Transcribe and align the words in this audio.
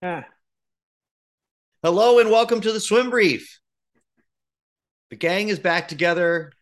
Yeah. 0.00 0.24
Hello 1.82 2.20
and 2.20 2.30
welcome 2.30 2.60
to 2.60 2.70
the 2.70 2.78
Swim 2.78 3.10
Brief. 3.10 3.58
The 5.10 5.16
gang 5.16 5.48
is 5.48 5.58
back 5.58 5.88
together. 5.88 6.52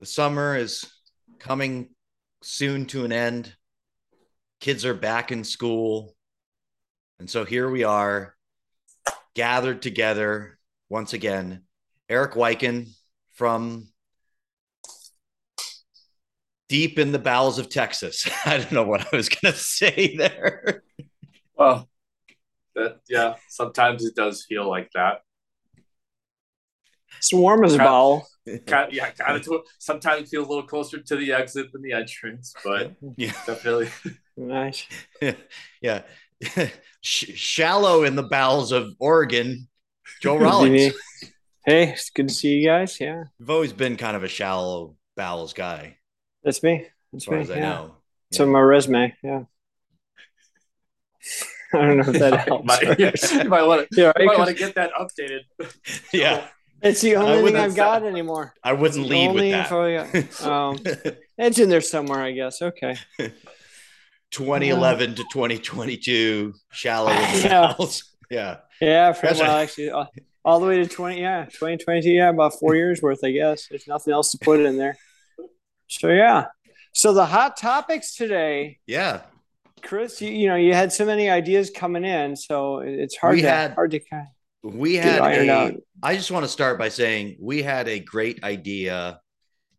The 0.00 0.06
summer 0.06 0.54
is 0.54 0.84
coming 1.38 1.88
soon 2.42 2.84
to 2.86 3.06
an 3.06 3.12
end. 3.12 3.56
Kids 4.60 4.84
are 4.84 4.92
back 4.92 5.32
in 5.32 5.44
school. 5.44 6.14
And 7.18 7.30
so 7.30 7.46
here 7.46 7.70
we 7.70 7.84
are, 7.84 8.36
gathered 9.34 9.80
together 9.80 10.58
once 10.90 11.14
again. 11.14 11.62
Erik 12.10 12.34
Weiken 12.34 12.88
from 13.32 13.88
deep 16.68 16.98
in 16.98 17.12
the 17.12 17.18
bowels 17.18 17.58
of 17.58 17.70
Texas. 17.70 18.28
I 18.44 18.58
don't 18.58 18.72
know 18.72 18.84
what 18.84 19.10
I 19.10 19.16
was 19.16 19.30
going 19.30 19.54
to 19.54 19.58
say 19.58 20.16
there. 20.18 20.82
Well, 21.56 21.88
that 22.76 23.00
yeah, 23.08 23.34
sometimes 23.48 24.04
it 24.04 24.14
does 24.14 24.44
feel 24.48 24.68
like 24.68 24.90
that. 24.94 25.22
It's 27.18 27.32
warm 27.32 27.64
as 27.64 27.74
a 27.74 27.78
Kind- 27.78 27.86
bowel. 27.86 28.28
Kind 28.66 28.92
yeah, 28.92 29.10
kind 29.10 29.36
of. 29.44 29.48
Sometimes 29.80 30.30
feel 30.30 30.42
a 30.42 30.46
little 30.46 30.62
closer 30.66 31.00
to 31.00 31.16
the 31.16 31.32
exit 31.32 31.72
than 31.72 31.82
the 31.82 31.92
entrance, 31.92 32.54
but 32.64 32.92
Yeah. 33.16 33.32
definitely. 33.46 33.88
Nice. 34.36 34.86
yeah. 35.80 36.02
Sh- 37.00 37.32
shallow 37.34 38.04
in 38.04 38.14
the 38.14 38.22
bowels 38.22 38.70
of 38.70 38.92
Oregon, 39.00 39.66
Joel 40.22 40.38
Rollins. 40.38 40.94
Hey, 41.64 41.88
it's 41.90 42.10
good 42.10 42.28
to 42.28 42.34
see 42.34 42.58
you 42.58 42.66
guys. 42.68 43.00
Yeah, 43.00 43.24
You've 43.40 43.50
always 43.50 43.72
been 43.72 43.96
kind 43.96 44.16
of 44.16 44.22
a 44.22 44.28
shallow 44.28 44.94
bowels 45.16 45.52
guy, 45.52 45.96
that's 46.44 46.62
me. 46.62 46.86
That's 47.12 47.24
as 47.24 47.26
far 47.26 47.36
me. 47.36 47.42
as 47.42 47.50
I 47.50 47.54
yeah. 47.54 47.60
know. 47.60 47.96
It's 48.30 48.38
on 48.38 48.50
my 48.50 48.60
resume. 48.60 49.14
Yeah. 49.24 49.44
I 51.76 51.86
don't 51.86 51.96
know 51.98 52.12
if 52.12 52.18
that 52.18 52.40
helps. 52.48 52.64
might, 52.66 52.82
you 53.44 53.48
might 53.48 53.62
want 53.62 53.88
to. 53.90 54.00
yeah, 54.00 54.12
You 54.18 54.26
might 54.26 54.32
right, 54.32 54.38
want 54.38 54.48
'cause 54.50 54.58
to 54.58 54.64
get 54.64 54.74
that 54.74 54.90
updated. 54.98 55.40
Yeah. 56.12 56.46
it's 56.82 57.00
the 57.00 57.16
only 57.16 57.52
thing 57.52 57.60
I've 57.60 57.74
got 57.76 58.02
anymore. 58.04 58.54
I 58.62 58.72
wouldn't 58.74 59.00
It's 59.06 59.10
lead 59.10 59.32
with 59.34 59.50
that. 59.50 59.68
got. 59.70 60.46
Um, 60.46 60.78
it's 61.38 61.58
in 61.58 61.68
there 61.68 61.80
somewhere, 61.80 62.20
I 62.20 62.32
guess. 62.32 62.60
Okay. 62.62 62.96
2011 64.30 65.14
to 65.16 65.24
2022, 65.32 66.52
shallow 66.72 67.10
in 67.10 67.16
Yeah. 67.42 67.74
bowels. 67.76 68.04
Yeah. 68.30 68.56
Yeah, 68.80 69.12
for 69.12 69.26
That's 69.26 69.40
well, 69.40 69.54
right. 69.54 69.62
actually, 69.62 69.90
all, 69.90 70.08
all 70.44 70.60
the 70.60 70.66
way 70.66 70.76
to 70.78 70.86
twenty. 70.86 71.20
Yeah, 71.22 71.46
twenty 71.58 71.82
twenty. 71.82 72.10
Yeah, 72.16 72.28
about 72.30 72.58
four 72.58 72.74
years 72.74 73.00
worth, 73.00 73.20
I 73.24 73.30
guess. 73.30 73.68
There's 73.68 73.86
nothing 73.86 74.12
else 74.12 74.32
to 74.32 74.38
put 74.38 74.60
in 74.60 74.76
there. 74.76 74.98
So 75.88 76.08
yeah. 76.08 76.46
So 76.92 77.12
the 77.14 77.24
hot 77.26 77.56
topics 77.56 78.14
today, 78.16 78.78
Yeah. 78.86 79.20
Chris. 79.86 80.20
You, 80.20 80.30
you 80.30 80.48
know, 80.48 80.56
you 80.56 80.74
had 80.74 80.92
so 80.92 81.04
many 81.06 81.30
ideas 81.30 81.70
coming 81.70 82.04
in, 82.04 82.36
so 82.36 82.80
it's 82.80 83.16
hard 83.16 83.36
We 83.36 83.42
to 83.42 83.48
had- 83.50 83.72
hard 83.74 83.90
to 83.92 84.00
kind 84.00 84.26
We 84.62 84.96
had 84.96 85.20
get 85.22 85.48
a, 85.48 85.50
out. 85.50 85.74
I 86.02 86.16
just 86.16 86.30
want 86.30 86.44
to 86.44 86.48
start 86.48 86.78
by 86.78 86.88
saying 86.90 87.36
we 87.40 87.62
had 87.62 87.88
a 87.88 87.98
great 88.00 88.42
idea 88.44 89.20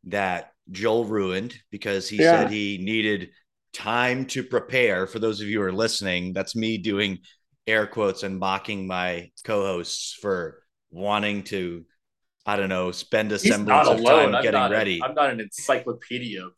that 0.05 0.51
Joel 0.71 1.05
ruined 1.05 1.55
because 1.71 2.09
he 2.09 2.17
Yeah. 2.17 2.41
said 2.43 2.51
he 2.51 2.77
needed 2.81 3.29
time 3.73 4.25
to 4.27 4.43
prepare. 4.43 5.05
For 5.07 5.19
those 5.19 5.41
of 5.41 5.47
you 5.47 5.59
who 5.59 5.65
are 5.65 5.71
listening, 5.73 6.33
that's 6.33 6.55
me 6.55 6.77
doing 6.77 7.19
air 7.67 7.85
quotes 7.85 8.23
and 8.23 8.39
mocking 8.39 8.87
my 8.87 9.29
co-hosts 9.43 10.17
for 10.21 10.63
wanting 10.89 11.43
to, 11.43 11.85
I 12.45 12.55
don't 12.55 12.69
know, 12.69 12.91
spend 12.93 13.31
a 13.33 13.35
He's 13.37 13.51
semblance 13.51 13.89
of 13.89 13.99
alone. 13.99 14.25
time 14.27 14.35
I'm 14.35 14.41
getting 14.41 14.59
not 14.59 14.71
ready. 14.71 14.99
A, 14.99 15.03
I'm 15.05 15.13
not 15.13 15.29
an 15.31 15.41
encyclopedia 15.41 16.45
of, 16.45 16.53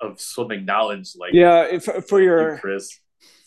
of 0.00 0.20
swimming 0.20 0.64
knowledge 0.64 1.12
like 1.16 1.32
Yeah, 1.32 1.66
if, 1.70 1.84
for 2.08 2.20
your 2.20 2.58
Chris. 2.58 2.98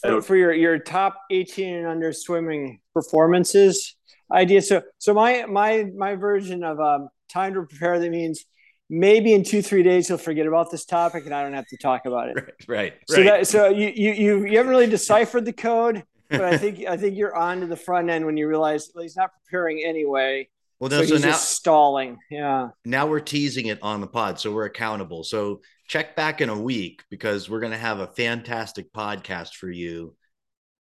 For, 0.02 0.22
for 0.22 0.36
your 0.36 0.54
your 0.54 0.80
top 0.80 1.16
18 1.32 1.76
and 1.76 1.88
under 1.88 2.12
swimming 2.12 2.82
performances 2.94 3.96
idea 4.32 4.62
so 4.62 4.82
so 4.98 5.14
my 5.14 5.46
my 5.46 5.86
my 5.96 6.16
version 6.16 6.64
of 6.64 6.80
um 6.80 7.10
time 7.30 7.54
to 7.54 7.64
prepare 7.64 8.00
that 8.00 8.10
means 8.10 8.46
maybe 8.90 9.34
in 9.34 9.44
two 9.44 9.62
three 9.62 9.84
days 9.84 10.10
you'll 10.10 10.18
forget 10.18 10.46
about 10.46 10.70
this 10.72 10.86
topic 10.86 11.26
and 11.26 11.34
i 11.34 11.42
don't 11.42 11.54
have 11.54 11.68
to 11.68 11.78
talk 11.78 12.06
about 12.06 12.30
it 12.30 12.36
right, 12.68 12.68
right. 12.68 12.94
so 13.08 13.18
right. 13.18 13.24
that 13.26 13.48
so 13.48 13.70
you 13.70 13.92
you 13.96 14.12
you, 14.12 14.46
you 14.46 14.58
haven't 14.58 14.70
really 14.70 14.88
deciphered 14.88 15.46
the 15.46 15.54
code 15.54 16.04
but 16.30 16.44
i 16.44 16.58
think 16.58 16.86
i 16.86 16.98
think 16.98 17.18
you're 17.18 17.36
on 17.36 17.62
to 17.62 17.68
the 17.68 17.76
front 17.76 18.10
end 18.10 18.26
when 18.26 18.36
you 18.36 18.48
realize 18.48 18.92
well, 18.94 19.04
he's 19.04 19.16
not 19.16 19.32
preparing 19.44 19.84
anyway 19.84 20.48
well, 20.80 20.90
so 20.90 20.98
no, 20.98 21.02
he's 21.02 21.10
so 21.10 21.16
now, 21.16 21.22
just 21.22 21.52
stalling 21.52 22.18
yeah 22.30 22.70
now 22.84 23.08
we're 23.08 23.20
teasing 23.22 23.68
it 23.68 23.80
on 23.82 24.02
the 24.02 24.08
pod, 24.08 24.40
so 24.40 24.52
we're 24.52 24.66
accountable. 24.66 25.24
So 25.24 25.62
check 25.88 26.16
back 26.16 26.42
in 26.42 26.50
a 26.50 26.60
week 26.60 27.04
because 27.10 27.50
we're 27.50 27.60
going 27.60 27.72
to 27.72 27.78
have 27.78 28.00
a 28.00 28.08
fantastic 28.08 28.92
podcast 28.94 29.56
for 29.56 29.70
you 29.70 30.16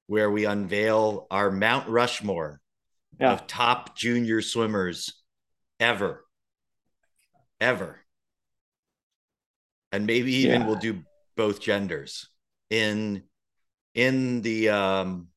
where 0.08 0.30
we 0.30 0.46
unveil 0.46 1.28
our 1.32 1.52
Mount 1.52 1.88
Rushmore 1.88 2.60
Yeah. 3.20 3.34
of 3.34 3.48
top 3.48 3.96
junior 3.96 4.42
swimmers 4.42 5.14
ever, 5.80 6.26
ever, 7.60 8.00
and 9.92 10.06
maybe 10.06 10.34
even 10.34 10.62
Yeah. 10.62 10.68
we'll 10.68 10.76
do 10.76 11.04
both 11.36 11.62
genders 11.62 12.30
in 12.70 13.24
in 13.94 14.42
the 14.42 14.70
um 14.70 15.28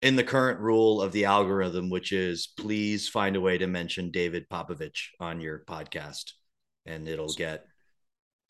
in 0.00 0.16
the 0.16 0.24
current 0.24 0.58
rule 0.60 1.00
of 1.00 1.12
the 1.12 1.26
algorithm, 1.26 1.88
which 1.90 2.12
is 2.12 2.48
please 2.58 3.08
find 3.08 3.36
a 3.36 3.40
way 3.40 3.56
to 3.58 3.66
mention 3.66 4.10
David 4.10 4.48
Popovici 4.48 5.08
on 5.20 5.40
your 5.40 5.60
podcast, 5.60 6.32
and 6.86 7.06
it'll 7.06 7.32
get 7.32 7.64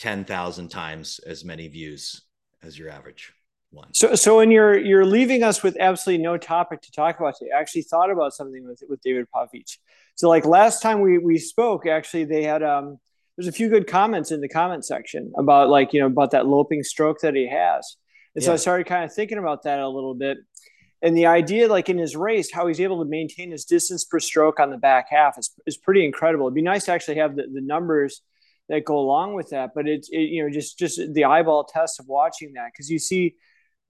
10,000 0.02 0.68
times 0.68 1.20
as 1.20 1.44
many 1.44 1.68
views 1.68 2.22
as 2.60 2.76
your 2.76 2.90
average 2.90 3.32
one. 3.70 3.86
So, 3.94 4.16
so 4.16 4.38
when 4.38 4.50
you're 4.50 4.76
you're 4.76 5.06
leaving 5.06 5.44
us 5.44 5.62
with 5.62 5.76
absolutely 5.78 6.24
no 6.24 6.36
topic 6.36 6.82
to 6.82 6.90
talk 6.90 7.20
about 7.20 7.36
today, 7.38 7.52
I 7.56 7.60
actually 7.60 7.82
thought 7.82 8.10
about 8.10 8.34
something 8.34 8.66
with 8.66 8.82
with 8.88 9.00
David 9.00 9.28
Popovici. 9.32 9.78
So, 10.16 10.28
like 10.28 10.44
last 10.44 10.82
time 10.82 11.02
we 11.02 11.18
we 11.18 11.38
spoke, 11.38 11.86
actually 11.86 12.24
they 12.24 12.42
had 12.42 12.64
um 12.64 12.98
there's 13.36 13.46
a 13.46 13.52
few 13.52 13.68
good 13.68 13.86
comments 13.86 14.32
in 14.32 14.40
the 14.40 14.48
comment 14.48 14.84
section 14.84 15.32
about 15.38 15.68
like 15.68 15.92
you 15.92 16.00
know 16.00 16.08
about 16.08 16.32
that 16.32 16.48
loping 16.48 16.82
stroke 16.82 17.20
that 17.20 17.36
he 17.36 17.48
has, 17.48 17.96
and 18.34 18.42
so 18.42 18.52
I 18.52 18.56
started 18.56 18.88
kind 18.88 19.04
of 19.04 19.14
thinking 19.14 19.38
about 19.38 19.62
that 19.62 19.78
a 19.78 19.88
little 19.88 20.14
bit. 20.16 20.38
And 21.00 21.16
the 21.16 21.26
idea, 21.26 21.68
like 21.68 21.88
in 21.88 21.98
his 21.98 22.16
race, 22.16 22.52
how 22.52 22.66
he's 22.66 22.80
able 22.80 23.04
to 23.04 23.08
maintain 23.08 23.52
his 23.52 23.64
distance 23.64 24.04
per 24.04 24.18
stroke 24.18 24.58
on 24.58 24.70
the 24.70 24.78
back 24.78 25.06
half 25.10 25.38
is, 25.38 25.52
is 25.64 25.76
pretty 25.76 26.04
incredible. 26.04 26.46
It'd 26.46 26.56
be 26.56 26.62
nice 26.62 26.86
to 26.86 26.92
actually 26.92 27.18
have 27.18 27.36
the, 27.36 27.44
the 27.52 27.60
numbers 27.60 28.20
that 28.68 28.84
go 28.84 28.98
along 28.98 29.34
with 29.34 29.50
that, 29.50 29.70
but 29.74 29.86
it's 29.88 30.08
it, 30.10 30.20
you 30.20 30.42
know 30.42 30.50
just 30.50 30.78
just 30.78 31.00
the 31.12 31.24
eyeball 31.24 31.64
test 31.64 32.00
of 32.00 32.06
watching 32.08 32.52
that. 32.54 32.70
Because 32.72 32.90
you 32.90 32.98
see 32.98 33.36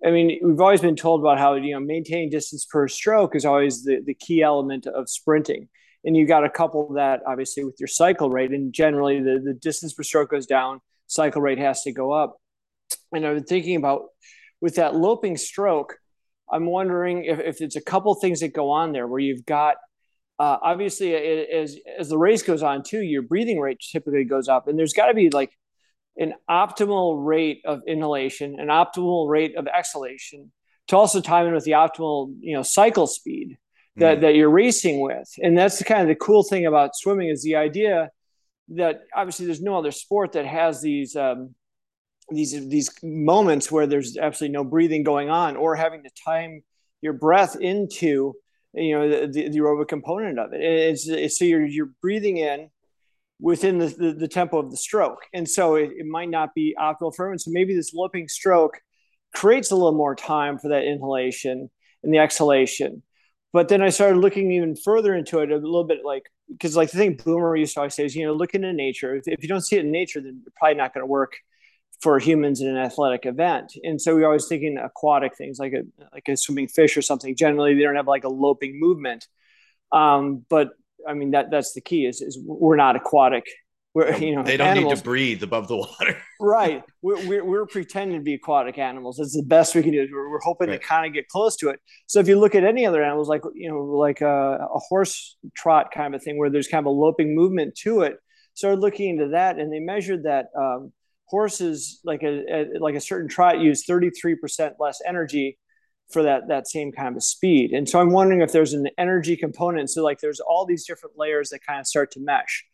I 0.05 0.11
mean, 0.11 0.41
we've 0.43 0.61
always 0.61 0.81
been 0.81 0.97
told 0.97 1.21
about 1.21 1.39
how 1.39 1.55
you 1.55 1.73
know 1.73 1.81
maintaining 1.81 2.31
distance 2.31 2.65
per 2.65 2.89
stroke 2.89 3.37
is 3.37 3.45
always 3.45 3.85
the, 3.85 4.01
the 4.05 4.15
key 4.15 4.43
element 4.43 4.87
of 4.87 5.09
sprinting, 5.09 5.69
and 6.05 6.17
you 6.17 6.27
got 6.27 6.41
to 6.41 6.51
couple 6.51 6.93
that 6.95 7.21
obviously 7.27 7.65
with 7.65 7.77
your 7.79 7.87
cycle 7.87 8.29
rate, 8.31 8.51
and 8.51 8.73
generally 8.73 9.21
the, 9.21 9.41
the 9.45 9.55
distance 9.55 9.93
per 9.93 10.03
stroke 10.03 10.31
goes 10.31 10.47
down, 10.47 10.81
cycle 11.07 11.41
rate 11.41 11.59
has 11.59 11.83
to 11.83 11.93
go 11.93 12.13
up. 12.13 12.37
And 13.13 13.27
I've 13.27 13.37
been 13.37 13.45
thinking 13.45 13.77
about 13.77 14.07
with 14.61 14.77
that 14.77 14.95
loping 14.95 15.37
stroke, 15.37 15.97
I'm 16.51 16.67
wondering 16.67 17.25
if, 17.25 17.39
if 17.39 17.61
it's 17.61 17.77
a 17.77 17.81
couple 17.81 18.15
things 18.15 18.41
that 18.41 18.53
go 18.53 18.71
on 18.71 18.93
there 18.93 19.07
where 19.07 19.21
you've 19.21 19.47
got 19.47 19.77
uh, 20.39 20.59
obviously 20.63 21.15
as 21.15 21.77
as 21.99 22.09
the 22.09 22.19
race 22.19 22.43
goes 22.43 22.63
on 22.63 22.83
too, 22.83 23.03
your 23.03 23.23
breathing 23.23 23.61
rate 23.61 23.79
typically 23.93 24.25
goes 24.25 24.49
up, 24.49 24.69
and 24.69 24.79
there's 24.79 24.93
got 24.95 25.07
to 25.07 25.15
be 25.15 25.31
like 25.31 25.51
an 26.19 26.35
optimal 26.51 27.25
rate 27.25 27.61
of 27.65 27.81
inhalation, 27.87 28.59
an 28.61 28.69
optimal 28.69 29.29
rate 29.29 29.57
of 29.57 29.67
exhalation 29.67 30.53
to 30.89 30.97
also 30.97 31.21
time 31.21 31.47
in 31.47 31.55
with 31.55 31.65
the 31.65 31.71
optimal, 31.73 32.35
you 32.41 32.55
know, 32.55 32.63
cycle 32.63 33.07
speed 33.07 33.57
that, 33.97 34.19
Mhm. 34.19 34.21
that 34.23 34.35
you're 34.35 34.51
racing 34.51 35.01
with. 35.01 35.29
And 35.43 35.57
that's 35.57 35.79
the 35.79 35.85
kind 35.85 36.03
of 36.03 36.09
the 36.09 36.15
cool 36.17 36.43
thing 36.43 36.67
about 36.67 36.97
swimming 36.97 37.29
is 37.29 37.43
the 37.43 37.57
idea 37.57 38.11
that 38.69 39.03
obviously 39.15 39.47
there's 39.47 39.63
no 39.63 39.77
other 39.79 39.91
sport 39.91 40.33
that 40.33 40.47
has 40.47 40.83
these 40.83 41.15
um, 41.17 41.55
these 42.31 42.53
these 42.69 42.91
moments 43.03 43.71
where 43.71 43.87
there's 43.87 44.17
absolutely 44.17 44.53
no 44.55 44.65
breathing 44.65 45.03
going 45.03 45.29
on 45.29 45.57
or 45.57 45.77
having 45.77 46.03
to 46.03 46.11
time 46.25 46.63
your 47.01 47.13
breath 47.13 47.57
into 47.61 48.35
you 48.75 48.99
know 48.99 49.09
the, 49.09 49.27
the, 49.27 49.59
aerobic 49.59 49.89
component 49.89 50.39
of 50.39 50.53
it. 50.53 50.61
It's, 50.63 51.09
it's 51.09 51.39
so 51.39 51.45
you're 51.45 51.67
you're 51.67 51.91
breathing 52.01 52.39
in 52.39 52.71
within 53.43 53.79
the, 53.79 53.89
the, 53.89 54.13
the 54.13 54.29
tempo 54.29 54.59
of 54.59 54.71
the 54.71 54.77
stroke. 54.77 55.27
And 55.35 55.49
so 55.49 55.75
it, 55.75 55.91
it 55.97 56.07
might 56.07 56.31
not 56.31 56.55
be 56.55 56.77
optimal 56.81 57.15
for 57.15 57.25
everyone. 57.25 57.41
So 57.41 57.51
maybe 57.51 57.75
this 57.75 57.93
loping 57.93 58.29
stroke 58.29 58.81
creates 59.35 59.73
a 59.73 59.75
little 59.75 59.97
more 59.97 60.15
time 60.15 60.59
for 60.59 60.69
that 60.69 60.85
inhalation 60.85 61.69
and 62.05 62.15
the 62.15 62.19
exhalation. 62.19 63.03
But 63.53 63.69
then 63.69 63.83
I 63.83 63.91
started 63.91 64.19
looking 64.19 64.53
even 64.53 64.77
further 64.77 65.15
into 65.15 65.41
it 65.41 65.51
a 65.51 65.57
little 65.57 65.85
bit 65.85 65.99
like, 66.05 66.23
because 66.49 66.77
like 66.77 66.93
the 66.93 66.99
thing 66.99 67.17
Boomer 67.23 67.57
used 67.57 67.75
to 67.75 67.81
always 67.81 67.95
say 67.95 68.05
is, 68.05 68.15
you 68.15 68.25
know, 68.25 68.33
look 68.33 68.55
into 68.55 68.73
nature. 68.73 69.17
If, 69.17 69.25
if 69.27 69.43
you 69.43 69.49
don't 69.49 69.61
see 69.61 69.77
it 69.77 69.85
in 69.85 69.91
nature, 69.91 70.21
then 70.21 70.41
you're 70.45 70.53
probably 70.57 70.77
not 70.77 70.95
going 70.95 71.03
to 71.03 71.07
work 71.07 71.33
for 72.03 72.19
humans 72.19 72.61
in 72.61 72.69
an 72.69 72.77
athletic 72.77 73.27
event. 73.27 73.73
And 73.85 74.01
so 74.01 74.17
we 74.17 74.23
are 74.23 74.27
always 74.27 74.49
thinking 74.49 74.77
aquatic 74.77 75.37
things 75.37 75.59
like 75.59 75.73
a 75.73 75.83
like 76.13 76.29
a 76.29 76.37
swimming 76.37 76.69
fish 76.69 76.97
or 76.97 77.03
something. 77.03 77.37
Generally, 77.37 77.75
they 77.75 77.83
don't 77.83 77.97
have 77.97 78.09
like 78.09 78.25
a 78.25 78.29
loping 78.29 78.79
movement. 78.79 79.27
Um, 79.93 80.45
but 80.49 80.71
I 81.09 81.15
mean 81.15 81.33
that 81.33 81.51
that's 81.51 81.75
the 81.75 81.81
key 81.81 82.07
is, 82.07 82.21
is 82.21 82.39
we're 82.45 82.77
not 82.77 82.97
aquatic 82.97 83.47
we're 83.95 84.17
you 84.17 84.35
know 84.35 84.43
they 84.43 84.57
don't 84.57 84.69
animals, 84.69 84.93
need 84.93 84.99
to 84.99 85.05
breathe 85.05 85.43
above 85.43 85.69
the 85.69 85.77
water. 85.77 86.17
right. 86.41 86.83
We're, 87.03 87.27
we're, 87.27 87.45
we're, 87.45 87.67
pretending 87.67 88.19
to 88.19 88.23
be 88.23 88.35
aquatic 88.35 88.79
animals. 88.79 89.19
It's 89.19 89.37
the 89.37 89.43
best 89.43 89.75
we 89.75 89.83
can 89.83 89.93
do. 89.93 90.09
We're, 90.11 90.31
we're 90.31 90.41
hoping 90.41 90.69
right. 90.69 90.81
to 90.81 90.87
kind 90.87 91.07
of 91.07 91.13
get 91.13 91.29
close 91.29 91.57
to 91.57 91.69
it. 91.69 91.81
So 92.07 92.19
if 92.19 92.29
you 92.29 92.39
look 92.39 92.55
at 92.55 92.65
any 92.65 92.87
other 92.87 93.03
animals, 93.03 93.29
like 93.29 93.43
you 93.55 93.71
know, 93.71 93.83
like 93.83 94.21
a, 94.23 94.67
a 94.75 94.79
horse 94.79 95.37
trot 95.55 95.91
kind 95.95 96.15
of 96.15 96.23
thing, 96.23 96.39
where 96.39 96.49
there's 96.49 96.69
kind 96.69 96.81
of 96.81 96.87
a 96.87 96.91
loping 96.91 97.35
movement 97.35 97.75
to 97.83 98.03
it. 98.03 98.17
Started 98.55 98.81
looking 98.81 99.11
into 99.11 99.29
that, 99.29 99.59
and 99.59 99.73
they 99.73 99.81
measured 99.81 100.25
that 100.25 100.47
um, 100.59 100.93
horses, 101.33 101.99
like 102.05 102.23
a, 102.23 102.45
a 102.49 102.79
like 102.79 102.95
a 102.95 103.01
certain 103.01 103.29
trot, 103.29 103.59
use 103.59 103.85
33% 103.85 104.75
less 104.79 105.01
energy 105.05 105.59
for 106.13 106.23
that 106.23 106.49
that 106.49 106.69
same 106.69 106.93
kind 106.93 107.17
of 107.17 107.25
speed. 107.25 107.73
And 107.73 107.89
so 107.89 108.01
I'm 108.01 108.13
wondering 108.13 108.43
if 108.43 108.53
there's 108.53 108.75
an 108.75 108.87
energy 108.97 109.37
component. 109.37 109.91
So 109.91 110.05
like 110.05 110.21
there's 110.21 110.39
all 110.39 110.67
these 110.67 110.87
different 110.87 111.19
layers 111.19 111.51
that 111.51 111.67
kind 111.67 111.81
of 111.81 111.87
start 111.89 112.13
to 112.13 112.21
mesh 112.21 112.65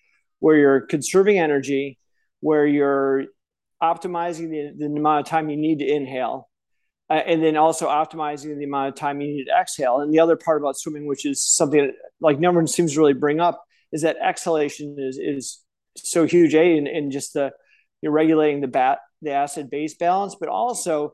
where 0.41 0.57
you're 0.57 0.81
conserving 0.83 1.39
energy, 1.39 1.99
where 2.41 2.67
you're 2.67 3.25
optimizing 3.83 4.51
the, 4.51 4.75
the 4.77 4.87
amount 4.87 5.21
of 5.21 5.27
time 5.27 5.49
you 5.49 5.57
need 5.57 5.79
to 5.79 5.87
inhale, 5.87 6.49
uh, 7.09 7.15
and 7.15 7.43
then 7.43 7.57
also 7.57 7.89
optimizing 7.89 8.59
the 8.59 8.65
amount 8.65 8.89
of 8.89 8.95
time 8.97 9.21
you 9.21 9.29
need 9.29 9.45
to 9.45 9.53
exhale. 9.59 10.01
And 10.01 10.13
the 10.13 10.21
other 10.21 10.37
part 10.37 10.61
about 10.61 10.77
swimming, 10.77 11.07
which 11.07 11.25
is 11.25 11.47
something 11.47 11.87
that 11.87 11.95
like 12.21 12.39
no 12.39 12.51
one 12.51 12.67
seems 12.67 12.95
to 12.95 12.99
really 12.99 13.15
bring 13.15 13.41
up, 13.41 13.65
is 13.93 14.03
that 14.03 14.17
exhalation 14.23 14.97
is 14.99 15.19
is 15.19 15.61
so 15.97 16.27
huge, 16.27 16.55
a 16.55 16.77
and, 16.77 16.87
in 16.89 17.11
just 17.11 17.35
the 17.35 17.53
you're 18.03 18.12
regulating 18.12 18.61
the 18.61 18.69
bat 18.69 18.99
the 19.21 19.33
acid 19.33 19.69
base 19.69 19.97
balance, 19.97 20.37
but 20.39 20.49
also 20.49 21.12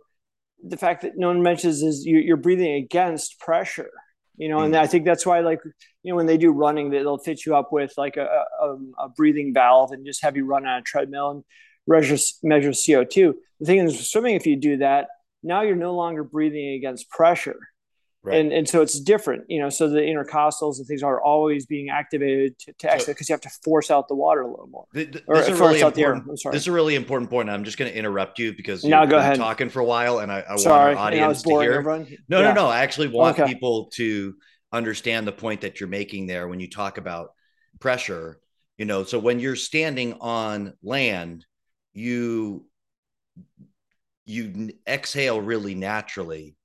the 0.62 0.76
fact 0.76 1.02
that 1.02 1.12
no 1.16 1.28
one 1.28 1.42
mentions 1.42 1.82
is 1.82 2.04
you, 2.04 2.18
you're 2.18 2.36
breathing 2.36 2.74
against 2.74 3.40
pressure 3.40 3.90
you 4.36 4.48
know, 4.48 4.60
and 4.60 4.74
mm-hmm. 4.74 4.82
I 4.82 4.86
think 4.86 5.04
that's 5.04 5.24
why, 5.24 5.40
like, 5.40 5.60
you 6.02 6.12
know, 6.12 6.16
when 6.16 6.26
they 6.26 6.36
do 6.36 6.50
running, 6.50 6.90
they'll 6.90 7.18
fit 7.18 7.46
you 7.46 7.54
up 7.54 7.72
with 7.72 7.92
like 7.96 8.16
a, 8.16 8.44
a, 8.60 8.76
a 9.04 9.08
breathing 9.08 9.54
valve 9.54 9.92
and 9.92 10.04
just 10.04 10.22
have 10.22 10.36
you 10.36 10.44
run 10.44 10.66
on 10.66 10.78
a 10.78 10.82
treadmill 10.82 11.30
and 11.30 11.44
measure, 11.86 12.16
measure 12.42 12.70
CO2. 12.70 13.34
The 13.60 13.66
thing 13.66 13.78
is, 13.78 14.10
swimming, 14.10 14.34
if 14.34 14.46
you 14.46 14.56
do 14.56 14.78
that, 14.78 15.08
now 15.42 15.62
you're 15.62 15.76
no 15.76 15.94
longer 15.94 16.24
breathing 16.24 16.70
against 16.70 17.08
pressure. 17.10 17.60
Right. 18.24 18.40
And, 18.40 18.54
and 18.54 18.66
so 18.66 18.80
it's 18.80 18.98
different, 18.98 19.44
you 19.50 19.60
know, 19.60 19.68
so 19.68 19.86
the 19.86 20.00
intercostals 20.00 20.78
and 20.78 20.86
things 20.86 21.02
are 21.02 21.20
always 21.20 21.66
being 21.66 21.90
activated 21.90 22.58
to, 22.60 22.72
to 22.72 22.90
exit 22.90 23.08
because 23.08 23.28
you 23.28 23.34
have 23.34 23.42
to 23.42 23.50
force 23.62 23.90
out 23.90 24.08
the 24.08 24.14
water 24.14 24.40
a 24.40 24.48
little 24.48 24.66
more. 24.66 24.86
this, 24.94 25.20
or, 25.26 25.36
is 25.36 25.60
really 25.60 25.80
important, 25.80 26.26
this 26.26 26.62
is 26.62 26.66
a 26.66 26.72
really 26.72 26.94
important 26.94 27.28
point. 27.28 27.50
I'm 27.50 27.64
just 27.64 27.76
going 27.76 27.92
to 27.92 27.96
interrupt 27.96 28.38
you 28.38 28.54
because 28.56 28.82
you've 28.82 28.92
no, 28.92 29.06
go 29.06 29.18
ahead. 29.18 29.36
talking 29.36 29.68
for 29.68 29.80
a 29.80 29.84
while 29.84 30.20
and 30.20 30.32
I, 30.32 30.40
I 30.40 30.54
want 30.54 30.66
our 30.66 30.96
audience 30.96 31.42
to 31.42 31.60
hear. 31.60 31.74
Everyone. 31.74 32.06
No, 32.26 32.40
yeah. 32.40 32.48
no, 32.48 32.54
no. 32.54 32.66
I 32.68 32.80
actually 32.80 33.08
want 33.08 33.38
okay. 33.38 33.52
people 33.52 33.90
to 33.96 34.34
understand 34.72 35.26
the 35.26 35.32
point 35.32 35.60
that 35.60 35.78
you're 35.78 35.90
making 35.90 36.26
there 36.26 36.48
when 36.48 36.60
you 36.60 36.70
talk 36.70 36.96
about 36.96 37.32
pressure. 37.78 38.40
You 38.78 38.86
know, 38.86 39.04
so 39.04 39.18
when 39.18 39.38
you're 39.38 39.54
standing 39.54 40.14
on 40.22 40.72
land, 40.82 41.44
you 41.92 42.64
you 44.24 44.70
exhale 44.88 45.42
really 45.42 45.74
naturally 45.74 46.56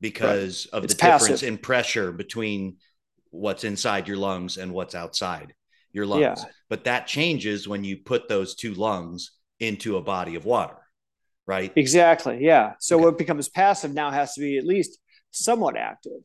because 0.00 0.68
right. 0.72 0.78
of 0.78 0.84
it's 0.84 0.94
the 0.94 1.00
passive. 1.00 1.28
difference 1.28 1.42
in 1.42 1.58
pressure 1.58 2.12
between 2.12 2.76
what's 3.30 3.64
inside 3.64 4.08
your 4.08 4.16
lungs 4.16 4.56
and 4.56 4.72
what's 4.72 4.94
outside 4.94 5.54
your 5.92 6.06
lungs. 6.06 6.22
Yeah. 6.22 6.50
But 6.68 6.84
that 6.84 7.06
changes 7.06 7.66
when 7.66 7.84
you 7.84 7.98
put 7.98 8.28
those 8.28 8.54
two 8.54 8.74
lungs 8.74 9.32
into 9.60 9.96
a 9.96 10.02
body 10.02 10.34
of 10.34 10.44
water, 10.44 10.76
right? 11.46 11.72
Exactly. 11.76 12.38
Yeah. 12.40 12.74
So 12.80 12.96
okay. 12.96 13.04
what 13.04 13.18
becomes 13.18 13.48
passive 13.48 13.94
now 13.94 14.10
has 14.10 14.34
to 14.34 14.40
be 14.40 14.58
at 14.58 14.64
least 14.64 14.98
somewhat 15.30 15.76
active. 15.76 16.22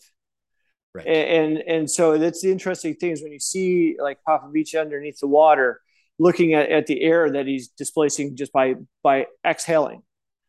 Right. 0.94 1.08
And 1.08 1.58
and 1.58 1.90
so 1.90 2.20
that's 2.20 2.42
the 2.42 2.52
interesting 2.52 2.94
thing 2.94 3.12
is 3.12 3.24
when 3.24 3.32
you 3.32 3.40
see 3.40 3.96
like 4.00 4.20
Popovici 4.28 4.80
underneath 4.80 5.20
the 5.20 5.28
water, 5.28 5.82
looking 6.20 6.54
at, 6.54 6.70
at 6.70 6.86
the 6.86 7.02
air 7.02 7.32
that 7.32 7.48
he's 7.48 7.70
displacing 7.70 8.36
just 8.36 8.54
by 8.54 8.76
by 9.02 9.26
exhaling. 9.44 10.04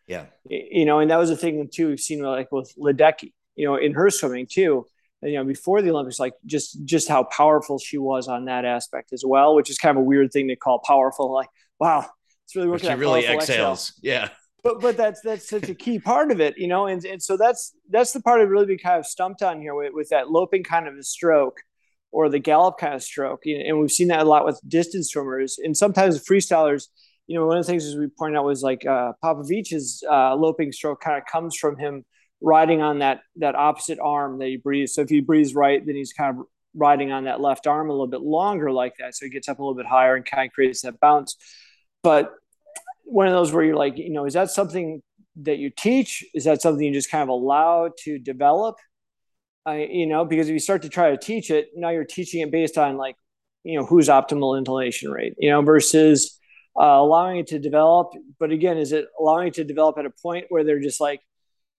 Yeah. 0.06 0.27
You 0.49 0.85
know, 0.85 0.99
and 0.99 1.11
that 1.11 1.19
was 1.19 1.31
the 1.31 1.37
thing 1.37 1.69
too 1.73 1.89
we've 1.89 2.01
seen 2.01 2.21
like 2.23 2.53
with 2.53 2.75
Ledecky, 2.79 3.33
you 3.56 3.67
know, 3.67 3.77
in 3.77 3.93
her 3.95 4.11
swimming 4.11 4.47
too. 4.51 4.87
You 5.23 5.35
know, 5.35 5.45
before 5.45 5.81
the 5.81 5.91
Olympics, 5.91 6.19
like 6.19 6.35
just 6.45 6.85
just 6.85 7.09
how 7.09 7.25
powerful 7.25 7.79
she 7.79 7.97
was 7.97 8.29
on 8.29 8.45
that 8.45 8.67
aspect 8.67 9.12
as 9.15 9.25
well, 9.27 9.55
which 9.55 9.71
is 9.71 9.79
kind 9.79 9.97
of 9.97 10.03
a 10.03 10.05
weird 10.05 10.31
thing 10.33 10.49
to 10.49 10.56
call 10.56 10.81
powerful. 10.81 11.33
Like, 11.33 11.49
wow, 11.81 12.06
it's 12.45 12.55
really 12.55 12.69
working. 12.69 12.91
She 12.91 12.95
really 12.97 13.25
exhales. 13.25 13.95
Exhale. 13.99 14.03
Yeah. 14.03 14.29
But 14.62 14.81
but 14.81 14.97
that's 14.97 15.23
that's 15.23 15.49
such 15.49 15.69
a 15.71 15.75
key 15.75 15.99
part 15.99 16.31
of 16.31 16.41
it, 16.41 16.59
you 16.59 16.69
know, 16.69 16.87
and 16.87 17.03
and 17.05 17.23
so 17.23 17.39
that's 17.39 17.75
that's 17.91 18.12
the 18.12 18.21
part 18.21 18.41
I've 18.41 18.51
really 18.51 18.67
been 18.67 18.79
kind 18.79 18.99
of 18.99 19.06
stumped 19.06 19.43
on 19.43 19.61
here 19.61 19.75
with, 19.75 19.93
with 19.95 20.09
that 20.11 20.31
loping 20.31 20.62
kind 20.62 20.89
of 20.89 20.95
a 20.97 21.03
stroke 21.03 21.61
or 22.12 22.29
the 22.29 22.39
gallop 22.39 22.79
kind 22.79 22.95
of 22.95 23.03
stroke. 23.03 23.45
And 23.45 23.79
we've 23.79 23.91
seen 23.91 24.09
that 24.09 24.21
a 24.21 24.25
lot 24.25 24.45
with 24.45 24.61
distance 24.67 25.11
swimmers 25.11 25.59
and 25.59 25.77
sometimes 25.77 26.23
freestylers 26.25 26.89
you 27.26 27.38
know, 27.38 27.47
one 27.47 27.56
of 27.56 27.65
the 27.65 27.71
things 27.71 27.87
as 27.87 27.97
we 27.97 28.09
pointed 28.09 28.37
out 28.37 28.44
was 28.44 28.62
like 28.62 28.85
uh, 28.87 29.12
Popovici's 29.23 30.03
uh, 30.11 30.35
loping 30.35 30.73
stroke 30.73 31.00
kind 31.00 31.17
of 31.17 31.25
comes 31.26 31.56
from 31.56 31.79
him 31.79 32.05
riding 32.41 32.82
on 32.82 32.99
that 32.99 33.21
that 33.37 33.55
opposite 33.55 33.99
arm 33.99 34.38
that 34.38 34.49
he 34.49 34.56
breathes. 34.56 34.94
So 34.94 35.03
if 35.03 35.09
he 35.09 35.21
breathes 35.21 35.55
right, 35.55 35.85
then 35.85 35.94
he's 35.94 36.12
kind 36.12 36.38
of 36.38 36.47
riding 36.75 37.12
on 37.12 37.25
that 37.25 37.41
left 37.41 37.67
arm 37.67 37.88
a 37.88 37.93
little 37.93 38.06
bit 38.06 38.21
longer 38.21 38.71
like 38.71 38.94
that. 38.99 39.15
So 39.15 39.25
he 39.26 39.31
gets 39.31 39.49
up 39.49 39.59
a 39.59 39.62
little 39.62 39.76
bit 39.76 39.87
higher 39.87 40.17
and 40.17 40.25
kind 40.25 40.47
of 40.47 40.53
creates 40.53 40.82
that 40.82 41.00
bounce. 41.00 41.37
But 42.03 42.35
one 43.05 43.27
of 43.27 43.32
those 43.32 43.53
where 43.53 43.65
you're 43.65 43.77
like, 43.77 43.97
you 43.97 44.11
know, 44.11 44.27
is 44.27 44.35
that 44.35 44.50
something 44.50 45.03
that 45.37 45.59
you 45.59 45.70
teach? 45.70 46.25
Is 46.35 46.44
that 46.44 46.61
something 46.61 46.85
you 46.85 46.93
just 46.93 47.11
kind 47.11 47.23
of 47.23 47.29
allow 47.29 47.91
to 48.05 48.19
develop? 48.19 48.77
I, 49.67 49.88
you 49.91 50.06
know, 50.06 50.25
because 50.25 50.49
if 50.49 50.53
you 50.53 50.59
start 50.59 50.82
to 50.82 50.91
try 50.91 51.11
to 51.11 51.17
teach 51.17 51.50
it, 51.50 51.69
now 51.75 51.88
you're 51.88 52.05
teaching 52.05 52.43
it 52.43 52.50
based 52.50 52.77
on 52.77 52.97
like, 52.99 53.17
you 53.62 53.79
know, 53.79 53.87
who's 53.87 54.09
optimal 54.09 54.59
inhalation 54.59 55.11
rate, 55.11 55.35
you 55.38 55.50
know, 55.50 55.62
versus 55.62 56.38
uh, 56.79 56.82
allowing 56.82 57.38
it 57.38 57.49
to 57.49 57.59
develop. 57.59 58.12
But 58.38 58.50
again, 58.50 58.79
is 58.79 58.93
it 58.93 59.06
allowing 59.19 59.49
it 59.49 59.55
to 59.55 59.65
develop 59.65 59.99
at 59.99 60.06
a 60.06 60.11
point 60.11 60.47
where 60.49 60.65
they're 60.65 60.81
just 60.81 61.00
like, 61.00 61.21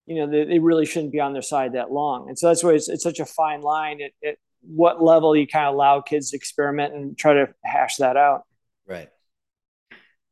you 0.06 0.16
know, 0.16 0.30
they, 0.30 0.46
they 0.46 0.60
really 0.60 0.86
shouldn't 0.86 1.12
be 1.12 1.20
on 1.20 1.34
their 1.34 1.42
side 1.42 1.74
that 1.74 1.92
long. 1.92 2.30
And 2.30 2.38
so 2.38 2.48
that's 2.48 2.64
why 2.64 2.72
it's, 2.72 2.90
it's 2.90 3.04
such 3.04 3.20
a 3.20 3.26
fine 3.26 3.62
line 3.62 4.02
at, 4.02 4.12
at 4.28 4.38
what 4.62 5.02
level 5.02 5.36
you 5.36 5.48
kind 5.48 5.68
of 5.68 5.74
allow 5.74 6.02
kids 6.02 6.32
to 6.32 6.38
experiment 6.38 6.94
and 6.94 7.18
try 7.18 7.34
to 7.34 7.48
hash 7.64 7.98
that 7.98 8.18
out. 8.18 8.44
Right. 8.88 9.10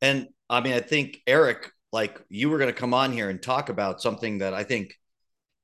And 0.01 0.27
I 0.49 0.61
mean, 0.61 0.73
I 0.73 0.79
think 0.79 1.21
Erik, 1.25 1.71
like 1.91 2.21
you 2.29 2.49
were 2.49 2.57
going 2.57 2.69
to 2.69 2.79
come 2.79 2.93
on 2.93 3.11
here 3.11 3.29
and 3.29 3.41
talk 3.41 3.69
about 3.69 4.01
something 4.01 4.39
that 4.39 4.53
I 4.53 4.63
think, 4.63 4.95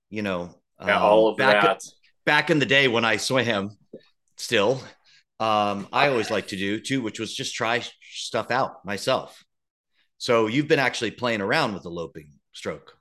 you 0.10 0.22
know, 0.22 0.56
yeah, 0.80 0.98
um, 0.98 1.04
all 1.04 1.28
of 1.28 1.38
back, 1.38 1.64
that. 1.64 1.84
Back 2.26 2.50
in 2.50 2.60
the 2.60 2.66
day 2.66 2.88
when 2.88 3.06
I 3.06 3.18
swam, 3.18 3.78
still, 4.38 4.82
um, 5.40 5.88
I 5.94 6.10
always 6.10 6.30
like 6.30 6.48
to 6.48 6.58
do 6.58 6.80
too, 6.80 7.02
which 7.02 7.20
was 7.20 7.34
just 7.34 7.56
try 7.56 7.82
stuff 8.12 8.52
out 8.52 8.84
myself. 8.86 9.44
So 10.18 10.48
you've 10.48 10.68
been 10.68 10.80
actually 10.80 11.12
playing 11.12 11.42
around 11.42 11.74
with 11.74 11.84
the 11.84 11.90
loping 11.90 12.34
stroke. 12.54 12.94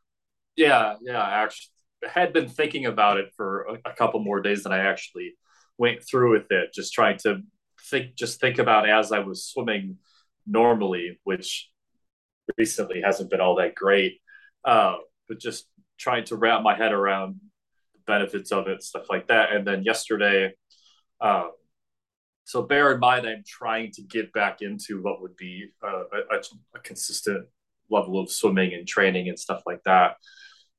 Yeah, 0.56 0.94
yeah. 1.02 1.20
I 1.20 1.42
actually 1.42 1.68
had 2.08 2.32
been 2.32 2.48
thinking 2.48 2.86
about 2.86 3.18
it 3.18 3.32
for 3.36 3.78
a, 3.84 3.92
couple 3.92 4.20
more 4.20 4.40
days 4.40 4.62
than 4.62 4.72
I 4.72 4.78
actually 4.78 5.34
went 5.78 6.00
through 6.08 6.32
with 6.32 6.46
it, 6.50 6.72
just 6.72 6.92
trying 6.92 7.18
to 7.18 7.42
think, 7.90 8.14
just 8.14 8.40
think 8.40 8.58
about 8.58 8.88
as 8.88 9.10
I 9.10 9.18
was 9.18 9.44
swimming 9.44 9.98
normally, 10.46 11.18
which 11.24 11.70
recently 12.56 13.00
hasn't 13.00 13.30
been 13.30 13.40
all 13.40 13.56
that 13.56 13.74
great. 13.74 14.20
Uh, 14.64 14.96
but 15.28 15.40
just 15.40 15.66
trying 15.98 16.24
to 16.24 16.36
wrap 16.36 16.62
my 16.62 16.76
head 16.76 16.92
around 16.92 17.40
the 17.94 18.00
benefits 18.06 18.52
of 18.52 18.68
it, 18.68 18.82
stuff 18.82 19.06
like 19.10 19.26
that. 19.26 19.52
And 19.52 19.66
then 19.66 19.82
yesterday, 19.82 20.54
uh, 21.20 21.48
so 22.48 22.62
bear 22.62 22.92
in 22.92 22.98
mind, 22.98 23.26
I'm 23.26 23.44
trying 23.46 23.92
to 23.92 24.02
get 24.02 24.32
back 24.32 24.62
into 24.62 25.02
what 25.02 25.20
would 25.20 25.36
be 25.36 25.68
a, 25.82 26.36
a, 26.74 26.78
consistent 26.82 27.46
level 27.90 28.18
of 28.18 28.30
swimming 28.30 28.72
and 28.72 28.88
training 28.88 29.28
and 29.28 29.38
stuff 29.38 29.60
like 29.66 29.82
that. 29.84 30.16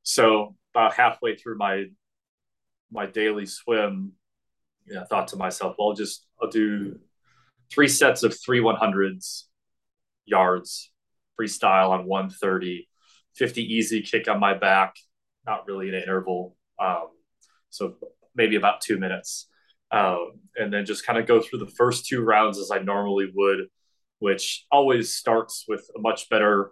So 0.01 0.55
about 0.73 0.95
halfway 0.95 1.35
through 1.35 1.59
my 1.59 1.85
my 2.91 3.05
daily 3.05 3.45
swim, 3.45 4.13
you 4.87 4.95
know, 4.95 5.01
I 5.01 5.05
thought 5.05 5.27
to 5.27 5.35
myself, 5.35 5.75
well, 5.77 5.89
I'll 5.89 5.95
just 5.95 6.25
I'll 6.41 6.49
do 6.49 6.97
three 7.71 7.87
sets 7.87 8.23
of 8.23 8.35
three 8.35 8.61
100s 8.61 9.43
yards 10.25 10.91
freestyle 11.39 11.91
on 11.91 12.07
130, 12.07 12.89
50 13.35 13.61
easy 13.61 14.01
kick 14.01 14.27
on 14.27 14.39
my 14.39 14.55
back, 14.55 14.95
not 15.45 15.67
really 15.67 15.89
an 15.89 16.01
interval. 16.01 16.55
Um, 16.79 17.09
so 17.69 17.93
maybe 18.33 18.55
about 18.55 18.81
two 18.81 18.97
minutes 18.97 19.48
um, 19.91 20.33
and 20.55 20.71
then 20.73 20.85
just 20.85 21.05
kind 21.05 21.19
of 21.19 21.25
go 21.25 21.41
through 21.41 21.59
the 21.59 21.71
first 21.77 22.05
two 22.05 22.21
rounds 22.21 22.59
as 22.59 22.71
I 22.71 22.79
normally 22.79 23.31
would, 23.33 23.67
which 24.19 24.65
always 24.71 25.13
starts 25.13 25.65
with 25.67 25.89
a 25.95 25.99
much 25.99 26.29
better 26.29 26.71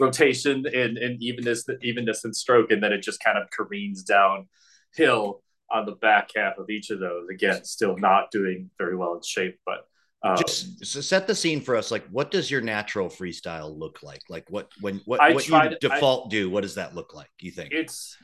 rotation 0.00 0.66
and, 0.66 0.98
and 0.98 1.22
evenness, 1.22 1.64
evenness 1.82 2.24
and 2.24 2.34
stroke, 2.34 2.70
and 2.70 2.82
then 2.82 2.92
it 2.92 3.02
just 3.02 3.22
kind 3.22 3.38
of 3.38 3.48
careens 3.50 4.02
downhill 4.02 5.42
on 5.70 5.86
the 5.86 5.96
back 6.00 6.30
half 6.36 6.58
of 6.58 6.70
each 6.70 6.90
of 6.90 7.00
those. 7.00 7.28
Again, 7.28 7.64
still 7.64 7.96
not 7.96 8.30
doing 8.30 8.70
very 8.78 8.96
well 8.96 9.14
in 9.14 9.22
shape, 9.22 9.58
but 9.66 9.86
um, 10.24 10.36
just 10.38 10.84
set 10.86 11.26
the 11.26 11.34
scene 11.34 11.60
for 11.60 11.76
us. 11.76 11.90
Like, 11.90 12.06
what 12.08 12.30
does 12.30 12.50
your 12.50 12.62
natural 12.62 13.08
freestyle 13.08 13.76
look 13.78 14.02
like? 14.02 14.22
Like, 14.30 14.48
what 14.48 14.68
when 14.80 15.02
what 15.04 15.20
I 15.20 15.34
what 15.34 15.46
you 15.46 15.60
to, 15.60 15.76
default 15.80 16.26
I, 16.26 16.30
do? 16.30 16.50
What 16.50 16.62
does 16.62 16.76
that 16.76 16.94
look 16.94 17.14
like? 17.14 17.28
You 17.40 17.50
think 17.50 17.72
it's 17.72 18.16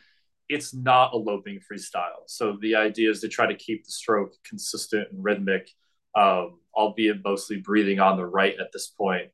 it's 0.51 0.75
not 0.75 1.15
a 1.15 1.17
loping 1.17 1.61
freestyle. 1.61 2.25
So 2.27 2.59
the 2.61 2.75
idea 2.75 3.11
is 3.11 3.21
to 3.21 3.29
try 3.29 3.47
to 3.47 3.55
keep 3.55 3.85
the 3.85 3.93
stroke 3.93 4.35
consistent 4.45 5.09
and 5.11 5.25
rhythmic. 5.25 5.71
Um, 6.15 6.59
albeit 6.75 7.25
mostly 7.25 7.59
breathing 7.59 8.01
on 8.01 8.17
the 8.17 8.27
right 8.27 8.55
at 8.59 8.73
this 8.73 8.89
point. 8.89 9.29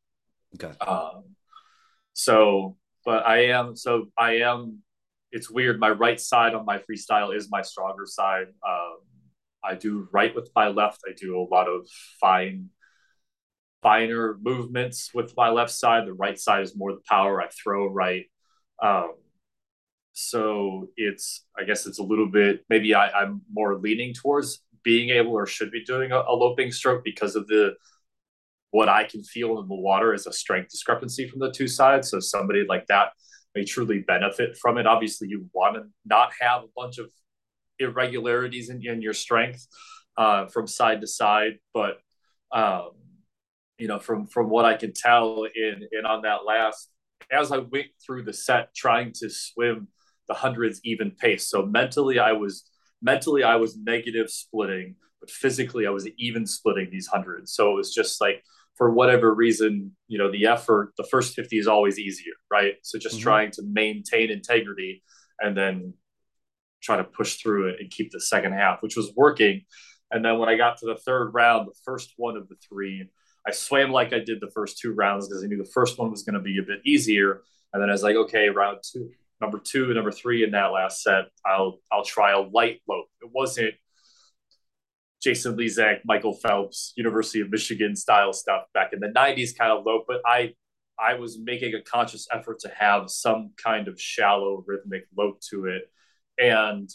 Okay. 0.54 0.76
Um, 0.78 1.24
so, 2.12 2.76
but 3.04 3.26
I 3.26 3.46
am 3.46 3.76
so 3.76 4.06
I 4.18 4.38
am. 4.38 4.82
It's 5.32 5.50
weird. 5.50 5.80
My 5.80 5.90
right 5.90 6.20
side 6.20 6.54
on 6.54 6.64
my 6.64 6.78
freestyle 6.78 7.34
is 7.34 7.50
my 7.50 7.62
stronger 7.62 8.06
side. 8.06 8.46
Um, 8.66 8.96
I 9.62 9.74
do 9.74 10.08
right 10.12 10.34
with 10.34 10.50
my 10.54 10.68
left. 10.68 11.00
I 11.06 11.12
do 11.16 11.38
a 11.38 11.48
lot 11.52 11.68
of 11.68 11.86
fine, 12.20 12.70
finer 13.82 14.38
movements 14.40 15.10
with 15.12 15.34
my 15.36 15.50
left 15.50 15.72
side. 15.72 16.06
The 16.06 16.12
right 16.12 16.38
side 16.38 16.62
is 16.62 16.76
more 16.76 16.92
the 16.92 17.02
power. 17.08 17.42
I 17.42 17.48
throw 17.48 17.88
right. 17.88 18.26
Um, 18.82 19.14
so 20.18 20.88
it's 20.96 21.44
I 21.58 21.64
guess 21.64 21.86
it's 21.86 21.98
a 21.98 22.02
little 22.02 22.26
bit 22.26 22.64
maybe 22.70 22.94
I, 22.94 23.10
I'm 23.10 23.42
more 23.52 23.76
leaning 23.76 24.14
towards 24.14 24.62
being 24.82 25.10
able 25.10 25.32
or 25.32 25.46
should 25.46 25.70
be 25.70 25.84
doing 25.84 26.10
a, 26.10 26.16
a 26.16 26.32
loping 26.34 26.72
stroke 26.72 27.04
because 27.04 27.36
of 27.36 27.46
the 27.48 27.74
what 28.70 28.88
I 28.88 29.04
can 29.04 29.22
feel 29.22 29.60
in 29.60 29.68
the 29.68 29.74
water 29.74 30.14
is 30.14 30.26
a 30.26 30.32
strength 30.32 30.70
discrepancy 30.70 31.28
from 31.28 31.40
the 31.40 31.52
two 31.52 31.68
sides. 31.68 32.10
So 32.10 32.20
somebody 32.20 32.64
like 32.66 32.86
that 32.86 33.08
may 33.54 33.64
truly 33.64 34.00
benefit 34.00 34.56
from 34.56 34.78
it. 34.78 34.86
Obviously, 34.86 35.28
you 35.28 35.50
want 35.52 35.76
to 35.76 35.82
not 36.04 36.32
have 36.40 36.62
a 36.62 36.68
bunch 36.74 36.98
of 36.98 37.10
irregularities 37.78 38.70
in, 38.70 38.84
in 38.86 39.02
your 39.02 39.12
strength 39.12 39.66
uh, 40.16 40.46
from 40.46 40.66
side 40.66 41.02
to 41.02 41.06
side, 41.06 41.58
but 41.74 41.98
um, 42.52 42.90
you 43.78 43.86
know, 43.86 43.98
from 43.98 44.26
from 44.26 44.48
what 44.48 44.64
I 44.64 44.76
can 44.76 44.92
tell 44.94 45.44
in 45.44 45.86
in 45.92 46.06
on 46.06 46.22
that 46.22 46.44
last, 46.46 46.90
as 47.30 47.52
I 47.52 47.58
went 47.58 47.88
through 48.04 48.22
the 48.22 48.32
set, 48.32 48.74
trying 48.74 49.12
to 49.20 49.28
swim 49.28 49.88
the 50.28 50.34
hundreds 50.34 50.80
even 50.84 51.10
pace. 51.10 51.48
So 51.48 51.64
mentally, 51.64 52.18
I 52.18 52.32
was 52.32 52.64
mentally 53.02 53.42
I 53.42 53.56
was 53.56 53.76
negative 53.76 54.30
splitting, 54.30 54.96
but 55.20 55.30
physically 55.30 55.86
I 55.86 55.90
was 55.90 56.08
even 56.18 56.46
splitting 56.46 56.88
these 56.90 57.06
hundreds. 57.06 57.54
So 57.54 57.72
it 57.72 57.74
was 57.74 57.94
just 57.94 58.20
like 58.20 58.42
for 58.76 58.90
whatever 58.90 59.34
reason, 59.34 59.96
you 60.06 60.18
know, 60.18 60.30
the 60.30 60.46
effort, 60.46 60.92
the 60.98 61.04
first 61.04 61.34
50 61.34 61.58
is 61.58 61.66
always 61.66 61.98
easier, 61.98 62.34
right? 62.50 62.74
So 62.82 62.98
just 62.98 63.16
mm-hmm. 63.16 63.22
trying 63.22 63.50
to 63.52 63.62
maintain 63.62 64.30
integrity 64.30 65.02
and 65.40 65.56
then 65.56 65.94
try 66.82 66.96
to 66.96 67.04
push 67.04 67.36
through 67.36 67.68
it 67.68 67.76
and 67.80 67.90
keep 67.90 68.10
the 68.12 68.20
second 68.20 68.52
half, 68.52 68.82
which 68.82 68.96
was 68.96 69.12
working. 69.16 69.62
And 70.10 70.24
then 70.24 70.38
when 70.38 70.48
I 70.48 70.56
got 70.56 70.76
to 70.78 70.86
the 70.86 70.96
third 70.96 71.30
round, 71.32 71.66
the 71.66 71.78
first 71.84 72.12
one 72.16 72.36
of 72.36 72.48
the 72.48 72.56
three, 72.68 73.08
I 73.46 73.52
swam 73.52 73.90
like 73.90 74.12
I 74.12 74.18
did 74.18 74.40
the 74.40 74.50
first 74.54 74.78
two 74.78 74.92
rounds 74.92 75.28
because 75.28 75.42
I 75.42 75.46
knew 75.46 75.56
the 75.56 75.70
first 75.72 75.98
one 75.98 76.10
was 76.10 76.22
going 76.22 76.34
to 76.34 76.40
be 76.40 76.58
a 76.58 76.62
bit 76.62 76.80
easier. 76.84 77.42
And 77.72 77.82
then 77.82 77.88
I 77.88 77.92
was 77.92 78.02
like, 78.02 78.16
okay, 78.16 78.48
round 78.48 78.78
two, 78.82 79.10
number 79.40 79.58
two, 79.58 79.92
number 79.92 80.12
three 80.12 80.44
in 80.44 80.50
that 80.52 80.66
last 80.66 81.02
set, 81.02 81.26
I'll 81.44 81.78
I'll 81.92 82.04
try 82.04 82.32
a 82.32 82.40
light 82.40 82.80
lope. 82.88 83.08
It 83.22 83.30
wasn't 83.32 83.74
Jason 85.22 85.56
Lezak, 85.56 86.00
Michael 86.04 86.34
Phelps, 86.34 86.92
University 86.96 87.40
of 87.40 87.50
Michigan 87.50 87.96
style 87.96 88.32
stuff 88.32 88.64
back 88.74 88.92
in 88.92 89.00
the 89.00 89.08
90s 89.08 89.56
kind 89.56 89.72
of 89.72 89.84
lope, 89.84 90.04
but 90.06 90.20
I 90.24 90.54
I 90.98 91.14
was 91.14 91.38
making 91.38 91.74
a 91.74 91.82
conscious 91.82 92.26
effort 92.32 92.60
to 92.60 92.68
have 92.68 93.10
some 93.10 93.50
kind 93.62 93.88
of 93.88 94.00
shallow 94.00 94.64
rhythmic 94.66 95.06
lope 95.16 95.40
to 95.50 95.66
it. 95.66 95.90
And 96.38 96.88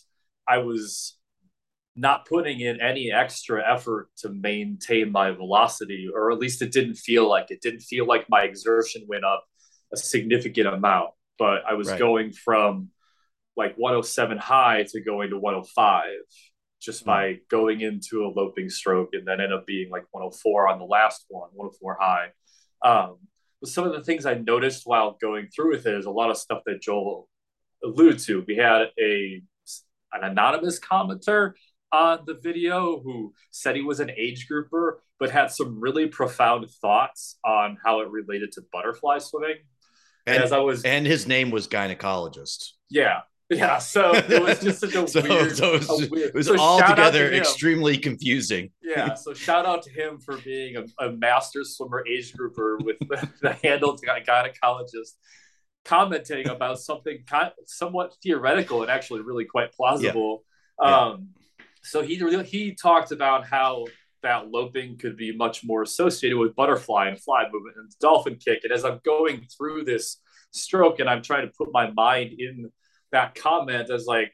I 0.47 0.59
was 0.59 1.17
not 1.95 2.25
putting 2.25 2.61
in 2.61 2.81
any 2.81 3.11
extra 3.11 3.63
effort 3.69 4.09
to 4.17 4.29
maintain 4.29 5.11
my 5.11 5.31
velocity, 5.31 6.07
or 6.13 6.31
at 6.31 6.39
least 6.39 6.61
it 6.61 6.71
didn't 6.71 6.95
feel 6.95 7.29
like 7.29 7.51
it 7.51 7.61
didn't 7.61 7.81
feel 7.81 8.07
like 8.07 8.29
my 8.29 8.41
exertion 8.43 9.03
went 9.07 9.25
up 9.25 9.45
a 9.93 9.97
significant 9.97 10.67
amount 10.67 11.09
but 11.41 11.63
I 11.67 11.73
was 11.73 11.89
right. 11.89 11.97
going 11.97 12.33
from 12.33 12.89
like 13.57 13.73
107 13.75 14.37
high 14.37 14.85
to 14.89 15.01
going 15.01 15.31
to 15.31 15.39
105 15.39 16.05
just 16.79 17.03
by 17.03 17.39
going 17.49 17.81
into 17.81 18.25
a 18.25 18.29
loping 18.29 18.69
stroke 18.69 19.09
and 19.13 19.27
then 19.27 19.41
end 19.41 19.51
up 19.51 19.65
being 19.65 19.89
like 19.89 20.03
104 20.11 20.67
on 20.67 20.77
the 20.77 20.85
last 20.85 21.25
one, 21.29 21.49
104 21.53 21.97
high. 21.99 22.27
Um, 22.83 23.17
but 23.59 23.71
some 23.71 23.85
of 23.85 23.93
the 23.93 24.03
things 24.03 24.27
I 24.27 24.35
noticed 24.35 24.83
while 24.85 25.17
going 25.19 25.47
through 25.47 25.71
with 25.71 25.87
it 25.87 25.95
is 25.95 26.05
a 26.05 26.11
lot 26.11 26.29
of 26.29 26.37
stuff 26.37 26.61
that 26.67 26.79
Joel 26.79 27.27
alluded 27.83 28.19
to. 28.19 28.45
We 28.47 28.57
had 28.57 28.91
a 28.99 29.41
an 30.13 30.23
anonymous 30.23 30.79
commenter 30.79 31.53
on 31.91 32.19
the 32.27 32.35
video 32.35 33.01
who 33.01 33.33
said 33.49 33.75
he 33.75 33.81
was 33.81 33.99
an 33.99 34.11
age 34.11 34.47
grouper, 34.47 35.01
but 35.19 35.31
had 35.31 35.49
some 35.49 35.79
really 35.79 36.05
profound 36.05 36.69
thoughts 36.69 37.39
on 37.43 37.79
how 37.83 38.01
it 38.01 38.11
related 38.11 38.51
to 38.51 38.63
butterfly 38.71 39.17
swimming 39.17 39.55
and, 40.25 40.43
as 40.43 40.51
I 40.51 40.59
was, 40.59 40.83
and 40.83 41.05
his 41.05 41.27
name 41.27 41.51
was 41.51 41.67
gynecologist. 41.67 42.71
Yeah, 42.89 43.21
yeah. 43.49 43.79
So 43.79 44.13
it 44.15 44.41
was 44.41 44.61
just 44.61 44.79
such 44.79 44.95
a 44.95 45.07
so, 45.07 45.21
weird. 45.21 45.55
So 45.55 45.73
it 45.73 45.87
was, 45.87 46.09
weird, 46.09 46.29
it 46.29 46.33
was 46.33 46.47
so 46.47 46.57
altogether 46.57 47.31
extremely 47.31 47.97
confusing. 47.97 48.71
Yeah. 48.81 49.13
So 49.15 49.33
shout 49.33 49.65
out 49.65 49.83
to 49.83 49.91
him 49.91 50.19
for 50.19 50.37
being 50.37 50.77
a, 50.77 51.05
a 51.05 51.11
master 51.11 51.63
swimmer 51.63 52.03
age 52.07 52.33
grouper 52.33 52.77
with 52.77 52.97
the, 52.99 53.29
the 53.41 53.53
handle 53.63 53.97
gynecologist 53.97 55.11
commenting 55.83 56.47
about 56.47 56.79
something 56.79 57.23
kind 57.25 57.51
somewhat 57.65 58.15
theoretical 58.21 58.83
and 58.83 58.91
actually 58.91 59.21
really 59.21 59.45
quite 59.45 59.73
plausible. 59.73 60.43
Yeah. 60.81 61.07
Um, 61.07 61.29
so 61.83 62.01
he 62.03 62.21
really 62.23 62.45
he 62.45 62.75
talked 62.75 63.11
about 63.11 63.45
how 63.45 63.85
that 64.23 64.49
loping 64.49 64.97
could 64.97 65.17
be 65.17 65.35
much 65.35 65.63
more 65.63 65.81
associated 65.81 66.37
with 66.37 66.55
butterfly 66.55 67.07
and 67.07 67.19
fly 67.19 67.43
movement 67.51 67.77
and 67.77 67.91
dolphin 67.99 68.35
kick. 68.35 68.61
And 68.63 68.71
as 68.71 68.85
I'm 68.85 68.99
going 69.03 69.47
through 69.57 69.85
this 69.85 70.21
stroke 70.51 70.99
and 70.99 71.09
I'm 71.09 71.21
trying 71.21 71.47
to 71.47 71.53
put 71.57 71.69
my 71.71 71.91
mind 71.91 72.33
in 72.37 72.71
that 73.11 73.35
comment 73.35 73.89
as 73.89 74.05
like, 74.05 74.31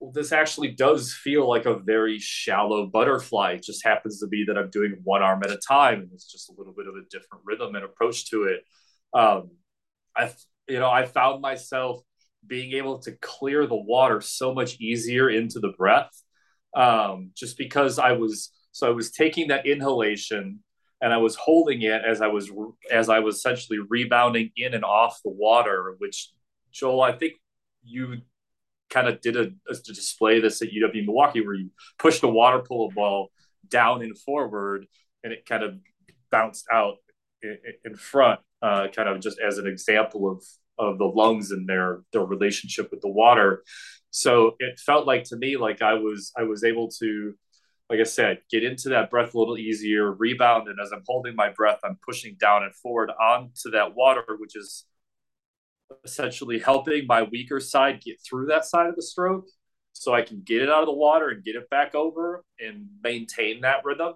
well, 0.00 0.12
this 0.12 0.32
actually 0.32 0.68
does 0.68 1.12
feel 1.12 1.48
like 1.48 1.66
a 1.66 1.78
very 1.78 2.18
shallow 2.18 2.86
butterfly. 2.86 3.52
It 3.52 3.64
just 3.64 3.84
happens 3.84 4.20
to 4.20 4.28
be 4.28 4.44
that 4.46 4.56
I'm 4.56 4.70
doing 4.70 5.00
one 5.02 5.22
arm 5.22 5.42
at 5.42 5.50
a 5.50 5.58
time, 5.58 6.00
and 6.00 6.10
it's 6.12 6.30
just 6.30 6.50
a 6.50 6.54
little 6.56 6.72
bit 6.72 6.86
of 6.86 6.94
a 6.94 7.02
different 7.10 7.44
rhythm 7.44 7.74
and 7.74 7.84
approach 7.84 8.30
to 8.30 8.44
it. 8.44 8.64
Um, 9.12 9.50
I, 10.16 10.32
you 10.68 10.78
know, 10.78 10.88
I 10.88 11.04
found 11.04 11.42
myself 11.42 12.00
being 12.46 12.72
able 12.74 13.00
to 13.00 13.12
clear 13.20 13.66
the 13.66 13.76
water 13.76 14.20
so 14.20 14.54
much 14.54 14.76
easier 14.78 15.28
into 15.28 15.58
the 15.58 15.72
breath, 15.76 16.10
um, 16.76 17.32
just 17.36 17.58
because 17.58 17.98
I 17.98 18.12
was 18.12 18.52
so 18.72 18.86
I 18.86 18.90
was 18.90 19.10
taking 19.10 19.48
that 19.48 19.66
inhalation 19.66 20.62
and 21.00 21.12
I 21.12 21.18
was 21.18 21.36
holding 21.36 21.82
it 21.82 22.02
as 22.04 22.20
I 22.20 22.26
was 22.26 22.50
as 22.92 23.08
I 23.08 23.20
was 23.20 23.36
essentially 23.36 23.78
rebounding 23.88 24.50
in 24.56 24.74
and 24.74 24.84
off 24.84 25.20
the 25.24 25.30
water. 25.30 25.94
Which 25.98 26.30
Joel, 26.72 27.02
I 27.02 27.12
think 27.12 27.34
you 27.84 28.22
kind 28.90 29.08
of 29.08 29.20
did 29.20 29.36
a, 29.36 29.50
a 29.70 29.74
display 29.74 30.40
this 30.40 30.62
at 30.62 30.68
UW 30.70 31.04
Milwaukee 31.04 31.40
where 31.40 31.54
you 31.54 31.70
pushed 31.98 32.20
the 32.20 32.28
water 32.28 32.62
polo 32.66 32.90
ball 32.90 33.30
down 33.68 34.02
and 34.02 34.18
forward 34.18 34.86
and 35.22 35.32
it 35.32 35.44
kind 35.46 35.62
of 35.62 35.74
bounced 36.30 36.66
out 36.72 36.96
in, 37.42 37.58
in 37.84 37.94
front, 37.96 38.40
uh, 38.62 38.88
kind 38.94 39.08
of 39.08 39.20
just 39.20 39.38
as 39.40 39.58
an 39.58 39.66
example 39.66 40.30
of 40.30 40.42
of 40.78 40.98
the 40.98 41.04
lungs 41.04 41.50
and 41.50 41.68
their 41.68 42.02
their 42.12 42.24
relationship 42.24 42.90
with 42.90 43.00
the 43.00 43.10
water. 43.10 43.62
So 44.10 44.56
it 44.58 44.78
felt 44.78 45.06
like 45.06 45.24
to 45.24 45.36
me 45.36 45.56
like 45.56 45.82
I 45.82 45.94
was 45.94 46.32
I 46.36 46.44
was 46.44 46.64
able 46.64 46.88
to 47.00 47.34
like 47.90 48.00
I 48.00 48.04
said, 48.04 48.40
get 48.50 48.64
into 48.64 48.90
that 48.90 49.10
breath 49.10 49.34
a 49.34 49.38
little 49.38 49.56
easier, 49.56 50.12
rebound. 50.12 50.68
And 50.68 50.78
as 50.80 50.92
I'm 50.92 51.02
holding 51.06 51.34
my 51.34 51.50
breath, 51.50 51.78
I'm 51.84 51.98
pushing 52.06 52.36
down 52.38 52.62
and 52.62 52.74
forward 52.74 53.10
onto 53.10 53.70
that 53.72 53.94
water, 53.94 54.24
which 54.38 54.56
is 54.56 54.84
essentially 56.04 56.58
helping 56.58 57.06
my 57.06 57.22
weaker 57.22 57.60
side 57.60 58.02
get 58.02 58.18
through 58.22 58.46
that 58.46 58.64
side 58.66 58.88
of 58.88 58.96
the 58.96 59.02
stroke 59.02 59.46
so 59.92 60.14
I 60.14 60.22
can 60.22 60.42
get 60.44 60.62
it 60.62 60.68
out 60.68 60.82
of 60.82 60.86
the 60.86 60.92
water 60.92 61.28
and 61.28 61.42
get 61.42 61.56
it 61.56 61.70
back 61.70 61.94
over 61.94 62.44
and 62.60 62.88
maintain 63.02 63.62
that 63.62 63.84
rhythm. 63.84 64.14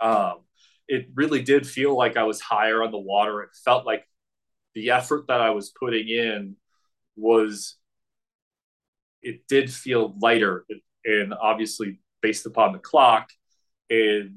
Um, 0.00 0.40
it 0.88 1.08
really 1.14 1.42
did 1.42 1.66
feel 1.66 1.96
like 1.96 2.16
I 2.16 2.22
was 2.22 2.40
higher 2.40 2.82
on 2.82 2.92
the 2.92 2.98
water. 2.98 3.42
It 3.42 3.50
felt 3.64 3.84
like 3.84 4.06
the 4.74 4.90
effort 4.90 5.26
that 5.28 5.40
I 5.40 5.50
was 5.50 5.70
putting 5.70 6.08
in 6.08 6.56
was, 7.16 7.76
it 9.22 9.48
did 9.48 9.72
feel 9.72 10.14
lighter. 10.20 10.64
And 11.04 11.34
obviously, 11.34 11.98
based 12.26 12.44
upon 12.44 12.72
the 12.72 12.78
clock, 12.80 13.30
and 13.88 14.32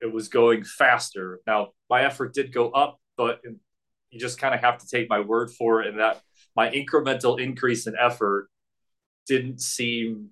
it 0.00 0.10
was 0.10 0.28
going 0.28 0.64
faster. 0.64 1.38
Now, 1.46 1.72
my 1.90 2.04
effort 2.04 2.32
did 2.32 2.54
go 2.54 2.70
up, 2.70 2.98
but 3.18 3.42
you 4.10 4.18
just 4.18 4.38
kind 4.38 4.54
of 4.54 4.62
have 4.62 4.78
to 4.78 4.88
take 4.88 5.10
my 5.10 5.20
word 5.20 5.50
for 5.50 5.82
it. 5.82 5.88
And 5.88 5.98
that 5.98 6.22
my 6.56 6.70
incremental 6.70 7.38
increase 7.38 7.86
in 7.86 7.94
effort 8.00 8.48
didn't 9.26 9.60
seem 9.60 10.30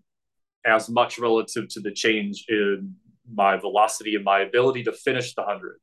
as 0.65 0.89
much 0.89 1.19
relative 1.19 1.69
to 1.69 1.81
the 1.81 1.93
change 1.93 2.47
in 2.49 2.95
my 3.31 3.59
velocity 3.59 4.15
and 4.15 4.25
my 4.25 4.41
ability 4.41 4.85
to 4.85 4.93
finish 4.93 5.35
the 5.35 5.43
100. 5.43 5.79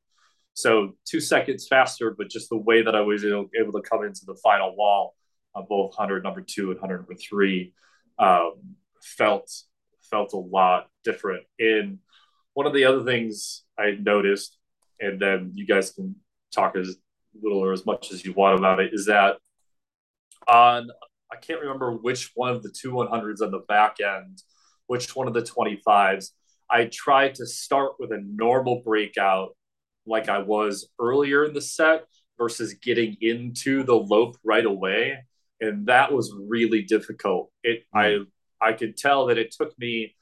So 0.55 0.95
two 1.05 1.19
seconds 1.19 1.67
faster, 1.67 2.15
but 2.17 2.31
just 2.31 2.49
the 2.49 2.57
way 2.57 2.81
that 2.81 2.95
I 2.95 3.01
was 3.01 3.23
able 3.23 3.71
to 3.73 3.81
come 3.87 4.03
into 4.03 4.25
the 4.25 4.39
final 4.43 4.75
wall 4.75 5.13
on 5.53 5.67
both 5.69 5.91
100 5.91 6.23
number 6.23 6.41
two 6.41 6.71
and 6.71 6.81
100 6.81 6.97
number 6.97 7.13
three 7.13 7.75
um, 8.17 8.53
felt 9.03 9.51
felt 10.09 10.33
a 10.33 10.37
lot 10.37 10.87
different. 11.03 11.43
And 11.59 11.99
one 12.53 12.65
of 12.65 12.73
the 12.73 12.85
other 12.85 13.03
things 13.03 13.63
I 13.77 13.91
noticed, 13.91 14.57
and 14.99 15.19
then 15.19 15.51
you 15.53 15.65
guys 15.65 15.91
can 15.91 16.15
talk 16.53 16.75
as 16.75 16.95
little 17.41 17.59
or 17.59 17.73
as 17.73 17.85
much 17.85 18.11
as 18.11 18.23
you 18.23 18.33
want 18.33 18.57
about 18.57 18.79
it, 18.79 18.93
is 18.93 19.05
that 19.07 19.37
on 20.47 20.89
I 21.31 21.37
can't 21.37 21.61
remember 21.61 21.91
which 21.91 22.31
one 22.35 22.51
of 22.51 22.63
the 22.63 22.69
two 22.69 22.91
100s 22.91 23.41
on 23.41 23.51
the 23.51 23.63
back 23.67 23.97
end, 23.99 24.41
which 24.87 25.15
one 25.15 25.27
of 25.27 25.33
the 25.33 25.41
25s, 25.41 26.29
I 26.69 26.85
tried 26.85 27.35
to 27.35 27.45
start 27.45 27.93
with 27.99 28.11
a 28.11 28.23
normal 28.25 28.81
breakout 28.83 29.55
like 30.05 30.29
I 30.29 30.39
was 30.39 30.89
earlier 30.99 31.45
in 31.45 31.53
the 31.53 31.61
set 31.61 32.05
versus 32.37 32.75
getting 32.75 33.17
into 33.21 33.83
the 33.83 33.95
lope 33.95 34.37
right 34.43 34.65
away. 34.65 35.17
And 35.61 35.87
that 35.87 36.11
was 36.11 36.33
really 36.47 36.83
difficult. 36.83 37.51
It 37.63 37.83
I 37.93 38.13
hmm. 38.13 38.23
I 38.65 38.73
could 38.73 38.97
tell 38.97 39.27
that 39.27 39.37
it 39.37 39.51
took 39.51 39.77
me 39.77 40.15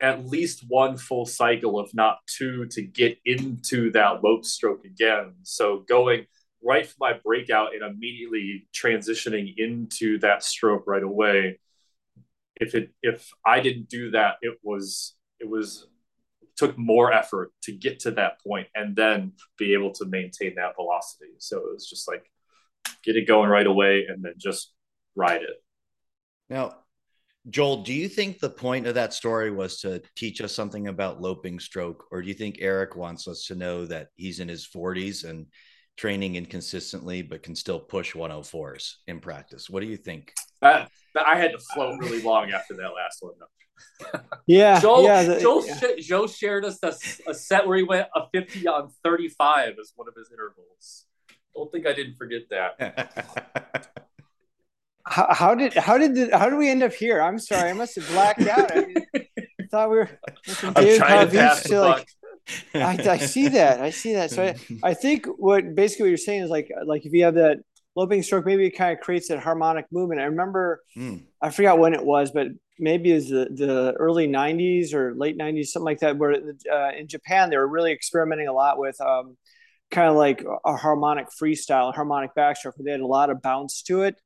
at 0.00 0.26
least 0.26 0.64
one 0.68 0.96
full 0.96 1.26
cycle, 1.26 1.80
if 1.84 1.92
not 1.92 2.18
two, 2.26 2.66
to 2.66 2.82
get 2.82 3.18
into 3.24 3.90
that 3.92 4.22
lope 4.22 4.44
stroke 4.44 4.84
again. 4.84 5.34
So 5.42 5.84
going 5.88 6.26
right 6.62 6.86
from 6.86 6.96
my 7.00 7.14
breakout 7.24 7.74
and 7.74 7.82
immediately 7.82 8.68
transitioning 8.72 9.54
into 9.56 10.18
that 10.20 10.44
stroke 10.44 10.84
right 10.86 11.02
away. 11.02 11.58
If 12.56 12.74
it 12.74 12.92
if 13.02 13.30
I 13.46 13.60
didn't 13.60 13.88
do 13.88 14.12
that, 14.12 14.36
it 14.42 14.58
was 14.62 15.14
it 15.40 15.48
was 15.48 15.86
took 16.56 16.76
more 16.76 17.12
effort 17.12 17.52
to 17.62 17.72
get 17.72 18.00
to 18.00 18.10
that 18.10 18.42
point 18.42 18.66
and 18.74 18.96
then 18.96 19.32
be 19.56 19.74
able 19.74 19.92
to 19.92 20.04
maintain 20.06 20.56
that 20.56 20.74
velocity. 20.74 21.30
So 21.38 21.58
it 21.58 21.72
was 21.72 21.88
just 21.88 22.08
like 22.08 22.28
get 23.04 23.16
it 23.16 23.28
going 23.28 23.48
right 23.48 23.66
away 23.66 24.06
and 24.08 24.24
then 24.24 24.34
just 24.36 24.72
ride 25.14 25.42
it. 25.42 25.62
Now, 26.50 26.74
Joel, 27.50 27.82
do 27.82 27.92
you 27.92 28.08
think 28.08 28.38
the 28.38 28.50
point 28.50 28.86
of 28.86 28.94
that 28.94 29.14
story 29.14 29.50
was 29.50 29.80
to 29.80 30.02
teach 30.16 30.40
us 30.40 30.54
something 30.54 30.88
about 30.88 31.20
loping 31.20 31.58
stroke, 31.58 32.06
or 32.10 32.20
do 32.20 32.28
you 32.28 32.34
think 32.34 32.58
Erik 32.60 32.96
wants 32.96 33.26
us 33.26 33.44
to 33.46 33.54
know 33.54 33.86
that 33.86 34.08
he's 34.16 34.40
in 34.40 34.48
his 34.48 34.66
40s 34.66 35.28
and 35.28 35.46
training 35.96 36.36
inconsistently, 36.36 37.22
but 37.22 37.42
can 37.42 37.54
still 37.54 37.80
push 37.80 38.14
104s 38.14 38.94
in 39.06 39.20
practice? 39.20 39.70
What 39.70 39.80
do 39.80 39.86
you 39.86 39.96
think? 39.96 40.32
That, 40.60 40.90
I 41.16 41.36
had 41.36 41.52
to 41.52 41.58
float 41.58 41.98
really 41.98 42.22
long 42.22 42.50
after 42.50 42.74
that 42.74 42.90
last 42.94 43.18
one. 43.20 43.34
Though. 43.38 44.20
Yeah, 44.46 44.80
Joel, 44.80 45.04
yeah, 45.04 45.22
the, 45.24 45.40
Joel, 45.40 45.66
yeah. 45.66 45.76
sh- 45.76 46.06
Joe 46.06 46.26
shared 46.26 46.64
us 46.64 46.78
a, 46.82 46.94
a 47.30 47.34
set 47.34 47.66
where 47.66 47.76
he 47.76 47.82
went 47.82 48.08
a 48.14 48.22
50 48.32 48.66
on 48.66 48.90
35 49.04 49.74
as 49.78 49.92
one 49.94 50.08
of 50.08 50.14
his 50.16 50.32
intervals. 50.32 51.04
Don't 51.54 51.70
think 51.70 51.86
I 51.86 51.92
didn't 51.92 52.14
forget 52.14 52.42
that. 52.50 53.87
How, 55.08 55.26
how 55.30 55.54
did 55.54 55.74
how 55.74 55.98
did 55.98 56.14
the, 56.14 56.36
how 56.36 56.48
did 56.48 56.58
we 56.58 56.68
end 56.70 56.82
up 56.82 56.92
here? 56.92 57.20
I'm 57.20 57.38
sorry, 57.38 57.70
I 57.70 57.72
must 57.72 57.96
have 57.96 58.08
blacked 58.08 58.46
out. 58.46 58.76
I, 58.76 58.80
mean, 58.80 58.96
I 59.14 59.64
thought 59.70 59.90
we 59.90 59.96
were. 59.96 60.10
I'm 60.62 60.74
trying 60.74 61.28
to 61.28 61.32
pass 61.32 61.62
the 61.62 61.74
buck. 61.74 62.06
I, 62.74 63.10
I 63.10 63.18
see 63.18 63.48
that. 63.48 63.80
I 63.80 63.90
see 63.90 64.14
that. 64.14 64.30
So 64.30 64.42
I, 64.42 64.54
I 64.82 64.94
think 64.94 65.26
what 65.26 65.74
basically 65.74 66.04
what 66.04 66.08
you're 66.08 66.16
saying 66.18 66.42
is 66.42 66.50
like 66.50 66.70
like 66.86 67.04
if 67.04 67.12
you 67.12 67.24
have 67.24 67.34
that 67.34 67.58
loping 67.94 68.22
stroke, 68.22 68.46
maybe 68.46 68.66
it 68.66 68.70
kind 68.70 68.92
of 68.96 69.00
creates 69.00 69.28
that 69.28 69.40
harmonic 69.40 69.86
movement. 69.90 70.20
I 70.20 70.24
remember 70.24 70.82
Mm. 70.96 71.24
I 71.40 71.50
forgot 71.50 71.78
when 71.78 71.94
it 71.94 72.04
was, 72.04 72.30
but 72.32 72.48
maybe 72.78 73.12
it 73.12 73.14
was 73.14 73.28
the, 73.28 73.48
the 73.50 73.94
early 73.98 74.28
90s 74.28 74.92
or 74.92 75.14
late 75.14 75.38
90s, 75.38 75.66
something 75.66 75.84
like 75.84 76.00
that, 76.00 76.16
where 76.16 76.32
uh, 76.32 76.90
in 76.98 77.08
Japan 77.08 77.50
they 77.50 77.56
were 77.56 77.68
really 77.68 77.92
experimenting 77.92 78.48
a 78.48 78.52
lot 78.52 78.78
with 78.78 79.00
um, 79.00 79.36
kind 79.90 80.08
of 80.08 80.16
like 80.16 80.44
a 80.64 80.76
harmonic 80.76 81.26
freestyle, 81.40 81.94
harmonic 81.94 82.30
backstroke, 82.36 82.72
where 82.76 82.84
they 82.84 82.90
had 82.90 83.00
a 83.00 83.06
lot 83.06 83.30
of 83.30 83.40
bounce 83.42 83.82
to 83.82 84.02
it. 84.02 84.16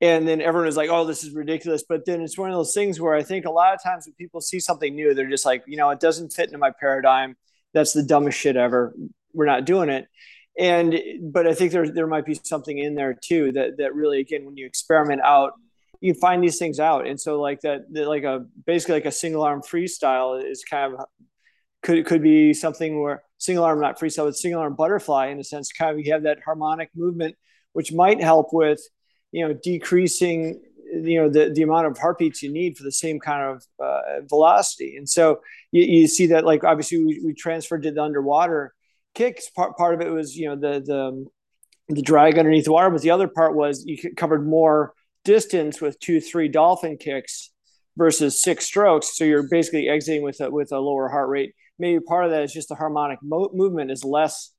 And 0.00 0.28
then 0.28 0.42
everyone 0.42 0.66
was 0.66 0.76
like, 0.76 0.90
oh, 0.90 1.06
this 1.06 1.24
is 1.24 1.34
ridiculous. 1.34 1.82
But 1.88 2.04
then 2.04 2.20
it's 2.20 2.36
one 2.36 2.50
of 2.50 2.56
those 2.56 2.74
things 2.74 3.00
where 3.00 3.14
I 3.14 3.22
think 3.22 3.46
a 3.46 3.50
lot 3.50 3.74
of 3.74 3.82
times 3.82 4.06
when 4.06 4.14
people 4.14 4.40
see 4.40 4.60
something 4.60 4.94
new, 4.94 5.14
they're 5.14 5.30
just 5.30 5.46
like, 5.46 5.64
you 5.66 5.76
know, 5.76 5.88
it 5.90 6.00
doesn't 6.00 6.32
fit 6.32 6.46
into 6.46 6.58
my 6.58 6.70
paradigm. 6.78 7.36
That's 7.72 7.92
the 7.92 8.02
dumbest 8.02 8.38
shit 8.38 8.56
ever. 8.56 8.94
We're 9.32 9.46
not 9.46 9.64
doing 9.64 9.88
it. 9.88 10.06
And 10.58 10.98
but 11.20 11.46
I 11.46 11.54
think 11.54 11.72
there 11.72 11.90
there 11.90 12.06
might 12.06 12.24
be 12.24 12.38
something 12.42 12.78
in 12.78 12.94
there 12.94 13.14
too 13.14 13.52
that 13.52 13.76
that 13.76 13.94
really 13.94 14.20
again 14.20 14.46
when 14.46 14.56
you 14.56 14.64
experiment 14.64 15.20
out, 15.22 15.52
you 16.00 16.14
find 16.14 16.42
these 16.42 16.58
things 16.58 16.80
out. 16.80 17.06
And 17.06 17.20
so 17.20 17.40
like 17.40 17.60
that, 17.60 17.92
that 17.92 18.08
like 18.08 18.24
a 18.24 18.46
basically 18.64 18.94
like 18.94 19.04
a 19.06 19.12
single 19.12 19.42
arm 19.42 19.60
freestyle 19.60 20.42
is 20.42 20.64
kind 20.64 20.94
of 20.94 21.04
could 21.82 22.06
could 22.06 22.22
be 22.22 22.54
something 22.54 23.02
where 23.02 23.22
single 23.38 23.64
arm 23.64 23.80
not 23.80 23.98
freestyle, 23.98 24.26
but 24.26 24.36
single 24.36 24.60
arm 24.60 24.74
butterfly 24.74 25.26
in 25.28 25.38
a 25.38 25.44
sense. 25.44 25.72
Kind 25.72 25.98
of 25.98 26.04
you 26.04 26.12
have 26.12 26.22
that 26.22 26.38
harmonic 26.44 26.90
movement, 26.94 27.34
which 27.74 27.92
might 27.92 28.22
help 28.22 28.48
with 28.52 28.80
you 29.32 29.46
know 29.46 29.54
decreasing 29.54 30.60
you 30.92 31.20
know 31.20 31.28
the, 31.28 31.50
the 31.52 31.62
amount 31.62 31.86
of 31.86 31.98
heartbeats 31.98 32.42
you 32.42 32.52
need 32.52 32.76
for 32.76 32.84
the 32.84 32.92
same 32.92 33.18
kind 33.18 33.42
of 33.42 33.62
uh, 33.84 34.20
velocity. 34.28 34.96
And 34.96 35.08
so 35.08 35.40
you, 35.72 35.82
you 35.82 36.06
see 36.06 36.26
that 36.28 36.44
like 36.44 36.64
obviously 36.64 37.04
we, 37.04 37.20
we 37.24 37.34
transferred 37.34 37.82
to 37.82 37.90
the 37.90 38.02
underwater 38.02 38.74
kicks. 39.14 39.50
Part, 39.50 39.76
part 39.76 39.94
of 39.94 40.00
it 40.00 40.10
was 40.10 40.36
you 40.36 40.48
know 40.48 40.56
the 40.56 40.80
the 40.80 41.26
the 41.94 42.02
drag 42.02 42.38
underneath 42.38 42.64
the 42.64 42.72
water 42.72 42.90
but 42.90 43.00
the 43.02 43.10
other 43.10 43.28
part 43.28 43.54
was 43.54 43.84
you 43.86 43.96
covered 44.16 44.46
more 44.46 44.92
distance 45.24 45.80
with 45.80 45.98
two 46.00 46.20
three 46.20 46.48
dolphin 46.48 46.96
kicks 46.96 47.50
versus 47.96 48.42
six 48.42 48.66
strokes. 48.66 49.16
So 49.16 49.24
you're 49.24 49.48
basically 49.48 49.88
exiting 49.88 50.22
with 50.22 50.40
a 50.40 50.50
with 50.50 50.72
a 50.72 50.78
lower 50.78 51.08
heart 51.08 51.28
rate. 51.28 51.54
Maybe 51.78 52.00
part 52.00 52.24
of 52.24 52.30
that 52.30 52.42
is 52.42 52.52
just 52.52 52.68
the 52.68 52.74
harmonic 52.74 53.18
mo- 53.22 53.50
movement 53.52 53.90
is 53.90 54.04
less 54.04 54.52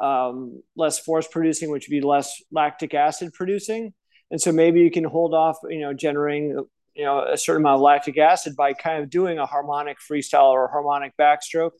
um, 0.00 0.62
less 0.76 0.98
force 0.98 1.28
producing 1.28 1.70
which 1.70 1.86
would 1.86 1.92
be 1.92 2.00
less 2.00 2.42
lactic 2.50 2.92
acid 2.92 3.32
producing 3.32 3.94
and 4.32 4.40
so 4.40 4.50
maybe 4.50 4.80
you 4.80 4.90
can 4.90 5.04
hold 5.04 5.34
off 5.34 5.58
you 5.68 5.78
know 5.80 5.92
generating 5.94 6.48
you 6.94 7.04
know 7.04 7.24
a 7.24 7.36
certain 7.36 7.62
amount 7.62 7.76
of 7.76 7.80
lactic 7.82 8.18
acid 8.18 8.56
by 8.56 8.72
kind 8.72 9.00
of 9.02 9.08
doing 9.08 9.38
a 9.38 9.46
harmonic 9.46 9.98
freestyle 10.00 10.50
or 10.50 10.64
a 10.64 10.68
harmonic 10.70 11.12
backstroke 11.16 11.70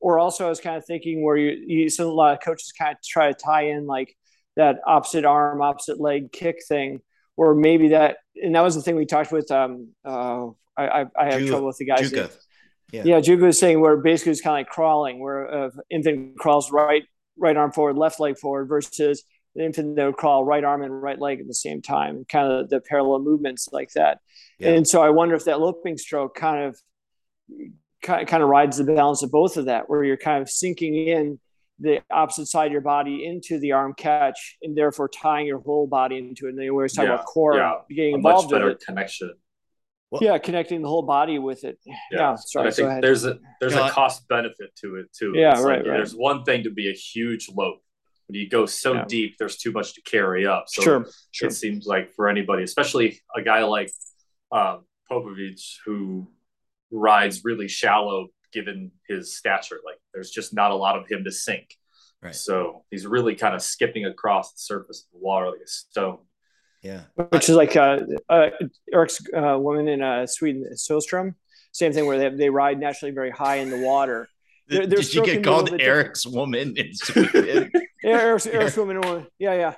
or 0.00 0.18
also 0.18 0.44
i 0.46 0.48
was 0.50 0.60
kind 0.60 0.76
of 0.76 0.84
thinking 0.84 1.24
where 1.24 1.36
you, 1.36 1.50
you 1.66 1.88
so 1.88 2.10
a 2.10 2.12
lot 2.12 2.34
of 2.34 2.40
coaches 2.44 2.70
kind 2.78 2.92
of 2.92 3.02
try 3.02 3.32
to 3.32 3.38
tie 3.42 3.68
in 3.68 3.86
like 3.86 4.14
that 4.56 4.76
opposite 4.86 5.24
arm 5.24 5.62
opposite 5.62 5.98
leg 6.00 6.30
kick 6.32 6.56
thing 6.68 7.00
or 7.36 7.54
maybe 7.54 7.88
that 7.88 8.18
and 8.42 8.54
that 8.54 8.60
was 8.60 8.74
the 8.74 8.82
thing 8.82 8.96
we 8.96 9.06
talked 9.06 9.32
with 9.32 9.50
um 9.50 9.88
uh 10.04 10.46
i 10.76 10.84
i, 11.00 11.04
I 11.18 11.24
have 11.32 11.40
Juga- 11.40 11.46
trouble 11.48 11.66
with 11.68 11.78
the 11.78 11.86
guys 11.86 12.10
Juga. 12.10 12.30
yeah, 12.92 13.02
Yeah. 13.04 13.16
yeah 13.16 13.20
Juga 13.20 13.46
was 13.46 13.58
saying 13.58 13.80
where 13.80 13.96
basically 13.96 14.32
it's 14.32 14.40
kind 14.40 14.54
of 14.54 14.60
like 14.66 14.68
crawling 14.68 15.18
where 15.20 15.52
uh, 15.52 15.70
infant 15.90 16.36
crawls 16.38 16.70
right 16.70 17.02
right 17.36 17.56
arm 17.56 17.72
forward 17.72 17.96
left 17.96 18.20
leg 18.20 18.38
forward 18.38 18.66
versus 18.66 19.24
the 19.54 19.64
infant 19.64 19.96
that 19.96 20.06
would 20.06 20.16
crawl 20.16 20.44
right 20.44 20.64
arm 20.64 20.82
and 20.82 21.02
right 21.02 21.18
leg 21.18 21.40
at 21.40 21.46
the 21.46 21.54
same 21.54 21.80
time, 21.82 22.24
kind 22.28 22.50
of 22.52 22.68
the 22.68 22.80
parallel 22.80 23.20
movements 23.20 23.68
like 23.72 23.90
that. 23.92 24.18
Yeah. 24.58 24.70
And 24.70 24.86
so 24.86 25.02
I 25.02 25.10
wonder 25.10 25.34
if 25.34 25.44
that 25.44 25.60
loping 25.60 25.96
stroke 25.98 26.34
kind 26.34 26.64
of 26.64 26.78
kind 28.02 28.26
kind 28.26 28.42
of 28.42 28.48
rides 28.48 28.76
the 28.76 28.84
balance 28.84 29.22
of 29.22 29.30
both 29.30 29.56
of 29.56 29.66
that, 29.66 29.88
where 29.88 30.04
you're 30.04 30.16
kind 30.16 30.42
of 30.42 30.50
sinking 30.50 30.94
in 31.08 31.38
the 31.80 32.00
opposite 32.10 32.46
side 32.46 32.66
of 32.66 32.72
your 32.72 32.80
body 32.80 33.26
into 33.26 33.58
the 33.58 33.72
arm 33.72 33.94
catch, 33.96 34.56
and 34.62 34.76
therefore 34.76 35.08
tying 35.08 35.46
your 35.46 35.58
whole 35.60 35.86
body 35.86 36.18
into 36.18 36.46
it. 36.46 36.50
And 36.50 36.58
they 36.58 36.70
always 36.70 36.92
talk 36.92 37.06
Yeah, 37.06 37.14
about 37.14 37.26
core 37.26 37.56
yeah. 37.56 37.74
getting 37.94 38.14
a 38.14 38.18
much 38.18 38.30
involved 38.30 38.52
with 38.52 38.60
better 38.60 38.70
it. 38.70 38.80
connection. 38.86 39.32
Yeah, 40.20 40.38
connecting 40.38 40.80
the 40.80 40.88
whole 40.88 41.02
body 41.02 41.40
with 41.40 41.64
it. 41.64 41.76
Yeah, 42.12 42.36
sorry. 42.36 42.66
but 42.66 42.72
I 42.72 42.76
think 42.90 43.02
there's 43.02 43.24
a 43.24 43.40
there's 43.60 43.74
No, 43.74 43.82
a 43.82 43.86
I- 43.86 43.90
cost 43.90 44.28
benefit 44.28 44.76
to 44.76 44.96
it 44.96 45.12
too. 45.12 45.32
Yeah, 45.34 45.50
It's 45.52 45.62
like, 45.62 45.68
right, 45.68 45.78
right. 45.78 45.96
There's 45.96 46.14
one 46.14 46.44
thing 46.44 46.62
to 46.64 46.70
be 46.70 46.88
a 46.88 46.92
huge 46.92 47.48
lope. 47.48 47.82
When 48.26 48.40
you 48.40 48.48
go 48.48 48.66
so 48.66 48.94
Yeah. 48.94 49.04
deep, 49.06 49.36
there's 49.38 49.56
too 49.58 49.72
much 49.72 49.94
to 49.94 50.02
carry 50.02 50.46
up. 50.46 50.64
So 50.68 50.82
sure, 50.82 51.06
sure. 51.30 51.48
it 51.48 51.52
seems 51.52 51.86
like 51.86 52.12
for 52.14 52.28
anybody, 52.28 52.62
especially 52.62 53.20
a 53.36 53.42
guy 53.42 53.62
like 53.64 53.90
um, 54.50 54.84
Popovici 55.10 55.74
who 55.84 56.28
rides 56.90 57.44
really 57.44 57.68
shallow, 57.68 58.28
given 58.52 58.92
his 59.08 59.36
stature, 59.36 59.80
like 59.84 59.98
there's 60.14 60.30
just 60.30 60.54
not 60.54 60.70
a 60.70 60.74
lot 60.74 60.96
of 60.96 61.06
him 61.08 61.24
to 61.24 61.30
sink. 61.32 61.74
Right. 62.22 62.34
So 62.34 62.84
he's 62.90 63.06
really 63.06 63.34
kind 63.34 63.54
of 63.54 63.60
skipping 63.60 64.06
across 64.06 64.52
the 64.52 64.58
surface 64.60 65.04
of 65.06 65.18
the 65.20 65.22
water 65.24 65.46
like 65.50 65.60
a 65.62 65.68
stone. 65.68 66.18
Yeah. 66.82 67.02
which 67.30 67.48
is 67.48 67.56
like 67.56 67.76
uh, 67.76 68.00
uh, 68.28 68.50
Erik's 68.92 69.20
uh, 69.34 69.58
woman 69.58 69.88
in 69.88 70.02
uh, 70.02 70.26
Sweden, 70.26 70.66
Sjöström. 70.74 71.34
Same 71.72 71.92
thing 71.92 72.06
where 72.06 72.18
they, 72.18 72.28
they 72.36 72.50
ride 72.50 72.78
naturally 72.78 73.12
very 73.12 73.30
high 73.30 73.56
in 73.56 73.68
the 73.70 73.78
water. 73.78 74.28
Their- 74.68 74.86
their 74.86 74.98
Did 75.00 75.14
you 75.14 75.24
get 75.24 75.26
be 75.26 75.30
a 75.32 75.34
little 75.40 75.52
called 75.52 75.70
bit 75.70 75.78
different. 75.78 75.98
Erik's 76.06 76.26
woman 76.26 76.74
in 76.76 76.94
Sweden? 76.94 77.70
Yeah, 78.04 78.20
Erik's, 78.20 78.46
Erik's 78.46 78.76
woman, 78.76 79.00
woman. 79.00 79.26
Yeah, 79.38 79.54
yeah. 79.54 79.74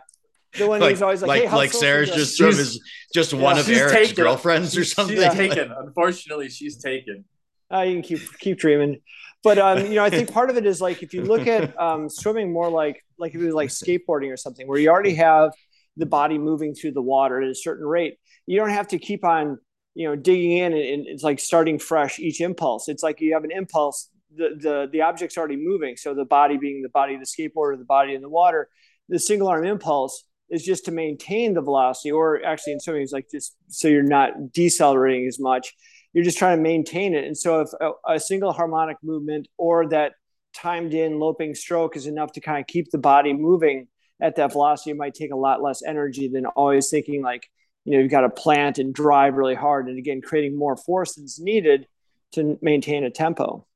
The 0.58 0.66
one 0.66 0.80
like, 0.80 0.90
who's 0.90 1.02
always 1.02 1.22
like, 1.22 1.42
like, 1.42 1.50
hey, 1.50 1.56
like 1.56 1.72
Sarah's 1.72 2.10
just 2.10 2.36
some 2.36 2.50
She's- 2.52 2.58
is 2.58 2.80
just 3.14 3.34
one 3.34 3.58
of 3.58 3.66
she's 3.66 3.78
Erik's 3.78 3.92
taken. 4.08 4.14
girlfriends 4.24 4.76
or 4.76 4.84
something. 4.84 5.16
She's 5.16 5.24
Yeah. 5.24 5.34
taken. 5.34 5.72
Unfortunately, 5.78 6.48
she's 6.48 6.76
taken. 6.82 7.24
uh, 7.72 7.80
you 7.82 7.94
can 7.94 8.02
keep 8.02 8.38
keep 8.38 8.58
dreaming. 8.58 8.98
But 9.44 9.58
um, 9.58 9.86
you 9.86 9.94
know, 9.96 10.04
I 10.04 10.10
think 10.10 10.32
part 10.38 10.50
of 10.50 10.56
it 10.56 10.66
is 10.66 10.80
like 10.80 11.02
if 11.02 11.12
you 11.14 11.22
look 11.22 11.46
at 11.46 11.78
um, 11.80 12.08
swimming 12.08 12.52
more 12.52 12.68
like 12.70 13.04
like 13.18 13.34
if 13.34 13.40
it 13.40 13.44
was 13.44 13.54
like 13.54 13.68
skateboarding 13.68 14.32
or 14.32 14.36
something, 14.36 14.66
where 14.66 14.78
you 14.78 14.88
already 14.88 15.14
have 15.14 15.52
the 15.98 16.06
body 16.06 16.36
moving 16.38 16.74
through 16.74 16.92
the 16.92 17.02
water 17.02 17.40
at 17.42 17.48
a 17.48 17.54
certain 17.54 17.86
rate, 17.86 18.18
you 18.46 18.58
don't 18.58 18.70
have 18.70 18.88
to 18.88 18.98
keep 18.98 19.24
on 19.24 19.58
you 19.94 20.08
know 20.08 20.16
digging 20.16 20.52
in 20.52 20.72
and, 20.72 20.82
and 20.82 21.06
it's 21.06 21.22
like 21.22 21.38
starting 21.38 21.78
fresh 21.78 22.18
each 22.18 22.40
impulse. 22.40 22.88
It's 22.88 23.02
like 23.02 23.20
you 23.20 23.34
have 23.34 23.44
an 23.44 23.52
impulse, 23.52 24.08
the 24.36 24.88
the 24.92 25.02
object's 25.02 25.36
already 25.36 25.56
moving. 25.56 25.96
So 25.96 26.14
the 26.14 26.24
body 26.24 26.56
being 26.56 26.82
the 26.82 26.88
body 26.88 27.14
of 27.14 27.20
the 27.20 27.26
skateboarder, 27.26 27.78
the 27.78 27.84
body 27.84 28.14
in 28.14 28.22
the 28.22 28.28
water, 28.28 28.68
the 29.08 29.18
single 29.18 29.48
arm 29.48 29.64
impulse 29.64 30.24
is 30.48 30.64
just 30.64 30.84
to 30.84 30.92
maintain 30.92 31.54
the 31.54 31.60
velocity, 31.60 32.12
or 32.12 32.44
actually 32.44 32.74
in 32.74 32.80
swimming, 32.80 33.02
it's 33.02 33.12
like 33.12 33.28
just 33.30 33.56
so 33.68 33.88
you're 33.88 34.02
not 34.02 34.52
decelerating 34.52 35.26
as 35.26 35.40
much 35.40 35.74
you're 36.16 36.24
just 36.24 36.38
trying 36.38 36.56
to 36.56 36.62
maintain 36.62 37.14
it. 37.14 37.26
And 37.26 37.36
so 37.36 37.60
if 37.60 37.68
a, 37.78 38.14
a 38.14 38.18
single 38.18 38.50
harmonic 38.50 38.96
movement 39.02 39.48
or 39.58 39.86
that 39.90 40.12
timed 40.54 40.94
in 40.94 41.18
loping 41.18 41.54
stroke 41.54 41.94
is 41.94 42.06
enough 42.06 42.32
to 42.32 42.40
kind 42.40 42.58
of 42.58 42.66
keep 42.66 42.90
the 42.90 42.96
body 42.96 43.34
moving 43.34 43.88
at 44.18 44.36
that 44.36 44.52
velocity, 44.52 44.92
it 44.92 44.96
might 44.96 45.12
take 45.12 45.30
a 45.30 45.36
lot 45.36 45.62
less 45.62 45.82
energy 45.82 46.26
than 46.26 46.46
always 46.46 46.88
thinking 46.88 47.22
like, 47.22 47.50
you 47.84 47.92
know, 47.92 47.98
you've 47.98 48.10
got 48.10 48.22
to 48.22 48.30
plant 48.30 48.78
and 48.78 48.94
drive 48.94 49.34
really 49.34 49.54
hard. 49.54 49.88
And 49.88 49.98
again, 49.98 50.22
creating 50.22 50.56
more 50.56 50.74
force 50.74 51.16
than's 51.16 51.38
needed 51.38 51.86
to 52.32 52.58
maintain 52.62 53.04
a 53.04 53.10
tempo. 53.10 53.66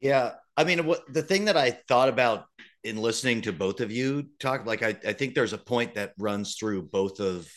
Yeah, 0.00 0.32
I 0.56 0.64
mean, 0.64 0.86
what 0.86 1.02
the 1.12 1.22
thing 1.22 1.46
that 1.46 1.56
I 1.56 1.70
thought 1.70 2.08
about 2.08 2.46
in 2.82 2.96
listening 2.96 3.42
to 3.42 3.52
both 3.52 3.80
of 3.80 3.90
you 3.92 4.28
talk, 4.38 4.64
like 4.66 4.82
I, 4.82 4.96
I 5.06 5.12
think 5.12 5.34
there's 5.34 5.52
a 5.52 5.58
point 5.58 5.94
that 5.94 6.12
runs 6.18 6.56
through 6.56 6.82
both 6.82 7.20
of 7.20 7.50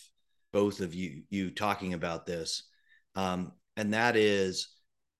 both 0.52 0.82
of 0.82 0.94
you 0.94 1.24
you 1.30 1.52
talking 1.52 1.94
about 1.94 2.26
this, 2.26 2.64
um, 3.16 3.54
and 3.78 3.94
that 3.94 4.16
is, 4.16 4.68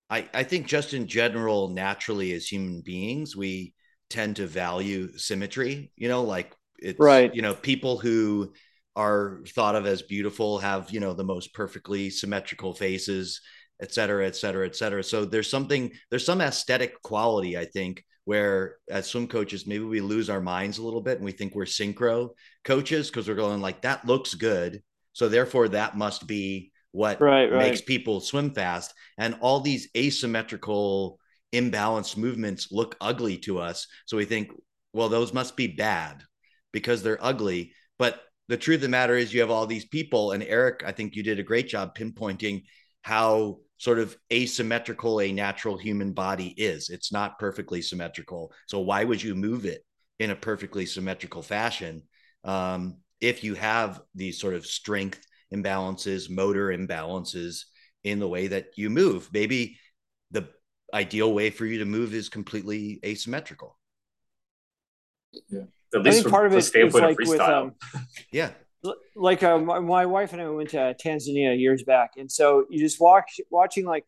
I 0.10 0.28
I 0.34 0.44
think 0.44 0.68
just 0.68 0.94
in 0.94 1.08
general, 1.08 1.70
naturally 1.70 2.34
as 2.34 2.46
human 2.48 2.82
beings, 2.82 3.36
we 3.36 3.74
tend 4.10 4.36
to 4.38 4.48
value 4.48 5.18
symmetry. 5.18 5.92
You 5.96 6.10
know, 6.10 6.24
like 6.24 6.54
it's 6.80 7.00
right. 7.00 7.34
You 7.34 7.42
know, 7.42 7.54
people 7.54 7.98
who 8.00 8.54
are 8.96 9.42
thought 9.48 9.76
of 9.76 9.86
as 9.86 10.02
beautiful 10.02 10.60
have 10.60 10.92
you 10.92 11.00
know 11.00 11.14
the 11.14 11.24
most 11.24 11.54
perfectly 11.54 12.10
symmetrical 12.10 12.74
faces 12.74 13.42
et 13.84 13.94
cetera 13.94 14.26
et 14.26 14.36
cetera 14.36 14.66
et 14.66 14.76
cetera. 14.76 15.04
So 15.04 15.26
there's 15.26 15.50
something 15.50 15.92
there's 16.10 16.26
some 16.26 16.42
aesthetic 16.42 17.00
quality 17.04 17.58
i 17.58 17.66
think 17.66 18.04
where 18.26 18.78
as 18.90 19.08
swim 19.08 19.28
coaches 19.28 19.68
maybe 19.68 19.84
we 19.84 20.00
lose 20.00 20.30
our 20.30 20.42
minds 20.42 20.78
a 20.78 20.84
little 20.84 21.02
bit 21.02 21.18
and 21.18 21.26
we 21.26 21.32
think 21.34 21.54
we're 21.54 21.66
synchro 21.66 22.30
coaches 22.64 23.10
because 23.10 23.28
we're 23.28 23.36
going 23.36 23.62
like 23.62 23.82
that 23.82 24.06
looks 24.06 24.34
good. 24.34 24.82
So 25.12 25.28
therefore 25.30 25.70
that 25.70 25.98
must 25.98 26.26
be 26.26 26.72
what 26.92 27.20
right, 27.20 27.52
right. 27.52 27.60
makes 27.60 27.82
people 27.82 28.22
swim 28.22 28.52
fast. 28.52 28.94
And 29.18 29.36
all 29.42 29.60
these 29.60 29.90
asymmetrical 29.96 31.20
imbalanced 31.54 32.18
movements 32.18 32.72
look 32.72 32.96
ugly 33.02 33.38
to 33.40 33.60
us. 33.60 33.88
So 34.06 34.18
we 34.18 34.26
think 34.26 34.52
well 34.94 35.10
those 35.10 35.34
must 35.34 35.58
be 35.58 35.68
bad 35.68 36.24
because 36.72 37.04
they're 37.04 37.24
ugly. 37.24 37.74
But 38.00 38.22
the 38.48 38.58
truth 38.58 38.78
of 38.78 38.82
the 38.84 38.90
matter 38.90 39.16
is 39.16 39.34
you 39.34 39.42
have 39.42 39.52
all 39.52 39.66
these 39.66 39.86
people 39.86 40.32
and 40.32 40.44
erik 40.44 40.84
i 40.86 40.92
think 40.92 41.16
you 41.16 41.24
did 41.24 41.40
a 41.40 41.44
great 41.44 41.68
job 41.68 41.96
pinpointing 41.96 42.64
how 43.02 43.58
sort 43.78 44.00
of 44.00 44.16
asymmetrical 44.32 45.20
a 45.22 45.32
natural 45.32 45.78
human 45.78 46.14
body 46.14 46.50
is. 46.58 46.90
It's 46.90 47.12
not 47.12 47.40
perfectly 47.40 47.82
symmetrical. 47.82 48.54
So 48.68 48.80
why 48.80 49.04
would 49.04 49.22
you 49.22 49.36
move 49.36 49.66
it 49.66 49.84
in 50.20 50.32
a 50.32 50.36
perfectly 50.36 50.86
symmetrical 50.86 51.42
fashion 51.42 52.04
um, 52.44 52.98
if 53.20 53.44
you 53.44 53.56
have 53.56 54.02
these 54.16 54.40
sort 54.40 54.54
of 54.54 54.66
strength 54.66 55.26
imbalances 55.54 56.30
motor 56.30 56.68
imbalances 56.68 57.66
in 58.04 58.20
the 58.20 58.28
way 58.28 58.48
that 58.48 58.68
you 58.78 58.90
move? 58.90 59.30
Maybe 59.34 59.80
the 60.32 60.48
ideal 60.94 61.34
way 61.34 61.50
for 61.50 61.66
you 61.66 61.80
to 61.80 61.86
move 61.86 62.14
is 62.14 62.30
completely 62.30 63.00
asymmetrical. 63.06 63.78
Yeah. 65.50 65.64
At 65.94 66.04
least 66.04 66.20
I 66.20 66.22
think 66.22 66.32
part 66.32 66.46
of 66.48 66.54
it 66.54 66.76
is 66.76 66.94
like 66.94 67.20
with 67.20 67.42
um, 67.42 67.74
yeah 68.32 68.52
like 69.16 69.44
uh, 69.44 69.58
my, 69.58 69.80
my, 69.80 70.06
wife 70.06 70.34
and 70.34 70.42
I 70.42 70.50
went 70.50 70.70
to 70.70 70.96
Tanzania 71.04 71.58
years 71.60 71.84
back, 71.84 72.12
and 72.18 72.32
so 72.32 72.66
you 72.70 72.80
just 72.80 73.00
watch 73.00 73.40
watching 73.50 73.86
like 73.86 74.06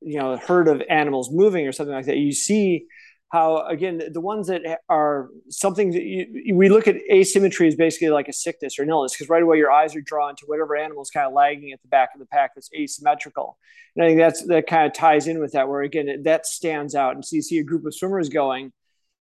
you 0.00 0.18
know 0.18 0.32
a 0.32 0.36
herd 0.38 0.68
of 0.68 0.82
animals 0.88 1.30
moving 1.30 1.66
or 1.66 1.72
something 1.72 1.94
like 1.94 2.06
that. 2.06 2.16
You 2.16 2.32
see 2.32 2.86
how 3.30 3.66
again 3.66 4.00
the 4.12 4.20
ones 4.20 4.46
that 4.46 4.62
are 4.88 5.28
something 5.50 5.90
that 5.92 6.02
you, 6.02 6.54
we 6.54 6.68
look 6.68 6.88
at 6.88 6.96
asymmetry 7.10 7.68
is 7.68 7.76
basically 7.76 8.08
like 8.08 8.28
a 8.28 8.32
sickness 8.32 8.78
or 8.78 8.82
an 8.82 8.88
illness 8.88 9.12
because 9.12 9.28
right 9.28 9.42
away 9.42 9.58
your 9.58 9.70
eyes 9.70 9.94
are 9.94 10.00
drawn 10.00 10.34
to 10.36 10.44
whatever 10.46 10.76
animal 10.76 11.02
is 11.02 11.10
kind 11.10 11.26
of 11.26 11.34
lagging 11.34 11.72
at 11.72 11.82
the 11.82 11.88
back 11.88 12.10
of 12.14 12.20
the 12.20 12.26
pack 12.26 12.52
that's 12.54 12.70
asymmetrical 12.74 13.58
and 13.94 14.04
i 14.04 14.08
think 14.08 14.18
that's 14.18 14.46
that 14.46 14.66
kind 14.66 14.86
of 14.86 14.94
ties 14.94 15.26
in 15.26 15.40
with 15.40 15.52
that 15.52 15.68
where 15.68 15.82
again 15.82 16.22
that 16.24 16.46
stands 16.46 16.94
out 16.94 17.14
and 17.14 17.24
so 17.24 17.36
you 17.36 17.42
see 17.42 17.58
a 17.58 17.64
group 17.64 17.84
of 17.84 17.94
swimmers 17.94 18.30
going 18.30 18.72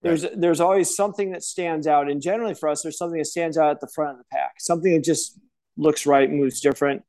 there's 0.04 0.26
there's 0.36 0.60
always 0.60 0.94
something 0.94 1.32
that 1.32 1.42
stands 1.42 1.86
out. 1.86 2.10
And 2.10 2.20
generally 2.20 2.54
for 2.54 2.68
us 2.68 2.82
there's 2.82 2.98
something 2.98 3.18
that 3.18 3.26
stands 3.26 3.58
out 3.58 3.70
at 3.70 3.80
the 3.80 3.88
front 3.94 4.12
of 4.12 4.18
the 4.18 4.24
pack 4.30 4.54
something 4.60 4.92
that 4.92 5.04
just 5.04 5.38
looks 5.76 6.06
right 6.06 6.30
moves 6.30 6.60
different. 6.60 7.02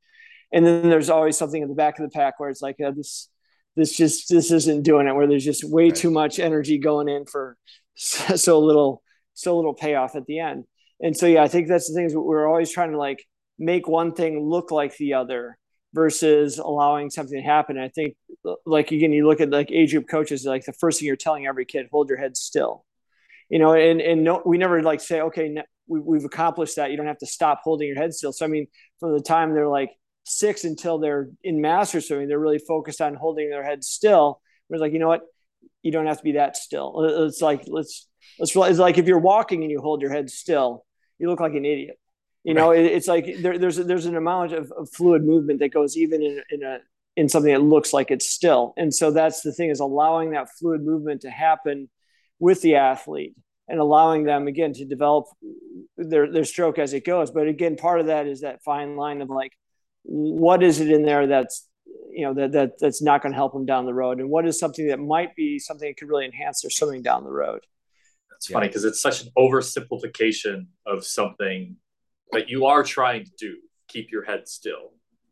And 0.51 0.65
then 0.65 0.89
there's 0.89 1.10
always 1.10 1.38
something 1.38 1.62
in 1.62 1.67
the 1.67 1.75
back 1.75 1.99
of 1.99 2.05
the 2.05 2.13
pack 2.13 2.39
where 2.39 2.49
it's 2.49 2.62
like 2.62 2.77
uh, 2.81 2.91
this 2.91 3.29
this 3.75 3.95
just 3.95 4.29
this 4.29 4.51
isn't 4.51 4.84
doing 4.84 5.08
it 5.08 5.15
where 5.15 5.27
there's 5.27 5.45
just 5.45 5.63
way 5.63 5.86
right. 5.86 5.95
too 5.95 6.10
much 6.10 6.39
energy 6.39 6.77
going 6.77 7.10
in 7.10 7.25
for 7.25 7.58
so 7.95 8.60
little 8.60 9.03
so 9.34 9.55
little 9.55 9.73
payoff 9.73 10.15
at 10.15 10.25
the 10.25 10.39
end. 10.39 10.63
And 11.01 11.15
so 11.15 11.27
yeah 11.27 11.43
i 11.43 11.49
think 11.49 11.67
that's 11.67 11.89
the 11.89 11.93
things 11.93 12.15
we're 12.15 12.47
always 12.47 12.71
trying 12.71 12.91
to 12.91 12.97
like 12.97 13.25
make 13.60 13.88
one 13.88 14.13
thing 14.13 14.41
look 14.41 14.71
like 14.71 14.95
the 14.97 15.13
other 15.13 15.58
versus 15.95 16.60
allowing 16.60 17.10
something 17.10 17.41
to 17.41 17.43
happen. 17.43 17.77
And 17.77 17.86
I 17.86 17.89
think, 17.89 18.15
like 18.65 18.91
again, 18.91 19.13
you 19.13 19.25
look 19.25 19.39
at 19.39 19.49
like 19.49 19.71
age 19.71 19.91
group 19.91 20.08
coaches, 20.08 20.45
like 20.45 20.65
the 20.65 20.73
first 20.73 20.99
thing 20.99 21.08
you're 21.08 21.15
telling 21.15 21.47
every 21.47 21.65
kid, 21.65 21.88
hold 21.91 22.10
your 22.10 22.19
head 22.19 22.38
still. 22.38 22.86
You 23.49 23.60
know, 23.60 23.73
and 23.73 24.01
and 24.01 24.23
no, 24.23 24.41
we 24.45 24.58
never 24.58 24.84
like 24.84 24.99
say, 25.01 25.21
okay, 25.21 25.55
we, 25.88 25.99
we've 25.99 26.25
accomplished 26.25 26.75
that. 26.75 26.91
You 26.91 26.97
don't 26.97 27.08
have 27.08 27.19
to 27.19 27.25
stop 27.25 27.62
holding 27.63 27.88
your 27.88 27.97
head 27.97 28.13
still. 28.13 28.34
So 28.34 28.45
I 28.45 28.49
mean, 28.49 28.67
from 28.99 29.13
the 29.13 29.21
time 29.21 29.53
they're 29.53 29.67
like 29.67 29.91
six 30.25 30.65
until 30.65 30.99
they're 30.99 31.29
in 31.43 31.62
master 31.62 32.01
swimming, 32.01 32.27
they're 32.27 32.39
really 32.39 32.60
focused 32.60 33.01
on 33.01 33.15
holding 33.15 33.49
their 33.49 33.63
head 33.63 33.84
still. 33.84 34.41
It's 34.69 34.81
like, 34.81 34.93
you 34.93 34.99
know 34.99 35.08
what, 35.08 35.21
you 35.81 35.91
don't 35.91 36.08
have 36.08 36.17
to 36.17 36.23
be 36.23 36.34
that 36.34 36.58
still. 36.58 37.25
It's 37.25 37.41
like 37.41 37.63
let's 37.67 38.08
let's 38.39 38.53
it's 38.55 38.79
like 38.79 38.97
if 38.97 39.08
you're 39.08 39.19
walking 39.19 39.62
and 39.62 39.71
you 39.71 39.79
hold 39.79 40.01
your 40.01 40.12
head 40.12 40.29
still, 40.29 40.84
you 41.19 41.29
look 41.29 41.39
like 41.39 41.53
an 41.53 41.65
idiot 41.65 41.97
you 42.45 42.53
know, 42.53 42.69
right. 42.69 42.86
it, 42.86 42.91
it's 42.91 43.08
like 43.08 43.25
there, 43.39 43.58
there's 43.58 43.77
there's 43.77 44.05
an 44.05 44.15
amount 44.15 44.53
of, 44.53 44.71
of, 44.71 44.88
fluid 44.91 45.23
movement 45.23 45.60
that 45.60 45.69
goes 45.73 45.97
even 45.97 46.21
in, 46.21 46.43
in 46.51 46.63
a 46.63 46.77
in 47.17 47.27
something 47.27 47.51
that 47.51 47.62
looks 47.62 47.91
like 47.91 48.12
it's 48.12 48.29
still. 48.29 48.73
And 48.77 48.93
so 48.93 49.10
that's 49.10 49.41
the 49.41 49.51
thing 49.51 49.71
is 49.71 49.79
allowing 49.79 50.31
that 50.31 50.49
fluid 50.60 50.84
movement 50.84 51.21
to 51.21 51.31
happen 51.31 51.89
with 52.38 52.62
the 52.62 52.75
athlete 52.75 53.34
and 53.67 53.79
allowing 53.79 54.25
them 54.25 54.47
again 54.47 54.73
to 54.73 54.86
develop 54.86 55.25
their 55.97 56.31
their 56.31 56.45
stroke 56.45 56.77
as 56.77 56.93
it 56.93 57.03
goes. 57.03 57.31
But 57.31 57.47
again, 57.47 57.77
part 57.77 57.99
of 57.99 58.08
that 58.08 58.27
is 58.27 58.41
that 58.41 58.63
fine 58.63 58.95
line 58.95 59.23
of 59.23 59.29
like, 59.31 59.53
what 60.03 60.62
is 60.62 60.79
it 60.79 60.91
in 60.91 61.01
there 61.01 61.25
that's 61.25 61.67
you 62.12 62.27
know 62.27 62.36
that, 62.36 62.51
that 62.51 62.79
that's 62.79 63.01
not 63.01 63.23
going 63.23 63.31
to 63.31 63.38
help 63.38 63.53
them 63.53 63.65
down 63.65 63.88
the 63.88 63.93
road, 63.93 64.19
and 64.19 64.29
what 64.29 64.45
is 64.45 64.60
something 64.60 64.88
that 64.89 64.99
might 64.99 65.36
be 65.36 65.58
something 65.58 65.89
that 65.89 65.97
could 65.97 66.10
really 66.10 66.25
enhance 66.25 66.62
their 66.62 66.69
swimming 66.69 67.01
down 67.01 67.23
the 67.23 67.31
road. 67.31 67.62
It's 68.36 68.47
funny 68.47 68.67
because 68.67 68.84
it's 68.84 69.01
such 69.01 69.23
an 69.23 69.29
oversimplification 69.36 70.67
of 70.86 71.05
something 71.05 71.77
that 72.31 72.49
you 72.49 72.65
are 72.65 72.83
trying 72.83 73.25
to 73.25 73.31
do 73.38 73.57
keep 73.88 74.11
your 74.11 74.23
head 74.23 74.47
still. 74.47 74.91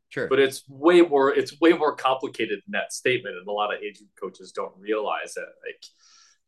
Sure. 0.09 0.27
But 0.27 0.39
it's 0.39 0.63
way 0.69 1.01
more 1.01 1.33
it's 1.33 1.59
way 1.59 1.73
more 1.73 1.95
complicated 1.95 2.59
than 2.65 2.73
that 2.73 2.93
statement 2.93 3.35
and 3.35 3.47
a 3.47 3.51
lot 3.51 3.73
of 3.73 3.81
aging 3.81 4.09
coaches 4.19 4.51
don't 4.51 4.73
realize 4.77 5.35
it 5.37 5.45
like 5.65 5.83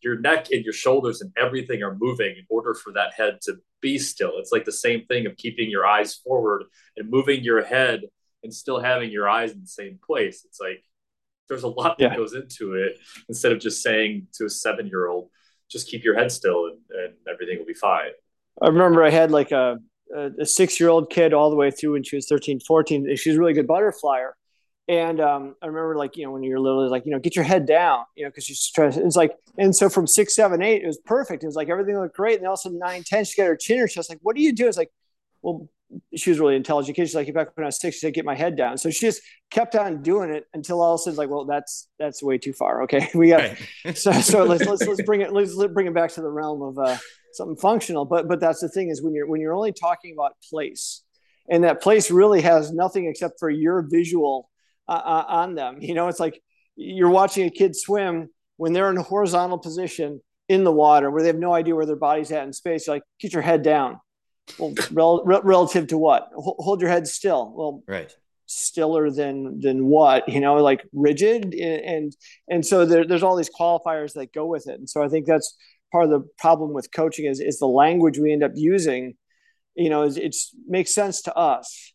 your 0.02 0.20
neck 0.20 0.48
and 0.52 0.64
your 0.64 0.74
shoulders 0.74 1.22
and 1.22 1.32
everything 1.36 1.82
are 1.82 1.96
moving 1.96 2.36
in 2.38 2.46
order 2.48 2.76
for 2.76 2.94
that 2.94 3.14
head 3.14 3.40
to 3.42 3.56
be 3.82 3.98
still. 3.98 4.34
It's 4.36 4.52
like 4.52 4.66
the 4.66 4.72
same 4.72 5.06
thing 5.06 5.26
of 5.26 5.36
keeping 5.36 5.70
your 5.70 5.86
eyes 5.86 6.14
forward 6.14 6.66
and 6.96 7.10
moving 7.10 7.44
your 7.44 7.64
head 7.64 8.02
and 8.44 8.54
still 8.54 8.80
having 8.80 9.10
your 9.10 9.28
eyes 9.28 9.52
in 9.52 9.62
the 9.62 9.68
same 9.68 9.98
place. 10.06 10.46
It's 10.46 10.60
like 10.60 10.84
there's 11.50 11.64
a 11.64 11.68
lot 11.68 11.98
that 11.98 12.12
yeah. 12.12 12.16
goes 12.16 12.36
into 12.36 12.74
it. 12.74 13.00
Instead 13.30 13.52
of 13.52 13.60
just 13.60 13.82
saying 13.82 14.28
to 14.34 14.46
a 14.46 14.50
seven 14.50 14.86
year 14.86 15.08
old 15.08 15.30
just 15.72 15.88
keep 15.88 16.04
your 16.04 16.16
head 16.16 16.32
still 16.32 16.68
and, 16.68 16.78
and 16.92 17.14
everything 17.28 17.58
will 17.58 17.66
be 17.66 17.74
fine. 17.74 18.12
I 18.62 18.68
remember 18.68 19.04
i 19.04 19.10
had 19.10 19.32
like 19.32 19.52
a 19.52 19.80
a, 20.14 20.32
a 20.42 20.46
six 20.46 20.80
year 20.80 20.90
old 20.90 21.10
kid 21.10 21.34
all 21.34 21.50
the 21.50 21.56
way 21.56 21.72
through 21.72 21.94
when 21.94 22.04
she 22.04 22.16
was 22.16 22.28
13, 22.28 22.60
14. 22.60 23.16
She's 23.16 23.36
a 23.36 23.40
really 23.40 23.54
good 23.54 23.68
butterflyer. 23.68 24.32
And 24.88 25.20
um, 25.20 25.56
I 25.64 25.68
remember, 25.68 25.96
like, 25.96 26.16
you 26.16 26.26
know, 26.26 26.32
when 26.32 26.44
you're 26.44 26.60
little, 26.60 26.88
like, 26.90 27.06
you 27.06 27.12
know, 27.12 27.18
get 27.18 27.36
your 27.36 27.46
head 27.46 27.66
down, 27.66 28.04
you 28.16 28.24
know, 28.24 28.30
because 28.30 28.44
she's 28.44 28.70
trying. 28.70 28.94
It's 28.94 29.16
like, 29.16 29.36
and 29.58 29.76
so 29.76 29.90
from 29.90 30.06
six, 30.06 30.36
seven, 30.36 30.62
eight, 30.62 30.84
it 30.84 30.88
was 30.88 31.00
perfect. 31.00 31.44
It 31.44 31.48
was 31.48 31.56
like 31.56 31.70
everything 31.70 31.98
looked 31.98 32.16
great. 32.16 32.36
And 32.36 32.44
then 32.44 32.48
all 32.48 32.54
of 32.54 32.60
a 32.60 32.62
sudden, 32.62 32.78
nine, 32.78 33.04
10, 33.04 33.26
she 33.26 33.42
got 33.42 33.48
her 33.48 33.56
chin. 33.56 33.88
She 33.88 33.96
chest. 33.96 34.10
like, 34.10 34.20
"What 34.22 34.36
do 34.36 34.44
you 34.44 34.54
do?" 34.54 34.68
It's 34.68 34.78
like, 34.78 34.92
well, 35.42 35.70
she 36.16 36.30
was 36.30 36.40
really 36.40 36.56
intelligent 36.56 36.96
kid. 36.96 37.06
She's 37.06 37.16
like, 37.16 37.32
back 37.34 37.56
when 37.56 37.64
I 37.64 37.68
was 37.68 37.80
six, 37.80 37.96
she 37.96 38.00
said, 38.02 38.14
get 38.14 38.26
my 38.26 38.36
head 38.36 38.56
down. 38.56 38.78
So 38.78 38.90
she 38.90 39.06
just 39.06 39.22
kept 39.52 39.76
on 39.76 40.02
doing 40.02 40.32
it 40.32 40.48
until 40.54 40.82
all 40.82 40.96
of 40.96 41.02
a 41.02 41.04
sudden, 41.04 41.18
like, 41.18 41.30
well, 41.30 41.46
that's 41.46 41.88
that's 42.00 42.24
way 42.24 42.38
too 42.38 42.54
far. 42.54 42.84
Okay, 42.84 43.10
we 43.16 43.30
got 43.30 43.42
right. 43.86 43.98
so 43.98 44.12
so 44.14 44.44
let's 44.44 44.66
let's 44.66 44.86
let's 44.86 45.02
bring 45.04 45.22
it 45.22 45.34
let's, 45.34 45.56
let's 45.56 45.74
bring 45.74 45.88
it 45.88 45.94
back 45.94 46.12
to 46.14 46.22
the 46.22 46.30
realm 46.30 46.62
of 46.62 46.78
uh, 46.78 46.98
something 47.38 47.58
functional. 47.58 48.06
But 48.06 48.28
but 48.28 48.40
that's 48.40 48.62
the 48.62 48.70
thing 48.70 48.90
is 48.90 49.02
when 49.02 49.14
you're 49.14 49.28
when 49.28 49.42
you're 49.42 49.54
only 49.54 49.74
talking 49.74 50.14
about 50.14 50.34
place, 50.50 51.04
and 51.50 51.64
that 51.64 51.82
place 51.82 52.12
really 52.12 52.42
has 52.42 52.72
nothing 52.72 53.08
except 53.08 53.40
for 53.40 53.50
your 53.50 53.82
visual 53.82 54.50
uh, 54.88 55.02
uh, 55.04 55.26
on 55.28 55.56
them. 55.56 55.78
You 55.82 55.94
know, 55.94 56.08
it's 56.08 56.20
like 56.20 56.42
you're 56.76 57.10
watching 57.10 57.46
a 57.46 57.50
kid 57.50 57.76
swim 57.76 58.30
when 58.58 58.74
they're 58.74 58.90
in 58.90 58.98
a 58.98 59.04
horizontal 59.04 59.58
position 59.58 60.22
in 60.48 60.64
the 60.64 60.72
water 60.72 61.10
where 61.10 61.22
they 61.22 61.28
have 61.28 61.38
no 61.38 61.54
idea 61.54 61.76
where 61.76 61.86
their 61.86 61.96
body's 61.96 62.32
at 62.32 62.46
in 62.46 62.54
space. 62.54 62.88
You're 62.88 62.98
like, 62.98 63.04
get 63.20 63.34
your 63.34 63.42
head 63.42 63.64
down. 63.64 64.00
Well, 64.60 64.74
rel- 64.92 65.24
relative 65.26 65.88
to 65.88 65.98
what? 65.98 66.30
H- 66.38 66.56
hold 66.60 66.82
your 66.82 66.90
head 66.90 67.08
still. 67.08 67.52
Well, 67.56 67.84
right 67.88 68.16
stiller 68.48 69.10
than 69.10 69.60
than 69.60 69.86
what 69.86 70.28
you 70.30 70.40
know 70.40 70.56
like 70.56 70.86
rigid 70.94 71.54
and 71.56 72.16
and 72.48 72.66
so 72.66 72.86
there, 72.86 73.06
there's 73.06 73.24
all 73.24 73.36
these 73.36 73.50
qualifiers 73.50 74.14
that 74.14 74.32
go 74.34 74.46
with 74.46 74.68
it 74.68 74.78
and 74.78 74.90
so 74.90 75.02
i 75.02 75.08
think 75.08 75.26
that's 75.26 75.58
part 75.96 76.06
of 76.06 76.12
the 76.12 76.28
problem 76.38 76.74
with 76.74 76.92
coaching 76.94 77.26
is 77.26 77.40
is 77.40 77.60
the 77.60 77.68
language 77.68 78.18
we 78.20 78.34
end 78.34 78.44
up 78.44 78.52
using 78.56 79.14
you 79.76 79.90
know 79.90 80.04
it 80.04 80.36
makes 80.68 80.94
sense 80.94 81.22
to 81.22 81.34
us 81.36 81.94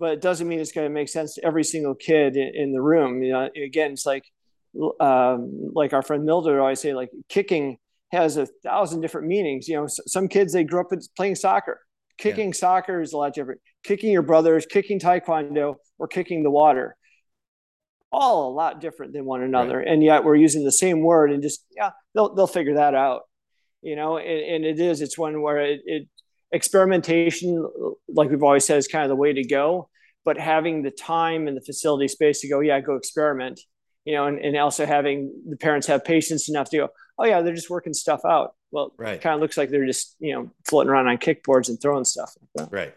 but 0.00 0.12
it 0.12 0.22
doesn't 0.22 0.48
mean 0.48 0.58
it's 0.58 0.72
going 0.72 0.88
to 0.88 0.92
make 0.92 1.10
sense 1.10 1.34
to 1.34 1.44
every 1.44 1.62
single 1.62 1.94
kid 1.94 2.34
in, 2.34 2.52
in 2.54 2.72
the 2.72 2.80
room. 2.80 3.22
You 3.22 3.32
know 3.32 3.50
again 3.54 3.92
it's 3.92 4.06
like 4.06 4.24
um, 5.00 5.72
like 5.74 5.92
our 5.92 6.02
friend 6.02 6.24
mildred 6.24 6.58
always 6.58 6.80
say 6.80 6.94
like 6.94 7.10
kicking 7.28 7.76
has 8.10 8.36
a 8.36 8.46
thousand 8.64 9.02
different 9.02 9.28
meanings. 9.28 9.68
You 9.68 9.76
know 9.76 9.86
some 9.88 10.26
kids 10.26 10.52
they 10.52 10.64
grew 10.64 10.80
up 10.80 10.88
playing 11.16 11.36
soccer. 11.36 11.80
Kicking 12.18 12.48
yeah. 12.48 12.54
soccer 12.54 13.00
is 13.00 13.12
a 13.12 13.18
lot 13.18 13.34
different. 13.34 13.60
Kicking 13.84 14.10
your 14.10 14.22
brothers 14.22 14.66
kicking 14.66 14.98
taekwondo 14.98 15.76
or 15.98 16.08
kicking 16.08 16.42
the 16.42 16.50
water. 16.50 16.96
All 18.12 18.50
a 18.50 18.52
lot 18.52 18.80
different 18.80 19.12
than 19.12 19.24
one 19.24 19.42
another, 19.42 19.78
right. 19.78 19.86
and 19.86 20.02
yet 20.02 20.24
we're 20.24 20.34
using 20.34 20.64
the 20.64 20.72
same 20.72 21.00
word 21.00 21.30
and 21.30 21.42
just 21.42 21.64
yeah, 21.76 21.90
they'll 22.14 22.34
they'll 22.34 22.48
figure 22.48 22.74
that 22.74 22.94
out, 22.94 23.22
you 23.82 23.96
know. 23.96 24.16
And, 24.16 24.28
and 24.28 24.64
it 24.64 24.80
is 24.80 25.00
it's 25.00 25.18
one 25.18 25.40
where 25.42 25.60
it, 25.60 25.80
it 25.84 26.08
experimentation, 26.52 27.68
like 28.08 28.30
we've 28.30 28.42
always 28.42 28.64
said, 28.64 28.78
is 28.78 28.88
kind 28.88 29.04
of 29.04 29.08
the 29.08 29.16
way 29.16 29.32
to 29.32 29.44
go. 29.44 29.88
But 30.24 30.38
having 30.38 30.82
the 30.82 30.90
time 30.90 31.48
and 31.48 31.56
the 31.56 31.62
facility 31.62 32.08
space 32.08 32.40
to 32.40 32.48
go, 32.48 32.60
yeah, 32.60 32.80
go 32.80 32.94
experiment, 32.94 33.60
you 34.04 34.14
know, 34.14 34.26
and, 34.26 34.38
and 34.38 34.56
also 34.56 34.84
having 34.84 35.32
the 35.48 35.56
parents 35.56 35.86
have 35.86 36.04
patience 36.04 36.48
enough 36.48 36.68
to 36.70 36.76
go, 36.76 36.88
oh 37.18 37.24
yeah, 37.24 37.40
they're 37.42 37.54
just 37.54 37.70
working 37.70 37.94
stuff 37.94 38.20
out. 38.24 38.54
Well, 38.70 38.92
right. 38.98 39.14
it 39.14 39.20
kind 39.22 39.34
of 39.34 39.40
looks 39.40 39.56
like 39.56 39.70
they're 39.70 39.86
just 39.86 40.16
you 40.20 40.32
know 40.32 40.50
floating 40.68 40.90
around 40.90 41.08
on 41.08 41.18
kickboards 41.18 41.68
and 41.68 41.80
throwing 41.80 42.04
stuff. 42.04 42.32
right. 42.70 42.94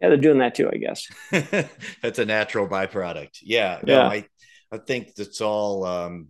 Yeah, 0.00 0.10
they're 0.10 0.16
doing 0.16 0.38
that 0.38 0.54
too, 0.54 0.70
I 0.72 0.76
guess. 0.76 1.08
that's 2.02 2.20
a 2.20 2.24
natural 2.24 2.68
byproduct. 2.68 3.38
Yeah. 3.42 3.80
No, 3.82 3.94
yeah. 3.94 4.08
I, 4.08 4.26
I 4.70 4.78
think 4.78 5.14
that's 5.16 5.40
all. 5.40 5.84
Um, 5.84 6.28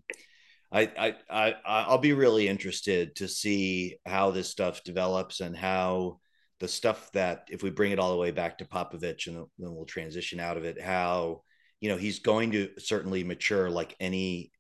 I, 0.70 0.82
I, 0.98 1.14
I, 1.30 1.54
I'll 1.64 1.98
be 1.98 2.12
really 2.12 2.46
interested 2.46 3.16
to 3.16 3.28
see 3.28 3.96
how 4.04 4.30
this 4.30 4.50
stuff 4.50 4.84
develops 4.84 5.40
and 5.40 5.56
how 5.56 6.20
the 6.60 6.68
stuff 6.68 7.10
that, 7.12 7.48
if 7.50 7.62
we 7.62 7.70
bring 7.70 7.92
it 7.92 7.98
all 7.98 8.12
the 8.12 8.18
way 8.18 8.30
back 8.30 8.58
to 8.58 8.64
Popovici 8.64 9.28
and 9.28 9.46
then 9.58 9.74
we'll 9.74 9.86
transition 9.86 10.40
out 10.40 10.56
of 10.56 10.64
it, 10.64 10.80
how, 10.80 11.42
you 11.80 11.88
know, 11.88 11.96
he's 11.96 12.18
going 12.18 12.50
to 12.52 12.68
certainly 12.78 13.24
mature 13.24 13.70
like 13.70 13.96
any, 14.00 14.52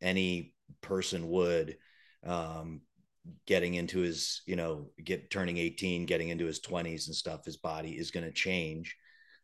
any 0.00 0.54
person 0.80 1.28
would, 1.28 1.76
um, 2.26 2.80
getting 3.46 3.74
into 3.74 4.00
his, 4.00 4.42
you 4.46 4.56
know, 4.56 4.90
get 5.02 5.30
turning 5.30 5.58
18, 5.58 6.06
getting 6.06 6.30
into 6.30 6.46
his 6.46 6.60
20s 6.60 7.06
and 7.06 7.14
stuff, 7.14 7.44
his 7.44 7.56
body 7.56 7.92
is 7.92 8.10
going 8.10 8.26
to 8.26 8.32
change. 8.32 8.96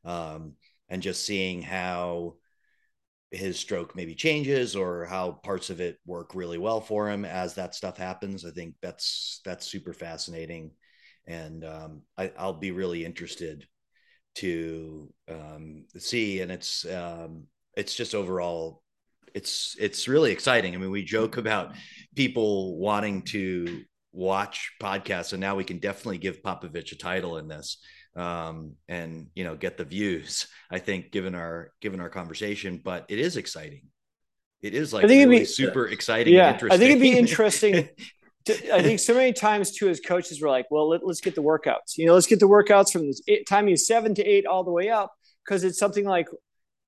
Um, 0.05 0.55
and 0.89 1.03
just 1.03 1.25
seeing 1.25 1.63
how 1.63 2.37
his 3.31 3.59
stroke 3.59 3.95
maybe 3.95 4.15
changes 4.15 4.75
or 4.75 5.05
how 5.05 5.33
parts 5.33 5.71
of 5.71 5.81
it 5.81 5.99
work 6.07 6.35
really 6.35 6.59
well 6.59 6.81
for 6.81 7.11
him 7.11 7.25
as 7.25 7.55
that 7.55 7.75
stuff 7.75 7.97
happens. 7.97 8.45
I 8.45 8.51
think 8.51 8.75
that's 8.81 9.41
that's 9.45 9.67
super 9.67 9.93
fascinating, 9.93 10.73
and 11.27 11.65
um, 11.65 12.03
I, 12.17 12.31
will 12.39 12.55
be 12.55 12.71
really 12.71 13.05
interested 13.05 13.67
to 14.37 15.13
um, 15.29 15.85
see. 15.97 16.41
And 16.41 16.51
it's 16.51 16.87
um, 16.87 17.45
it's 17.77 17.95
just 17.95 18.15
overall 18.15 18.83
it's 19.35 19.77
it's 19.79 20.09
really 20.09 20.33
exciting. 20.33 20.75
I 20.75 20.79
mean, 20.79 20.91
we 20.91 21.05
joke 21.05 21.37
about 21.37 21.75
people 22.15 22.79
wanting 22.79 23.23
to 23.23 23.83
watch 24.13 24.73
podcasts, 24.83 25.33
and 25.33 25.41
now 25.41 25.55
we 25.55 25.65
can 25.65 25.79
definitely 25.79 26.19
give 26.19 26.43
Popovici 26.43 26.93
a 26.93 26.97
title 26.97 27.39
in 27.39 27.49
this, 27.49 27.79
um, 28.17 28.77
and 28.89 29.29
you 29.35 29.45
know, 29.45 29.57
get 29.57 29.77
the 29.77 29.85
views. 29.85 30.47
I 30.71 30.79
think, 30.79 31.13
given 31.13 31.35
our 31.35 31.73
given 31.81 32.01
our 32.01 32.11
conversation, 32.11 32.81
but 32.83 33.07
it 33.09 33.19
is 33.19 33.37
exciting. 33.37 33.83
It 34.61 34.75
is 34.75 34.93
like 34.93 35.05
I 35.05 35.09
think 35.09 35.25
really 35.27 35.37
it'd 35.37 35.49
be 35.49 35.53
super 35.53 35.87
exciting. 35.87 36.35
Yeah, 36.35 36.59
I 36.71 36.77
think 36.77 36.91
it'd 36.91 37.01
be 37.01 37.17
interesting. 37.19 37.89
to, 38.47 38.75
I 38.75 38.83
think 38.83 39.01
so 39.01 39.15
many 39.15 39.33
times 39.33 39.73
too, 39.73 39.89
as 39.89 40.01
coaches, 40.01 40.43
we're 40.43 40.51
like, 40.51 40.67
well, 40.71 40.89
let, 40.89 41.03
us 41.03 41.21
get 41.21 41.35
the 41.35 41.43
workouts. 41.43 41.97
You 41.97 42.07
know, 42.07 42.15
let's 42.15 42.27
get 42.27 42.41
the 42.41 42.49
workouts 42.49 42.93
from 42.93 43.07
this 43.07 43.21
time 43.49 43.67
he's 43.67 43.87
seven 43.87 44.15
to 44.15 44.25
eight 44.25 44.47
all 44.47 44.65
the 44.65 44.73
way 44.73 44.89
up 44.89 45.13
because 45.45 45.65
it's 45.65 45.79
something 45.79 46.05
like 46.05 46.27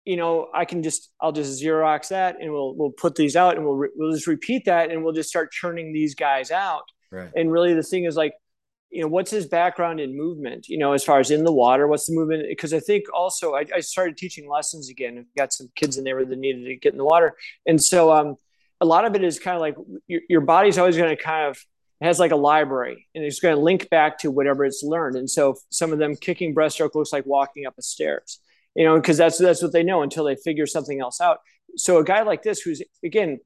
you 0.05 0.17
know, 0.17 0.49
I 0.55 0.65
can 0.65 0.83
just 0.83 1.13
I'll 1.21 1.33
just 1.33 1.63
Xerox 1.63 2.09
that 2.09 2.37
and 2.41 2.53
we'll 2.53 2.75
we'll 2.75 2.91
put 2.91 3.15
these 3.15 3.37
out 3.37 3.57
and 3.57 3.65
we'll 3.65 3.77
re- 3.77 3.91
we'll 3.95 4.13
just 4.13 4.27
repeat 4.27 4.65
that 4.65 4.91
and 4.91 5.05
we'll 5.05 5.13
just 5.13 5.29
start 5.29 5.53
churning 5.53 5.93
these 5.93 6.15
guys 6.15 6.51
out. 6.51 6.83
Right. 7.13 7.31
And 7.37 7.51
really, 7.51 7.75
the 7.75 7.83
thing 7.83 8.05
is 8.05 8.17
like, 8.17 8.33
you 8.90 9.03
know, 9.03 9.09
what's 9.09 9.31
his 9.31 9.46
background 9.46 10.00
in 10.00 10.16
movement? 10.16 10.68
You 10.68 10.79
know, 10.79 10.92
as 10.92 11.05
far 11.05 11.20
as 11.20 11.31
in 11.31 11.44
the 11.44 11.53
water, 11.53 11.87
what's 11.87 12.07
the 12.07 12.14
movement? 12.14 12.44
Because 12.48 12.74
I 12.74 12.81
think 12.81 13.05
also 13.14 13.55
I, 13.55 13.64
I 13.74 13.81
started 13.81 14.16
teaching 14.16 14.48
lessons 14.48 14.88
again. 14.88 15.26
Got 15.37 15.53
some 15.53 15.68
kids 15.76 15.96
in 15.96 16.05
there 16.05 16.24
that 16.24 16.38
needed 16.38 16.64
to 16.64 16.76
get 16.76 16.92
in 16.92 16.98
the 16.98 17.05
water, 17.05 17.37
and 17.66 17.83
so 17.83 18.12
um, 18.12 18.37
a 18.81 18.87
lot 18.87 19.05
of 19.05 19.14
it 19.14 19.22
is 19.22 19.38
kind 19.38 19.57
of 19.57 19.61
like 19.61 19.76
your, 20.07 20.20
your 20.29 20.40
body's 20.40 20.79
always 20.79 20.96
going 20.96 21.16
to 21.16 21.22
kind 21.22 21.48
of 21.48 21.59
has 22.00 22.18
like 22.18 22.31
a 22.31 22.37
library 22.37 23.07
and 23.14 23.22
it's 23.22 23.40
going 23.40 23.55
to 23.55 23.61
link 23.61 23.90
back 23.90 24.16
to 24.16 24.31
whatever 24.31 24.64
it's 24.64 24.83
learned. 24.83 25.16
And 25.16 25.29
so 25.29 25.57
some 25.68 25.92
of 25.92 25.98
them 25.98 26.16
kicking 26.16 26.55
breaststroke 26.55 26.94
looks 26.94 27.12
like 27.12 27.26
walking 27.26 27.66
up 27.66 27.74
a 27.76 27.83
stairs 27.83 28.40
you 28.74 28.85
know, 28.85 28.96
because 28.96 29.16
that's 29.16 29.38
that's 29.38 29.62
what 29.62 29.72
they 29.72 29.83
know 29.83 30.03
until 30.03 30.24
they 30.24 30.37
figure 30.37 30.66
something 30.66 31.00
else 31.00 31.20
out. 31.20 31.38
So 31.76 31.98
a 31.98 32.05
guy 32.05 32.22
like 32.22 32.42
this, 32.42 32.61
who's 32.61 32.83
again 33.05 33.40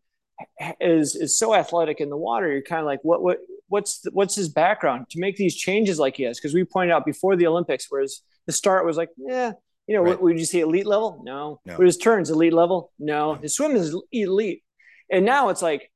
is 0.80 1.14
is 1.14 1.38
so 1.38 1.54
athletic 1.54 2.00
in 2.00 2.10
the 2.10 2.16
water, 2.16 2.50
you're 2.50 2.62
kind 2.62 2.80
of 2.80 2.86
like, 2.86 3.00
what 3.02 3.22
what 3.22 3.38
what's 3.68 4.00
the, 4.00 4.10
what's 4.12 4.34
his 4.34 4.48
background 4.48 5.06
to 5.10 5.20
make 5.20 5.36
these 5.36 5.56
changes 5.56 5.98
like 5.98 6.16
he 6.16 6.24
has? 6.24 6.38
Because 6.38 6.54
we 6.54 6.64
pointed 6.64 6.92
out 6.92 7.04
before 7.04 7.36
the 7.36 7.46
Olympics, 7.46 7.86
whereas 7.88 8.20
the 8.46 8.52
start 8.52 8.86
was 8.86 8.96
like, 8.96 9.10
yeah, 9.16 9.52
you 9.86 9.96
know, 9.96 10.02
right. 10.02 10.20
would 10.20 10.38
you 10.38 10.44
say 10.44 10.60
elite 10.60 10.86
level? 10.86 11.22
No. 11.24 11.60
no. 11.64 11.76
But 11.76 11.86
his 11.86 11.96
turns 11.96 12.30
elite 12.30 12.52
level? 12.52 12.92
No. 12.98 13.34
His 13.34 13.54
swim 13.54 13.76
is 13.76 13.96
elite, 14.12 14.62
and 15.10 15.24
now 15.24 15.48
it's 15.48 15.62
like 15.62 15.90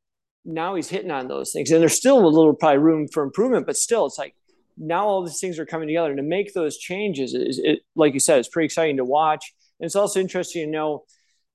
now 0.44 0.74
he's 0.74 0.88
hitting 0.88 1.10
on 1.10 1.28
those 1.28 1.52
things, 1.52 1.70
and 1.70 1.80
there's 1.80 1.96
still 1.96 2.24
a 2.24 2.26
little 2.26 2.54
probably 2.54 2.78
room 2.78 3.08
for 3.12 3.22
improvement, 3.22 3.66
but 3.66 3.76
still, 3.76 4.06
it's 4.06 4.18
like 4.18 4.34
now 4.78 5.06
all 5.06 5.24
these 5.24 5.40
things 5.40 5.58
are 5.58 5.66
coming 5.66 5.88
together 5.88 6.10
and 6.10 6.18
to 6.18 6.22
make 6.22 6.54
those 6.54 6.78
changes 6.78 7.34
is 7.34 7.58
it 7.62 7.80
like 7.96 8.14
you 8.14 8.20
said 8.20 8.38
it's 8.38 8.48
pretty 8.48 8.66
exciting 8.66 8.96
to 8.96 9.04
watch 9.04 9.52
and 9.80 9.86
it's 9.86 9.96
also 9.96 10.20
interesting 10.20 10.64
to 10.64 10.70
know 10.70 11.04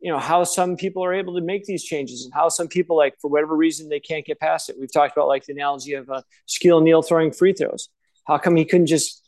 you 0.04 0.12
know 0.12 0.20
how 0.20 0.44
some 0.44 0.76
people 0.76 1.04
are 1.04 1.14
able 1.14 1.34
to 1.36 1.42
make 1.42 1.64
these 1.64 1.84
changes 1.84 2.26
and 2.26 2.34
how 2.34 2.50
some 2.50 2.68
people 2.68 2.98
like 2.98 3.16
for 3.22 3.32
whatever 3.32 3.56
reason 3.56 3.88
they 3.88 4.02
can't 4.02 4.26
get 4.26 4.40
past 4.40 4.70
it 4.70 4.76
we've 4.80 4.92
talked 4.92 5.16
about 5.16 5.28
like 5.28 5.46
the 5.46 5.54
analogy 5.54 5.94
of 5.94 6.10
uh, 6.10 6.22
Shaq 6.48 6.70
O'Neal 6.70 7.02
throwing 7.02 7.32
free 7.32 7.54
throws 7.54 7.90
how 8.28 8.38
come 8.38 8.56
he 8.56 8.66
couldn't 8.66 8.88
just 8.88 9.22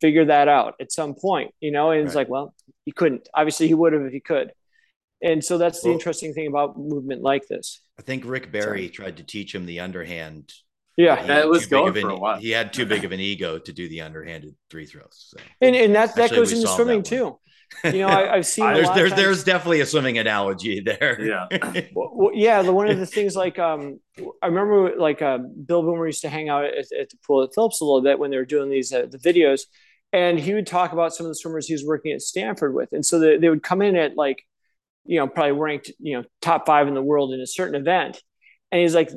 figure 0.00 0.24
that 0.24 0.48
out 0.48 0.74
at 0.80 0.90
some 0.90 1.14
point 1.14 1.52
you 1.60 1.70
know 1.70 1.90
and 1.90 2.00
right. 2.00 2.06
it's 2.06 2.16
like 2.16 2.28
well 2.28 2.54
he 2.86 2.90
couldn't 2.90 3.28
obviously 3.34 3.68
he 3.68 3.74
would 3.74 3.92
have 3.92 4.02
if 4.02 4.12
he 4.12 4.20
could 4.20 4.52
and 5.22 5.44
so 5.44 5.58
that's 5.58 5.82
the 5.82 5.88
well, 5.88 5.98
interesting 5.98 6.32
thing 6.32 6.46
about 6.46 6.78
movement 6.78 7.22
like 7.22 7.46
this 7.46 7.80
i 7.98 8.02
think 8.02 8.24
rick 8.24 8.50
barry 8.50 8.88
tried 8.88 9.18
to 9.18 9.22
teach 9.22 9.54
him 9.54 9.66
the 9.66 9.78
underhand 9.78 10.52
yeah, 10.96 11.26
that 11.26 11.48
was 11.48 11.66
going 11.66 11.92
for 11.92 11.98
an, 11.98 12.06
a 12.06 12.16
while. 12.16 12.38
He 12.38 12.50
had 12.50 12.72
too 12.72 12.86
big 12.86 13.04
of 13.04 13.10
an 13.10 13.18
ego 13.18 13.58
to 13.58 13.72
do 13.72 13.88
the 13.88 14.02
underhanded 14.02 14.54
free 14.70 14.86
throws. 14.86 15.26
So. 15.30 15.38
And, 15.60 15.74
and 15.74 15.92
that, 15.96 16.14
that 16.14 16.30
goes 16.30 16.52
into 16.52 16.68
swimming 16.68 17.02
too. 17.02 17.36
You 17.84 18.00
know, 18.00 18.08
I, 18.08 18.36
have 18.36 18.46
seen 18.46 18.72
there's 18.72 18.90
there's, 18.90 19.14
there's 19.14 19.44
definitely 19.44 19.80
a 19.80 19.86
swimming 19.86 20.18
analogy 20.18 20.80
there. 20.80 21.20
Yeah, 21.20 21.86
well, 21.94 22.30
yeah. 22.34 22.62
The 22.62 22.72
one 22.72 22.90
of 22.90 22.98
the 22.98 23.06
things 23.06 23.36
like 23.36 23.58
um, 23.58 24.00
I 24.42 24.46
remember 24.46 24.96
like 24.96 25.22
uh, 25.22 25.38
Bill 25.38 25.82
Boomer 25.82 26.06
used 26.06 26.22
to 26.22 26.28
hang 26.28 26.48
out 26.48 26.64
at, 26.64 26.86
at, 26.98 27.10
the 27.10 27.16
pool 27.26 27.42
at 27.42 27.54
Phillips 27.54 27.80
a 27.80 27.84
little 27.84 28.02
bit 28.02 28.18
when 28.18 28.30
they 28.30 28.36
were 28.36 28.44
doing 28.44 28.70
these 28.70 28.92
uh, 28.92 29.06
the 29.10 29.18
videos, 29.18 29.62
and 30.12 30.38
he 30.38 30.54
would 30.54 30.66
talk 30.66 30.92
about 30.92 31.14
some 31.14 31.26
of 31.26 31.30
the 31.30 31.36
swimmers 31.36 31.66
he 31.66 31.74
was 31.74 31.84
working 31.84 32.12
at 32.12 32.22
Stanford 32.22 32.74
with, 32.74 32.92
and 32.92 33.04
so 33.04 33.18
they, 33.18 33.38
they 33.38 33.48
would 33.48 33.62
come 33.62 33.82
in 33.82 33.96
at 33.96 34.16
like, 34.16 34.42
you 35.04 35.18
know, 35.18 35.26
probably 35.26 35.52
ranked 35.52 35.90
you 35.98 36.16
know 36.16 36.24
top 36.40 36.66
five 36.66 36.88
in 36.88 36.94
the 36.94 37.02
world 37.02 37.32
in 37.32 37.40
a 37.40 37.46
certain 37.46 37.74
event, 37.74 38.22
and 38.72 38.80
he's 38.80 38.94
like 38.94 39.10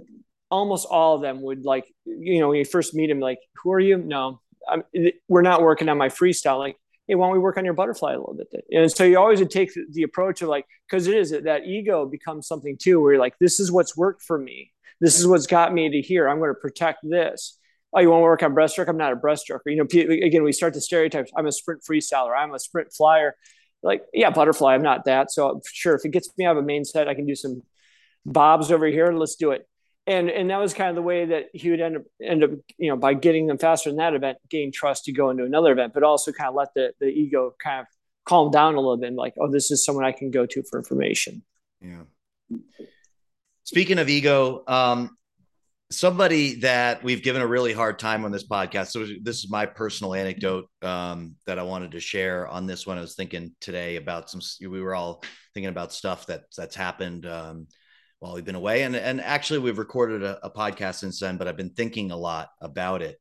almost 0.49 0.87
all 0.89 1.15
of 1.15 1.21
them 1.21 1.41
would 1.41 1.65
like, 1.65 1.85
you 2.05 2.39
know, 2.39 2.49
when 2.49 2.57
you 2.57 2.65
first 2.65 2.93
meet 2.93 3.09
him, 3.09 3.19
like, 3.19 3.39
who 3.61 3.73
are 3.73 3.79
you? 3.79 3.97
No, 3.97 4.39
I'm, 4.69 4.83
we're 5.27 5.41
not 5.41 5.61
working 5.61 5.89
on 5.89 5.97
my 5.97 6.09
freestyle. 6.09 6.59
Like, 6.59 6.77
hey, 7.07 7.15
why 7.15 7.27
don't 7.27 7.33
we 7.33 7.39
work 7.39 7.57
on 7.57 7.65
your 7.65 7.73
butterfly 7.73 8.13
a 8.13 8.19
little 8.19 8.35
bit? 8.35 8.65
And 8.69 8.91
so 8.91 9.03
you 9.03 9.17
always 9.17 9.39
would 9.39 9.49
take 9.49 9.71
the 9.91 10.03
approach 10.03 10.41
of 10.41 10.49
like, 10.49 10.65
because 10.87 11.07
it 11.07 11.15
is 11.15 11.31
that 11.31 11.65
ego 11.65 12.05
becomes 12.05 12.47
something 12.47 12.77
too, 12.77 12.99
where 13.01 13.13
you're 13.13 13.21
like, 13.21 13.37
this 13.39 13.59
is 13.59 13.71
what's 13.71 13.95
worked 13.95 14.21
for 14.23 14.37
me. 14.37 14.71
This 14.99 15.19
is 15.19 15.27
what's 15.27 15.47
got 15.47 15.73
me 15.73 15.89
to 15.89 16.01
here. 16.01 16.27
I'm 16.27 16.39
going 16.39 16.49
to 16.49 16.59
protect 16.59 16.99
this. 17.03 17.59
Oh, 17.93 18.01
you 18.01 18.09
want 18.09 18.19
to 18.19 18.23
work 18.23 18.43
on 18.43 18.53
breaststroke? 18.53 18.89
I'm 18.89 18.97
not 18.97 19.13
a 19.13 19.15
breaststroker. 19.15 19.61
You 19.67 19.77
know, 19.77 20.25
again, 20.25 20.43
we 20.43 20.51
start 20.51 20.73
to 20.73 20.81
stereotypes. 20.81 21.31
I'm 21.37 21.47
a 21.47 21.51
sprint 21.51 21.81
freestyler. 21.89 22.37
I'm 22.37 22.53
a 22.53 22.59
sprint 22.59 22.91
flyer. 22.91 23.35
Like, 23.83 24.03
yeah, 24.13 24.29
butterfly. 24.29 24.73
I'm 24.73 24.81
not 24.81 25.05
that. 25.05 25.31
So 25.31 25.61
sure, 25.71 25.95
if 25.95 26.03
it 26.03 26.09
gets 26.09 26.29
me 26.37 26.45
out 26.45 26.57
of 26.57 26.63
a 26.63 26.65
main 26.65 26.83
set, 26.83 27.07
I 27.07 27.13
can 27.13 27.25
do 27.25 27.35
some 27.35 27.61
bobs 28.25 28.71
over 28.71 28.87
here. 28.87 29.13
Let's 29.13 29.35
do 29.35 29.51
it 29.51 29.67
and 30.07 30.29
and 30.29 30.49
that 30.49 30.57
was 30.57 30.73
kind 30.73 30.89
of 30.89 30.95
the 30.95 31.01
way 31.01 31.25
that 31.25 31.49
he 31.53 31.69
would 31.69 31.81
end 31.81 31.97
up 31.97 32.03
end 32.23 32.43
up 32.43 32.51
you 32.77 32.89
know 32.89 32.95
by 32.95 33.13
getting 33.13 33.45
them 33.45 33.57
faster 33.57 33.89
in 33.89 33.97
that 33.97 34.15
event 34.15 34.37
gain 34.49 34.71
trust 34.71 35.03
to 35.03 35.11
go 35.11 35.29
into 35.29 35.43
another 35.43 35.71
event 35.71 35.93
but 35.93 36.01
also 36.01 36.31
kind 36.31 36.49
of 36.49 36.55
let 36.55 36.73
the 36.73 36.93
the 36.99 37.07
ego 37.07 37.53
kind 37.61 37.81
of 37.81 37.87
calm 38.25 38.49
down 38.49 38.73
a 38.73 38.79
little 38.79 38.97
bit 38.97 39.13
like 39.13 39.35
oh 39.39 39.51
this 39.51 39.69
is 39.69 39.83
someone 39.85 40.05
i 40.05 40.11
can 40.11 40.31
go 40.31 40.45
to 40.45 40.63
for 40.63 40.79
information. 40.79 41.43
Yeah. 41.81 42.03
Speaking 43.65 43.99
of 43.99 44.09
ego 44.09 44.63
um 44.67 45.11
somebody 45.89 46.59
that 46.59 47.01
we've 47.01 47.23
given 47.23 47.41
a 47.41 47.47
really 47.47 47.71
hard 47.71 47.97
time 47.97 48.25
on 48.25 48.31
this 48.31 48.45
podcast 48.45 48.87
so 48.87 49.05
this 49.21 49.37
is 49.37 49.49
my 49.49 49.65
personal 49.65 50.13
anecdote 50.13 50.65
um, 50.81 51.35
that 51.45 51.57
i 51.57 51.63
wanted 51.63 51.91
to 51.91 51.99
share 51.99 52.45
on 52.47 52.65
this 52.65 52.85
one. 52.85 52.97
I 52.97 53.01
was 53.01 53.15
thinking 53.15 53.53
today 53.61 53.95
about 53.95 54.29
some 54.29 54.41
we 54.61 54.81
were 54.81 54.95
all 54.95 55.23
thinking 55.53 55.69
about 55.69 55.93
stuff 55.93 56.27
that 56.27 56.43
that's 56.57 56.75
happened 56.75 57.25
um, 57.25 57.67
while 58.19 58.33
we've 58.33 58.45
been 58.45 58.55
away. 58.55 58.83
And 58.83 58.95
and 58.95 59.21
actually, 59.21 59.59
we've 59.59 59.77
recorded 59.77 60.23
a, 60.23 60.45
a 60.45 60.51
podcast 60.51 60.95
since 60.95 61.19
then, 61.19 61.37
but 61.37 61.47
I've 61.47 61.57
been 61.57 61.71
thinking 61.71 62.11
a 62.11 62.17
lot 62.17 62.49
about 62.61 63.01
it. 63.01 63.17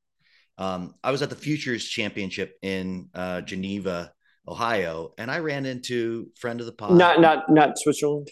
Um, 0.59 0.95
I 1.05 1.11
was 1.11 1.23
at 1.23 1.31
the 1.31 1.37
Futures 1.37 1.85
Championship 1.85 2.57
in 2.63 3.11
uh, 3.15 3.43
Geneva, 3.43 4.13
Ohio, 4.49 5.13
and 5.19 5.31
I 5.31 5.41
ran 5.41 5.67
into 5.67 6.31
friend 6.39 6.61
of 6.61 6.67
the 6.67 6.73
pod. 6.73 6.93
Not 6.93 7.21
not 7.21 7.51
not 7.51 7.79
Switzerland. 7.79 8.31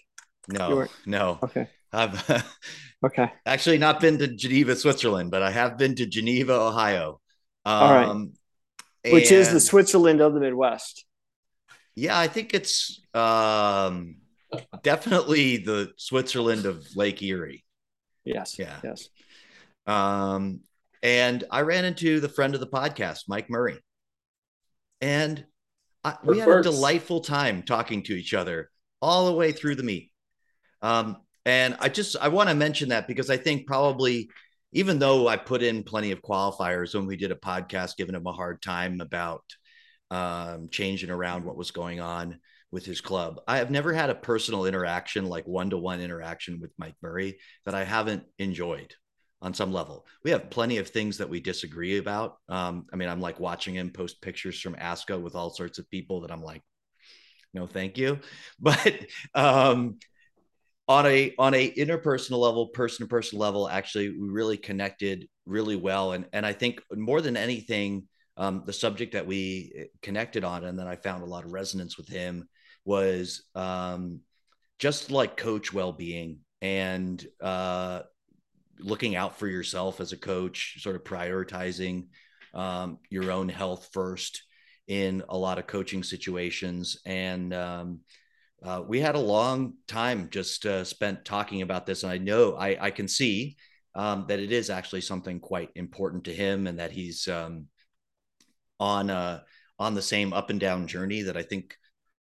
No, 0.48 0.87
no. 1.07 1.38
Okay. 1.42 1.68
I've 1.92 2.44
okay. 3.07 3.33
Actually, 3.46 3.79
not 3.79 4.00
been 4.00 4.18
to 4.18 4.29
Geneva, 4.29 4.77
Switzerland, 4.77 5.31
but 5.31 5.42
I 5.42 5.50
have 5.50 5.79
been 5.79 5.94
to 5.96 6.07
Geneva, 6.07 6.55
Ohio. 6.55 7.20
Um, 7.64 7.74
All 7.74 7.94
right. 7.94 9.12
Which 9.12 9.31
is 9.31 9.53
the 9.53 9.61
Switzerland 9.61 10.22
of 10.22 10.33
the 10.33 10.40
Midwest. 10.40 11.05
Yeah, 11.94 12.18
I 12.18 12.27
think 12.27 12.55
it's 12.55 13.00
um, 13.14 14.16
definitely 14.83 15.59
the 15.59 15.93
Switzerland 15.97 16.67
of 16.67 16.87
Lake 16.97 17.23
Erie. 17.23 17.64
Yes. 18.25 18.59
Yeah. 18.59 18.77
Yes. 18.83 19.09
Um, 19.87 20.61
and 21.03 21.45
I 21.51 21.61
ran 21.61 21.85
into 21.85 22.21
the 22.21 22.29
friend 22.29 22.55
of 22.55 22.61
the 22.61 22.67
podcast, 22.67 23.25
Mike 23.29 23.51
Murray, 23.51 23.79
and 25.01 25.45
I, 26.03 26.17
we 26.25 26.38
had 26.38 26.49
a 26.49 26.62
delightful 26.62 27.21
time 27.21 27.62
talking 27.62 28.03
to 28.05 28.14
each 28.14 28.33
other 28.33 28.71
all 29.03 29.27
the 29.27 29.35
way 29.35 29.53
through 29.53 29.75
the 29.75 29.83
meet. 29.83 30.11
Um, 30.81 31.19
and 31.45 31.77
I 31.79 31.88
just 31.90 32.17
I 32.21 32.29
want 32.29 32.49
to 32.49 32.55
mention 32.55 32.88
that 32.88 33.07
because 33.07 33.29
I 33.29 33.37
think 33.37 33.67
probably 33.67 34.31
even 34.73 34.99
though 34.99 35.29
I 35.29 35.37
put 35.37 35.62
in 35.62 35.83
plenty 35.83 36.11
of 36.11 36.23
qualifiers 36.23 36.95
when 36.95 37.07
we 37.07 37.17
did 37.17 37.31
a 37.31 37.37
podcast 37.37 37.97
giving 37.97 38.14
him 38.14 38.27
a 38.27 38.33
hard 38.33 38.61
time 38.62 39.01
about 39.01 39.45
um, 40.11 40.69
changing 40.71 41.11
around 41.11 41.45
what 41.45 41.57
was 41.57 41.71
going 41.71 42.01
on 42.01 42.38
with 42.75 42.85
his 42.85 43.01
club, 43.01 43.41
I 43.47 43.59
have 43.59 43.71
never 43.71 43.93
had 43.93 44.11
a 44.11 44.17
personal 44.17 44.67
interaction 44.67 45.27
like 45.27 45.47
one 45.47 45.71
to 45.71 45.79
one 45.79 46.01
interaction 46.01 46.61
with 46.61 46.73
Mike 46.77 46.97
Murray 47.01 47.39
that 47.65 47.75
I 47.75 47.85
haven't 47.85 48.25
enjoyed 48.41 48.93
on 49.41 49.55
some 49.55 49.73
level. 49.73 50.07
We 50.25 50.33
have 50.33 50.51
plenty 50.51 50.79
of 50.79 50.89
things 50.89 51.19
that 51.19 51.29
we 51.29 51.39
disagree 51.39 51.99
about. 51.99 52.37
Um, 52.49 52.87
I 52.93 52.97
mean, 52.97 53.09
I'm 53.09 53.21
like 53.21 53.39
watching 53.39 53.77
him 53.77 53.91
post 53.91 54.21
pictures 54.21 54.61
from 54.61 54.75
ASCA 54.75 55.23
with 55.23 55.37
all 55.37 55.51
sorts 55.51 55.79
of 55.79 55.89
people 55.89 56.23
that 56.23 56.33
I'm 56.33 56.43
like, 56.43 56.63
no, 57.55 57.69
thank 57.69 57.97
you. 57.97 58.19
But 58.59 58.99
um, 59.37 59.99
on 60.89 61.07
a 61.07 61.33
on 61.39 61.55
a 61.55 61.71
interpersonal 61.71 62.41
level, 62.41 62.67
person 62.69 63.07
to 63.07 63.09
person 63.09 63.39
level, 63.39 63.69
actually, 63.69 64.09
we 64.09 64.29
really 64.29 64.57
connected 64.57 65.29
really 65.47 65.77
well. 65.77 66.11
And 66.13 66.27
and 66.33 66.45
I 66.45 66.53
think 66.53 66.81
more 66.93 67.21
than 67.21 67.37
anything, 67.37 68.09
um, 68.37 68.65
the 68.67 68.73
subject 68.73 69.13
that 69.13 69.29
we 69.29 69.91
connected 70.03 70.43
on, 70.43 70.65
and 70.65 70.77
then 70.77 70.89
I 70.89 70.97
found 70.97 71.23
a 71.23 71.27
lot 71.27 71.45
of 71.45 71.53
resonance 71.53 71.97
with 71.97 72.09
him 72.09 72.49
was 72.85 73.42
um, 73.55 74.20
just 74.79 75.11
like 75.11 75.37
coach 75.37 75.73
well 75.73 75.92
being 75.92 76.38
and 76.61 77.25
uh, 77.40 78.01
looking 78.79 79.16
out 79.16 79.38
for 79.38 79.47
yourself 79.47 80.01
as 80.01 80.12
a 80.12 80.16
coach, 80.16 80.79
sort 80.81 80.97
of 80.97 81.05
prioritizing 81.05 82.07
um, 82.53 82.99
your 83.11 83.31
own 83.31 83.49
health 83.49 83.88
first 83.92 84.42
in 84.87 85.23
a 85.29 85.37
lot 85.37 85.59
of 85.59 85.66
coaching 85.66 86.03
situations. 86.03 86.99
And 87.07 87.53
um, 87.55 88.01
uh, 88.62 88.83
we 88.87 89.01
had 89.01 89.14
a 89.14 89.20
long 89.20 89.75
time 89.87 90.29
just 90.31 90.66
uh, 90.66 90.85
spent 90.85 91.25
talking 91.25 91.62
about 91.62 91.87
this. 91.87 92.03
And 92.03 92.12
I 92.12 92.18
know 92.18 92.55
I, 92.55 92.77
I 92.81 92.90
can 92.90 93.09
see 93.09 93.57
um, 93.94 94.27
that 94.29 94.40
it 94.40 94.53
is 94.53 94.70
actually 94.70 95.03
something 95.03 95.40
quite 95.40 95.70
important 95.75 96.25
to 96.25 96.35
him 96.35 96.66
and 96.66 96.79
that 96.79 96.90
he's 96.90 97.29
um, 97.29 97.66
on, 98.81 99.11
uh, 99.11 99.40
on 99.79 99.94
the 99.94 100.03
same 100.03 100.33
up 100.33 100.51
and 100.51 100.61
down 100.61 100.87
journey 100.87 101.23
that 101.23 101.37
I 101.37 101.42
think 101.42 101.77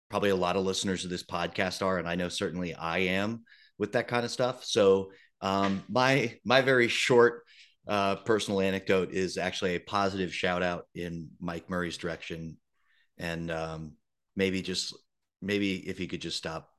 probably 0.08 0.30
a 0.30 0.36
lot 0.36 0.56
of 0.56 0.64
listeners 0.64 1.04
of 1.04 1.10
this 1.10 1.24
podcast 1.24 1.84
are. 1.84 1.98
And 1.98 2.08
I 2.08 2.14
know 2.14 2.28
certainly 2.28 2.74
I 2.74 2.98
am 2.98 3.44
with 3.78 3.92
that 3.92 4.08
kind 4.08 4.24
of 4.24 4.30
stuff. 4.30 4.64
So 4.64 5.10
um, 5.40 5.82
my 5.88 6.34
my 6.44 6.60
very 6.60 6.88
short 6.88 7.42
uh, 7.86 8.16
personal 8.16 8.60
anecdote 8.60 9.12
is 9.12 9.36
actually 9.36 9.74
a 9.74 9.80
positive 9.80 10.34
shout 10.34 10.62
out 10.62 10.86
in 10.94 11.28
Mike 11.40 11.68
Murray's 11.70 11.98
direction, 11.98 12.56
and 13.18 13.50
um, 13.50 13.92
maybe 14.34 14.62
just 14.62 14.96
maybe 15.42 15.76
if 15.88 15.98
he 15.98 16.06
could 16.06 16.20
just 16.20 16.36
stop 16.36 16.70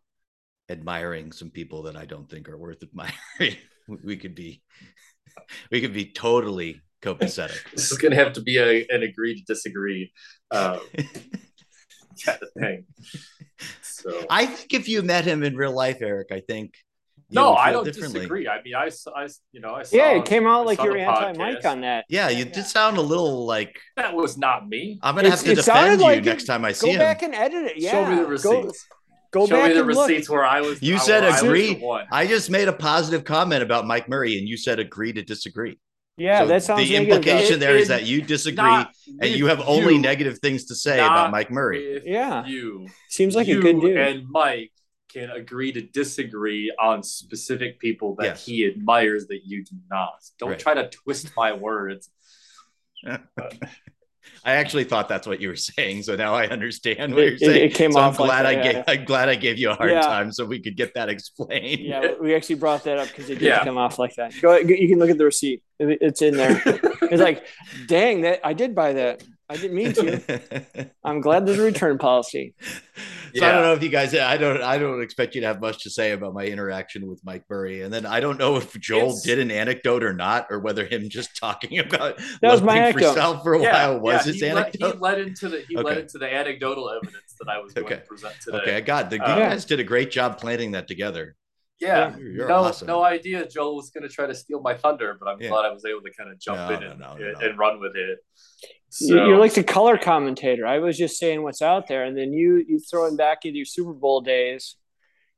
admiring 0.70 1.32
some 1.32 1.50
people 1.50 1.84
that 1.84 1.96
I 1.96 2.06
don't 2.06 2.30
think 2.30 2.50
are 2.50 2.58
worth 2.58 2.84
admiring, 2.84 3.58
we 4.04 4.18
could 4.18 4.36
be 4.36 4.64
we 5.72 5.82
could 5.82 5.94
be 5.94 6.12
totally 6.12 6.82
copacetic. 7.02 7.60
this 7.76 7.92
is 7.92 7.98
going 7.98 8.12
to 8.12 8.18
have 8.18 8.34
to 8.34 8.42
be 8.42 8.58
a, 8.58 8.86
an 8.90 9.04
agree 9.04 9.36
to 9.36 9.44
disagree 9.46 10.12
um, 10.52 10.80
kind 12.26 12.40
of 12.42 12.50
thing. 12.60 12.86
So 13.82 14.26
I 14.30 14.46
think 14.46 14.74
if 14.74 14.88
you 14.88 15.02
met 15.02 15.26
him 15.26 15.44
in 15.44 15.56
real 15.56 15.74
life, 15.74 16.02
Erik, 16.02 16.32
I 16.32 16.42
think 16.42 16.76
no, 17.30 17.54
I 17.56 17.72
don't 17.72 17.84
disagree. 17.84 18.48
I 18.48 18.62
mean, 18.62 18.76
I, 18.76 18.90
I 19.16 19.28
you 19.52 19.60
know, 19.60 19.76
I 19.76 19.84
saw, 19.84 19.98
yeah, 19.98 20.12
it 20.12 20.26
came 20.26 20.48
out 20.48 20.66
like 20.66 20.82
you're 20.82 20.98
anti-Mike 20.98 21.66
on 21.66 21.82
that. 21.82 22.06
Yeah, 22.08 22.30
you 22.30 22.46
yeah. 22.46 22.52
did 22.52 22.66
sound 22.66 22.98
a 22.98 23.02
little 23.02 23.46
like 23.46 23.80
that 23.98 24.14
was 24.14 24.38
not 24.38 24.68
me. 24.68 25.00
I'm 25.02 25.16
gonna 25.16 25.28
it's, 25.28 25.42
have 25.42 25.50
to 25.50 25.56
defend 25.56 26.00
you 26.00 26.08
like 26.08 26.24
next 26.24 26.46
time 26.46 26.64
I 26.64 26.72
see 26.72 26.88
go 26.88 26.92
him. 26.94 27.00
Go 27.00 27.04
back 27.04 27.24
and 27.24 27.36
edit 27.36 27.66
it. 27.66 27.74
Yeah, 27.78 27.92
show 27.92 28.10
me 28.10 28.16
the 28.16 28.26
receipts. 28.26 28.88
Go, 29.32 29.42
go 29.42 29.48
show 29.48 29.56
back 29.56 29.68
me 29.70 29.74
the 29.74 29.80
and 29.80 29.88
receipts 29.88 30.30
look. 30.30 30.38
where 30.38 30.46
I 30.46 30.62
was. 30.62 30.82
You 30.82 30.98
said 31.00 31.26
agree. 31.26 31.84
I, 31.84 32.22
I 32.22 32.28
just 32.28 32.50
made 32.50 32.70
a 32.70 32.74
positive 32.74 33.26
comment 33.26 33.62
about 33.62 33.86
Mike 33.86 34.08
Murray, 34.08 34.38
and 34.38 34.48
you 34.48 34.56
said 34.56 34.80
agree 34.80 35.12
to 35.12 35.22
disagree. 35.22 35.78
Yeah, 36.18 36.40
so 36.40 36.48
that 36.48 36.64
sounds. 36.64 36.88
The 36.88 36.96
implication 36.96 37.60
there 37.60 37.78
is 37.78 37.90
that 37.90 38.06
you 38.08 38.22
disagree 38.22 38.86
and 39.22 39.30
you 39.30 39.46
have 39.48 39.62
only 39.62 39.94
you, 39.94 40.02
negative 40.02 40.40
things 40.40 40.66
to 40.66 40.76
say 40.76 40.98
about 40.98 41.30
Mike 41.32 41.52
Murray. 41.52 42.02
Yeah, 42.06 42.46
you 42.46 42.88
seems 43.08 43.36
like 43.36 43.48
you 43.48 43.60
a 43.60 43.62
good 43.62 43.80
dude. 43.80 43.98
And 43.98 44.28
Mike 44.28 44.72
can 45.10 45.30
agree 45.30 45.72
to 45.72 45.82
disagree 45.82 46.74
on 46.80 47.04
specific 47.04 47.80
people 47.80 48.16
that 48.16 48.26
yes. 48.26 48.46
he 48.46 48.66
admires 48.66 49.28
that 49.28 49.42
you 49.46 49.64
do 49.64 49.76
not. 49.92 50.24
Don't 50.40 50.50
right. 50.50 50.60
try 50.60 50.74
to 50.74 50.90
twist 50.90 51.32
my 51.38 51.54
words. 51.54 52.10
I 54.44 54.54
actually 54.54 54.86
thought 54.86 55.10
that's 55.10 55.28
what 55.28 55.42
you 55.42 55.50
were 55.50 55.56
saying, 55.58 56.04
so 56.04 56.16
now 56.16 56.34
I 56.34 56.48
understand 56.48 57.14
what 57.14 57.24
you're 57.26 57.38
saying. 57.38 57.56
It, 57.56 57.64
it 57.72 57.74
came 57.74 57.92
so 57.92 58.00
off. 58.00 58.20
I'm 58.20 58.26
glad 58.28 58.46
like 58.46 58.58
I 58.60 58.62
that, 58.74 58.86
gave. 58.88 59.00
I'm 59.00 59.06
glad 59.06 59.30
I 59.30 59.36
gave 59.36 59.58
you 59.58 59.72
a 59.72 59.74
hard 59.76 59.92
Yeah. 59.92 60.02
time, 60.02 60.32
so 60.32 60.46
we 60.46 60.60
could 60.62 60.78
get 60.78 60.94
that 60.94 61.10
explained. 61.10 61.82
Yeah, 61.82 62.14
we 62.22 62.34
actually 62.34 62.56
brought 62.56 62.84
that 62.86 62.98
up 62.98 63.08
because 63.10 63.30
it 63.30 63.40
did 63.40 63.44
Yeah. 63.48 63.64
come 63.64 63.78
off 63.78 64.00
like 64.00 64.16
that. 64.16 64.34
Go, 64.42 64.56
you 64.58 64.88
can 64.88 65.00
look 65.00 65.10
at 65.10 65.18
the 65.18 65.26
receipt; 65.26 65.64
it's 65.80 66.22
in 66.22 66.38
there. 66.38 66.62
it's 66.66 67.22
like, 67.22 67.46
dang, 67.88 68.22
that 68.22 68.40
I 68.46 68.54
did 68.54 68.74
buy 68.74 68.94
that. 68.94 69.22
I 69.50 69.56
didn't 69.56 69.76
mean 69.76 69.94
to. 69.94 70.90
I'm 71.06 71.22
glad 71.22 71.46
there's 71.46 71.58
a 71.60 71.64
return 71.64 71.98
policy. 71.98 72.54
So 73.36 73.46
I 73.46 73.52
don't 73.52 73.62
know 73.64 73.74
if 73.74 73.82
you 73.84 73.88
guys. 73.90 74.14
I 74.14 74.36
don't. 74.36 74.62
I 74.62 74.78
don't 74.78 75.02
expect 75.02 75.36
you 75.36 75.42
to 75.42 75.48
have 75.48 75.62
much 75.62 75.84
to 75.84 75.90
say 75.90 76.12
about 76.12 76.34
my 76.34 76.44
interaction 76.46 77.08
with 77.08 77.22
Mike 77.24 77.44
Murray, 77.50 77.82
and 77.82 77.94
then 77.94 78.06
I 78.06 78.20
don't 78.20 78.38
know 78.38 78.58
if 78.58 78.74
Joel 78.80 79.04
It's- 79.10 79.22
did 79.24 79.40
an 79.40 79.50
anecdote 79.52 80.04
or 80.04 80.14
not, 80.14 80.48
or 80.50 80.60
whether 80.60 80.86
him 80.86 81.08
just 81.10 81.38
talking 81.38 81.80
about 81.86 82.18
That 82.42 82.52
was 82.52 82.62
my 82.62 82.74
looking 82.74 82.74
for 82.74 83.00
anecdote. 83.00 83.08
yourself 83.10 83.44
for 83.44 83.54
a 83.54 83.60
while 83.62 84.00
was 84.00 84.26
yeah, 84.28 84.34
his 84.34 84.44
anecdote. 84.44 84.82
Led, 84.82 85.18
he 85.18 85.22
led 85.22 85.28
into 85.28 85.50
the 85.50 85.66
he 85.70 85.78
led 85.78 85.98
into 86.00 86.18
the 86.18 86.34
anecdotal 86.34 86.90
evidence 86.90 87.36
that 87.40 87.50
I 87.50 87.60
was 87.60 87.74
going 87.74 87.86
Okay. 87.88 87.96
to 87.98 88.02
present 88.02 88.36
today. 88.42 88.58
okay, 88.58 88.76
I 88.76 88.82
got 88.82 89.10
the. 89.10 89.18
You 89.18 89.22
Uh, 89.24 89.36
guys 89.50 89.64
did 89.66 89.80
a 89.80 89.84
great 89.86 90.12
job 90.12 90.40
planning 90.40 90.72
that 90.74 90.88
together. 90.90 91.36
Yeah, 91.80 92.18
You're- 92.18 92.34
you're 92.34 92.48
no, 92.48 92.56
awesome. 92.56 92.88
no 92.88 93.04
idea 93.04 93.48
Joel 93.48 93.76
was 93.76 93.92
going 93.92 94.02
to 94.02 94.10
try 94.10 94.26
to 94.26 94.34
steal 94.34 94.60
my 94.62 94.74
thunder, 94.74 95.16
but 95.20 95.28
I'm 95.30 95.40
Yeah. 95.40 95.50
glad 95.50 95.66
I 95.66 95.72
was 95.72 95.86
able 95.86 96.02
to 96.02 96.12
kind 96.12 96.32
of 96.32 96.40
jump 96.40 96.58
No, 96.58 96.70
in 96.76 96.82
no, 96.82 96.90
and, 96.92 97.00
no, 97.00 97.14
no, 97.18 97.24
and, 97.26 97.34
no. 97.40 97.48
and 97.48 97.58
run 97.60 97.80
with 97.80 97.96
it. 97.96 98.20
You- 98.20 98.70
So, 99.10 99.14
You're 99.28 99.38
like 99.38 99.54
the 99.54 99.64
color 99.64 99.98
commentator. 99.98 100.66
I 100.66 100.80
was 100.80 100.98
just 100.98 101.18
saying 101.18 101.44
what's 101.44 101.62
out 101.62 101.88
there, 101.88 102.04
and 102.06 102.18
then 102.18 102.34
you 102.34 102.64
you 102.68 102.80
throwing 102.80 103.16
back 103.18 103.46
into 103.46 103.58
your 103.58 103.66
Super 103.66 103.94
Bowl 103.94 104.22
days. 104.22 104.76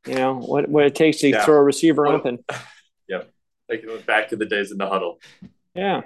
You 0.08 0.16
know 0.16 0.36
what 0.36 0.70
what 0.70 0.86
it 0.86 0.96
takes 0.96 1.18
to 1.22 1.30
Yeah. 1.30 1.44
throw 1.44 1.56
a 1.58 1.64
receiver 1.64 2.04
Well- 2.04 2.16
open. 2.16 2.40
like 3.70 3.86
uh, 3.88 3.98
back 4.08 4.30
to 4.30 4.36
the 4.36 4.46
days 4.46 4.72
in 4.72 4.78
the 4.80 4.88
huddle. 4.88 5.20
Yeah. 5.76 6.02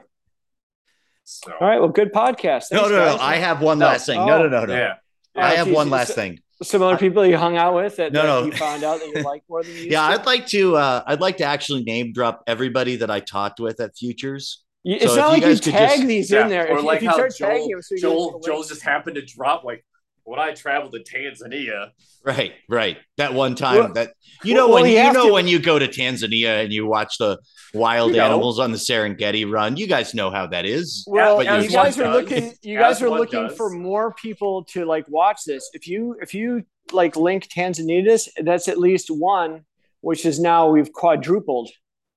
So, 1.23 1.53
All 1.53 1.65
right. 1.67 1.79
Well, 1.79 1.89
good 1.89 2.11
podcast. 2.11 2.71
no, 2.71 2.79
Thanks, 2.79 2.89
no, 2.91 2.97
no. 2.97 3.05
guys. 3.11 3.19
I 3.21 3.35
have 3.37 3.61
one 3.61 3.79
No. 3.79 3.85
last 3.85 4.05
thing. 4.05 4.19
No, 4.25 4.43
no, 4.43 4.49
no, 4.49 4.65
no. 4.65 4.73
yeah, 4.75 4.95
I 5.35 5.53
Oh, 5.53 5.55
have 5.55 5.67
geez, 5.67 5.75
one 5.75 5.87
you- 5.87 5.93
last 5.93 6.13
thing. 6.15 6.39
Some 6.63 6.81
other 6.81 6.97
people 6.97 7.25
you 7.25 7.37
hung 7.37 7.57
out 7.57 7.75
with 7.75 7.95
that, 7.97 8.11
No, 8.13 8.21
that 8.21 8.27
no. 8.27 8.45
you 8.45 8.51
found 8.53 8.83
out 8.83 8.99
that 8.99 9.07
you 9.15 9.21
like 9.23 9.43
more 9.49 9.61
than 9.63 9.71
you. 9.73 9.77
used 9.79 9.91
Yeah, 9.91 10.07
to? 10.07 10.19
I'd 10.19 10.25
like 10.25 10.47
to. 10.47 10.75
Uh, 10.77 11.03
I'd 11.05 11.21
like 11.21 11.37
to 11.37 11.43
actually 11.45 11.83
name 11.83 12.13
drop 12.13 12.43
everybody 12.47 12.95
that 12.97 13.11
I 13.11 13.19
talked 13.19 13.59
with 13.59 13.79
at 13.79 13.95
Futures. 13.95 14.63
You- 14.83 14.99
So 14.99 15.05
it's 15.05 15.15
not 15.15 15.29
like 15.29 15.41
you 15.41 15.47
guys 15.47 15.61
could 15.61 15.71
tag 15.73 15.95
just- 15.97 16.07
these 16.07 16.31
Yeah, 16.31 16.43
in 16.43 16.49
there. 16.49 16.67
or 16.69 16.77
if, 16.77 16.81
you- 16.81 16.87
like 16.87 16.97
if 16.97 17.03
you 17.03 17.09
how 17.09 17.15
start 17.15 17.35
Joel, 17.37 17.49
tagging 17.49 17.69
them, 17.69 17.81
so 17.81 17.95
you 17.95 18.01
get 18.01 18.07
Joel. 18.07 18.39
Joel's 18.45 18.67
just 18.69 18.81
happened 18.81 19.15
to 19.15 19.21
drop 19.25 19.63
like 19.63 19.85
when 20.25 20.39
I 20.39 20.53
traveled 20.53 20.93
to 20.93 20.99
Tanzania. 20.99 21.91
Right, 22.25 22.53
right. 22.69 22.97
That 23.17 23.33
one 23.33 23.55
time 23.55 23.77
Well- 23.77 23.93
that 23.93 24.13
you 24.43 24.53
know 24.53 24.67
well, 24.69 24.81
when 24.83 24.91
you 24.91 24.97
you 24.99 25.13
know 25.13 25.27
to- 25.27 25.33
when 25.33 25.47
you 25.47 25.59
go 25.59 25.77
to 25.79 25.87
Tanzania 25.87 26.63
and 26.63 26.71
you 26.71 26.85
watch 26.85 27.17
the 27.17 27.37
wild 27.73 28.11
You 28.11 28.17
know. 28.17 28.25
animals 28.25 28.59
on 28.59 28.71
the 28.71 28.77
Serengeti 28.77 29.49
run, 29.49 29.75
you 29.77 29.87
guys 29.87 30.13
know 30.13 30.29
how 30.29 30.47
that 30.47 30.65
is. 30.65 31.03
Well, 31.07 31.37
but 31.37 31.45
you 31.47 31.53
you're- 31.53 31.67
guys 31.67 31.99
are 31.99 32.11
looking. 32.13 32.53
You 32.61 32.77
guys 32.79 33.01
are 33.01 33.09
looking 33.09 33.47
does. 33.47 33.57
for 33.57 33.69
more 33.69 34.13
people 34.13 34.63
to 34.71 34.85
like 34.85 35.05
watch 35.09 35.39
this. 35.45 35.69
If 35.73 35.87
you 35.87 36.15
if 36.21 36.33
you 36.33 36.63
like 36.91 37.15
link 37.15 37.47
Tanzania, 37.47 38.03
to 38.03 38.09
this, 38.09 38.29
that's 38.41 38.67
at 38.67 38.77
least 38.77 39.09
one, 39.09 39.65
which 40.01 40.25
is 40.25 40.39
now 40.39 40.69
we've 40.69 40.91
quadrupled, 40.93 41.69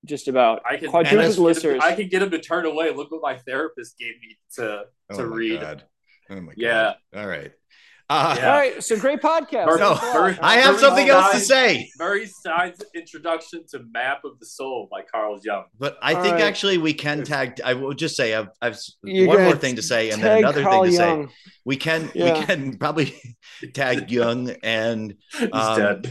just 0.04 0.28
about 0.28 0.62
I 0.68 0.76
can 0.76 0.90
quadrupled 0.90 1.38
listeners. 1.38 1.80
I 1.82 1.94
can 1.94 2.08
get 2.08 2.20
them 2.20 2.30
to 2.30 2.38
turn 2.40 2.64
away. 2.66 2.90
Look 2.92 3.10
what 3.10 3.22
my 3.22 3.36
therapist 3.38 3.98
gave 3.98 4.14
me 4.20 4.36
to 4.56 4.84
Oh 5.10 5.16
to 5.16 5.24
my 5.26 5.36
read. 5.36 5.60
God. 5.60 5.82
Oh 6.30 6.34
my 6.40 6.46
god. 6.48 6.54
Yeah. 6.56 6.94
god. 7.12 7.20
All 7.20 7.26
right. 7.28 7.52
Uh, 8.08 8.36
Yeah. 8.38 8.50
All 8.52 8.58
right, 8.58 8.84
so 8.84 8.96
great 9.00 9.20
podcast. 9.20 9.66
No, 9.78 9.94
Thanks 9.96 10.02
a 10.02 10.06
lot. 10.06 10.12
very- 10.12 10.38
I 10.40 10.54
have 10.58 10.76
Very 10.76 10.78
something 10.78 11.08
else 11.08 11.32
to 11.32 11.40
say, 11.40 11.90
Murray 11.98 12.26
Stein's 12.26 12.80
introduction 12.94 13.64
to 13.70 13.80
Map 13.90 14.24
of 14.24 14.38
the 14.38 14.46
Soul 14.46 14.86
by 14.90 15.02
Carl 15.02 15.40
Jung. 15.42 15.64
but 15.78 15.98
I 16.00 16.14
All 16.14 16.22
think 16.22 16.34
right. 16.34 16.42
actually 16.44 16.78
we 16.78 16.94
can 16.94 17.24
tag. 17.24 17.60
I 17.64 17.74
will 17.74 17.94
just 17.94 18.14
say 18.16 18.34
I've, 18.34 18.48
I've 18.62 18.78
You're 19.02 19.26
one 19.26 19.42
more 19.42 19.56
thing 19.56 19.74
to 19.76 19.82
say, 19.82 20.10
and 20.10 20.22
then 20.22 20.38
another 20.38 20.62
Carl 20.62 20.82
thing 20.84 20.92
to 20.92 20.96
Jung. 20.98 21.28
say. 21.28 21.34
We 21.64 21.76
can 21.76 22.10
Yeah. 22.14 22.38
we 22.38 22.44
can 22.46 22.78
probably 22.78 23.14
tag 23.74 24.10
Jung 24.10 24.50
and 24.62 25.14
Um. 25.52 26.02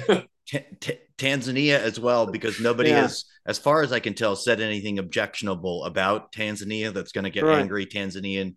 T- 0.47 0.59
T- 0.79 0.99
Tanzania 1.17 1.79
as 1.79 1.99
well, 1.99 2.27
because 2.27 2.59
nobody 2.59 2.89
Yeah. 2.89 3.01
has, 3.03 3.23
as 3.47 3.57
far 3.57 3.81
as 3.81 3.91
I 3.91 3.99
can 3.99 4.13
tell, 4.13 4.35
said 4.35 4.59
anything 4.61 4.99
objectionable 4.99 5.85
about 5.85 6.31
Tanzania 6.33 6.93
that's 6.93 7.11
going 7.13 7.23
to 7.23 7.31
get 7.31 7.43
Right. 7.45 7.57
angry 7.59 7.85
Tanzanian 7.87 8.55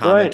Right. 0.00 0.30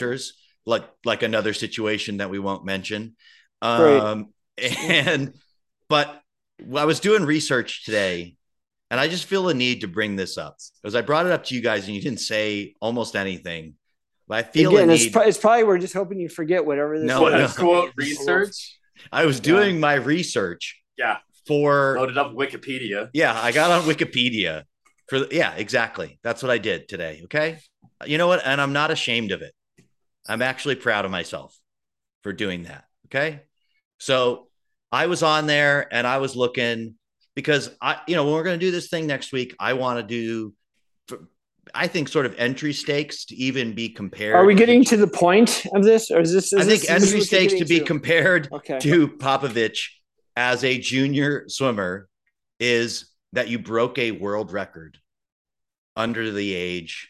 Commenters, 0.66 0.66
like 0.66 0.84
like 1.04 1.22
another 1.22 1.52
situation 1.52 2.18
that 2.18 2.30
we 2.30 2.38
won't 2.38 2.64
mention. 2.64 3.16
Right. 3.62 3.98
Um, 3.98 4.32
and 4.58 5.34
but 5.88 6.20
I 6.76 6.84
was 6.84 7.00
doing 7.00 7.24
research 7.24 7.84
today 7.84 8.36
and 8.90 9.00
I 9.00 9.08
just 9.08 9.24
feel 9.24 9.48
a 9.48 9.54
need 9.54 9.80
to 9.82 9.88
bring 9.88 10.16
this 10.16 10.36
up 10.38 10.56
because 10.82 10.94
I 10.94 11.00
brought 11.02 11.26
it 11.26 11.32
up 11.32 11.44
to 11.44 11.54
you 11.54 11.61
guys 11.61 11.86
and 11.86 11.94
you 11.94 12.02
didn't 12.02 12.20
say 12.20 12.74
almost 12.80 13.16
anything. 13.16 13.74
But 14.28 14.38
I 14.38 14.42
feel 14.48 14.70
Again, 14.74 14.90
a 14.90 14.92
it's, 14.94 15.04
need. 15.04 15.12
pro- 15.12 15.22
it's 15.22 15.38
probably 15.38 15.64
we're 15.64 15.78
just 15.78 15.94
hoping 15.94 16.20
you 16.20 16.28
forget 16.28 16.64
whatever 16.64 16.98
this 16.98 17.08
No, 17.08 17.18
Quote 17.18 17.32
no. 17.32 17.38
is. 17.44 17.50
unquote 17.58 17.92
research. 17.96 18.78
I 19.12 19.26
was 19.26 19.40
doing 19.40 19.80
my 19.80 19.94
research 19.94 20.80
Yeah. 20.96 21.18
for 21.46 21.96
Loaded 21.98 22.18
up 22.18 22.32
Wikipedia. 22.34 23.08
Yeah, 23.12 23.38
I 23.40 23.50
got 23.52 23.70
on 23.70 23.82
Wikipedia 23.88 24.64
for 25.08 25.26
yeah, 25.32 25.54
exactly. 25.54 26.18
That's 26.22 26.42
what 26.42 26.50
I 26.50 26.58
did 26.58 26.88
today. 26.88 27.22
Okay. 27.24 27.58
You 28.06 28.18
know 28.18 28.28
what? 28.28 28.42
And 28.44 28.61
I'm 28.61 28.72
not 28.72 28.90
ashamed 28.90 29.32
of 29.32 29.42
it. 29.42 29.52
I'm 30.28 30.42
actually 30.42 30.76
proud 30.76 31.04
of 31.04 31.10
myself 31.10 31.56
for 32.22 32.32
doing 32.32 32.64
that. 32.64 32.84
Okay. 33.06 33.42
So 33.98 34.48
I 34.92 35.06
was 35.06 35.22
on 35.22 35.46
there 35.46 35.92
and 35.92 36.06
I 36.06 36.18
was 36.18 36.36
looking 36.36 36.94
because 37.34 37.70
I, 37.80 38.00
you 38.06 38.16
know, 38.16 38.24
when 38.24 38.34
we're 38.34 38.42
going 38.42 38.58
to 38.58 38.64
do 38.64 38.70
this 38.70 38.88
thing 38.88 39.06
next 39.06 39.32
week, 39.32 39.54
I 39.58 39.74
want 39.74 39.98
to 39.98 40.02
do, 40.02 40.54
I 41.74 41.86
think, 41.86 42.08
sort 42.08 42.26
of 42.26 42.34
entry 42.38 42.72
stakes 42.72 43.24
to 43.26 43.36
even 43.36 43.74
be 43.74 43.88
compared. 43.88 44.34
Are 44.34 44.44
we 44.44 44.54
getting 44.54 44.84
to 44.86 44.96
the 44.96 45.06
point 45.06 45.64
of 45.74 45.84
this, 45.84 46.10
or 46.10 46.20
is 46.20 46.32
this? 46.32 46.52
Is 46.52 46.60
I 46.60 46.64
think 46.64 46.82
this, 46.82 46.82
is 46.82 46.88
this 46.88 47.02
entry 47.12 47.20
stakes 47.20 47.54
to 47.54 47.64
be 47.64 47.80
compared 47.80 48.52
Okay. 48.52 48.78
to 48.80 49.08
Popovici 49.08 49.88
as 50.36 50.64
a 50.64 50.78
junior 50.78 51.44
swimmer 51.48 52.08
is 52.58 53.10
that 53.32 53.48
you 53.48 53.58
broke 53.58 53.98
a 53.98 54.10
world 54.10 54.52
record 54.52 54.98
under 55.96 56.30
the 56.30 56.54
age 56.54 57.08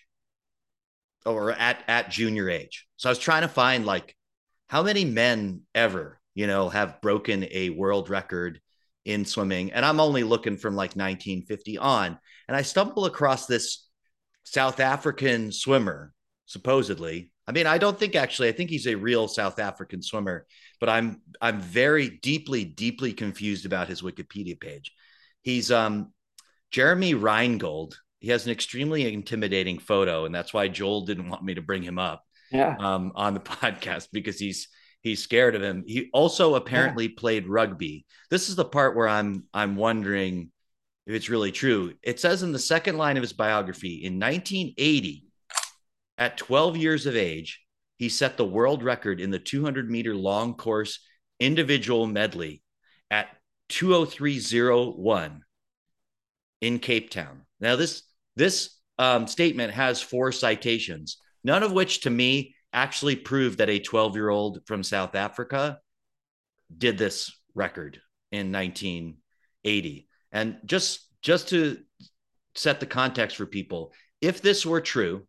or 1.24 1.52
at 1.52 1.82
at 1.88 2.10
junior 2.10 2.48
age. 2.50 2.86
So 3.00 3.08
I 3.08 3.12
was 3.12 3.18
trying 3.18 3.42
to 3.42 3.48
find 3.48 3.86
like 3.86 4.14
how 4.66 4.82
many 4.82 5.06
men 5.06 5.62
ever, 5.74 6.20
you 6.34 6.46
know, 6.46 6.68
have 6.68 7.00
broken 7.00 7.46
a 7.50 7.70
world 7.70 8.10
record 8.10 8.60
in 9.06 9.24
swimming 9.24 9.72
and 9.72 9.86
I'm 9.86 10.00
only 10.00 10.22
looking 10.22 10.58
from 10.58 10.76
like 10.76 10.90
1950 10.90 11.78
on 11.78 12.18
and 12.46 12.54
I 12.54 12.60
stumble 12.60 13.06
across 13.06 13.46
this 13.46 13.88
South 14.44 14.80
African 14.80 15.50
swimmer 15.50 16.12
supposedly. 16.44 17.32
I 17.46 17.52
mean, 17.52 17.66
I 17.66 17.78
don't 17.78 17.98
think 17.98 18.16
actually 18.16 18.50
I 18.50 18.52
think 18.52 18.68
he's 18.68 18.86
a 18.86 18.96
real 18.96 19.28
South 19.28 19.58
African 19.58 20.02
swimmer, 20.02 20.46
but 20.78 20.90
I'm 20.90 21.22
I'm 21.40 21.58
very 21.58 22.18
deeply 22.20 22.66
deeply 22.66 23.14
confused 23.14 23.64
about 23.64 23.88
his 23.88 24.02
Wikipedia 24.02 24.60
page. 24.60 24.92
He's 25.40 25.70
um 25.70 26.12
Jeremy 26.70 27.14
Reingold. 27.14 27.94
He 28.18 28.28
has 28.28 28.44
an 28.44 28.52
extremely 28.52 29.10
intimidating 29.10 29.78
photo, 29.78 30.26
and 30.26 30.34
that's 30.34 30.52
why 30.52 30.68
Joel 30.68 31.06
didn't 31.06 31.30
want 31.30 31.42
me 31.42 31.54
to 31.54 31.62
bring 31.62 31.82
him 31.82 31.98
up 31.98 32.26
Yeah. 32.50 32.76
um, 32.78 33.12
on 33.14 33.34
the 33.34 33.40
podcast 33.40 34.08
because 34.12 34.38
he's 34.38 34.68
he's 35.02 35.22
scared 35.22 35.54
of 35.54 35.62
him. 35.62 35.84
He 35.86 36.10
also 36.12 36.54
apparently 36.54 37.08
played 37.08 37.48
rugby. 37.48 38.06
This 38.30 38.48
is 38.48 38.56
the 38.56 38.64
part 38.64 38.96
where 38.96 39.08
I'm 39.08 39.44
I'm 39.54 39.76
wondering 39.76 40.50
if 41.06 41.14
it's 41.14 41.28
really 41.30 41.52
true. 41.52 41.94
It 42.02 42.20
says 42.20 42.42
in 42.42 42.52
the 42.52 42.58
second 42.58 42.98
line 42.98 43.16
of 43.16 43.22
his 43.22 43.32
biography 43.32 44.04
in 44.04 44.20
1980, 44.20 45.24
at 46.18 46.36
12 46.36 46.76
years 46.76 47.06
of 47.06 47.16
age, 47.16 47.62
he 47.96 48.08
set 48.08 48.36
the 48.36 48.44
world 48.44 48.82
record 48.82 49.20
in 49.20 49.30
the 49.30 49.38
200 49.38 49.90
meter 49.90 50.14
long 50.14 50.54
course 50.54 51.00
individual 51.38 52.06
medley 52.06 52.62
at 53.10 53.28
203.01 53.70 55.40
in 56.60 56.78
Cape 56.78 57.10
Town. 57.10 57.42
Now 57.58 57.76
this 57.76 58.02
this 58.36 58.76
um, 58.98 59.26
statement 59.26 59.72
has 59.72 60.02
four 60.02 60.30
citations, 60.30 61.16
none 61.44 61.62
of 61.62 61.72
which 61.72 62.02
to 62.02 62.10
me 62.10 62.54
actually 62.72 63.16
prove 63.16 63.56
that 63.56 63.70
a 63.70 63.80
12 63.80 64.14
year 64.14 64.28
old 64.28 64.60
from 64.66 64.82
South 64.82 65.14
Africa 65.14 65.80
did 66.76 66.98
this 66.98 67.32
record 67.54 68.00
in 68.30 68.52
1980. 68.52 70.08
And 70.32 70.58
just 70.64 71.06
just 71.22 71.48
to 71.48 71.78
set 72.54 72.80
the 72.80 72.86
context 72.86 73.36
for 73.36 73.46
people, 73.46 73.92
if 74.20 74.40
this 74.40 74.64
were 74.64 74.80
true, 74.80 75.26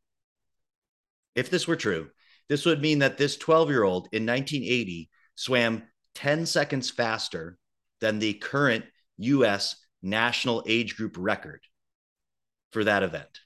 if 1.36 1.50
this 1.50 1.68
were 1.68 1.76
true, 1.76 2.10
this 2.50 2.66
would 2.66 2.82
mean 2.82 3.00
that 3.00 3.18
this 3.18 3.38
12 3.38 3.70
year 3.70 3.84
old 3.84 4.08
in 4.12 4.26
1980 4.26 5.10
swam 5.36 5.84
10 6.16 6.46
seconds 6.46 6.90
faster 6.90 7.58
than 8.00 8.20
the 8.20 8.34
current 8.34 8.86
US 9.18 9.76
national 10.02 10.64
age 10.68 10.98
group 10.98 11.16
record 11.18 11.62
for 12.72 12.84
that 12.84 13.04
event. 13.04 13.40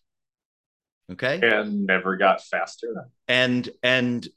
Okay. 1.12 1.40
And 1.42 1.86
never 1.86 2.18
got 2.18 2.44
faster. 2.44 3.08
And, 3.28 3.70
and 3.84 4.28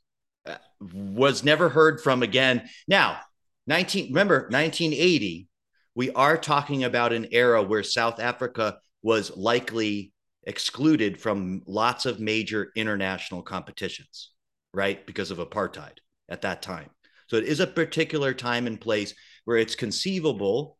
uh, 0.46 0.56
was 0.80 1.44
never 1.44 1.68
heard 1.68 2.00
from 2.00 2.22
again. 2.22 2.68
Now, 2.86 3.18
19, 3.66 4.08
remember 4.08 4.42
1980, 4.50 5.48
we 5.94 6.10
are 6.12 6.36
talking 6.36 6.84
about 6.84 7.12
an 7.12 7.28
era 7.32 7.62
where 7.62 7.82
South 7.82 8.20
Africa 8.20 8.78
was 9.02 9.36
likely 9.36 10.12
excluded 10.44 11.20
from 11.20 11.62
lots 11.66 12.06
of 12.06 12.20
major 12.20 12.72
international 12.74 13.42
competitions, 13.42 14.30
right? 14.72 15.06
Because 15.06 15.30
of 15.30 15.38
apartheid 15.38 15.98
at 16.28 16.42
that 16.42 16.62
time. 16.62 16.90
So 17.28 17.36
it 17.36 17.44
is 17.44 17.60
a 17.60 17.66
particular 17.66 18.32
time 18.32 18.66
and 18.66 18.80
place 18.80 19.14
where 19.44 19.58
it's 19.58 19.74
conceivable. 19.74 20.78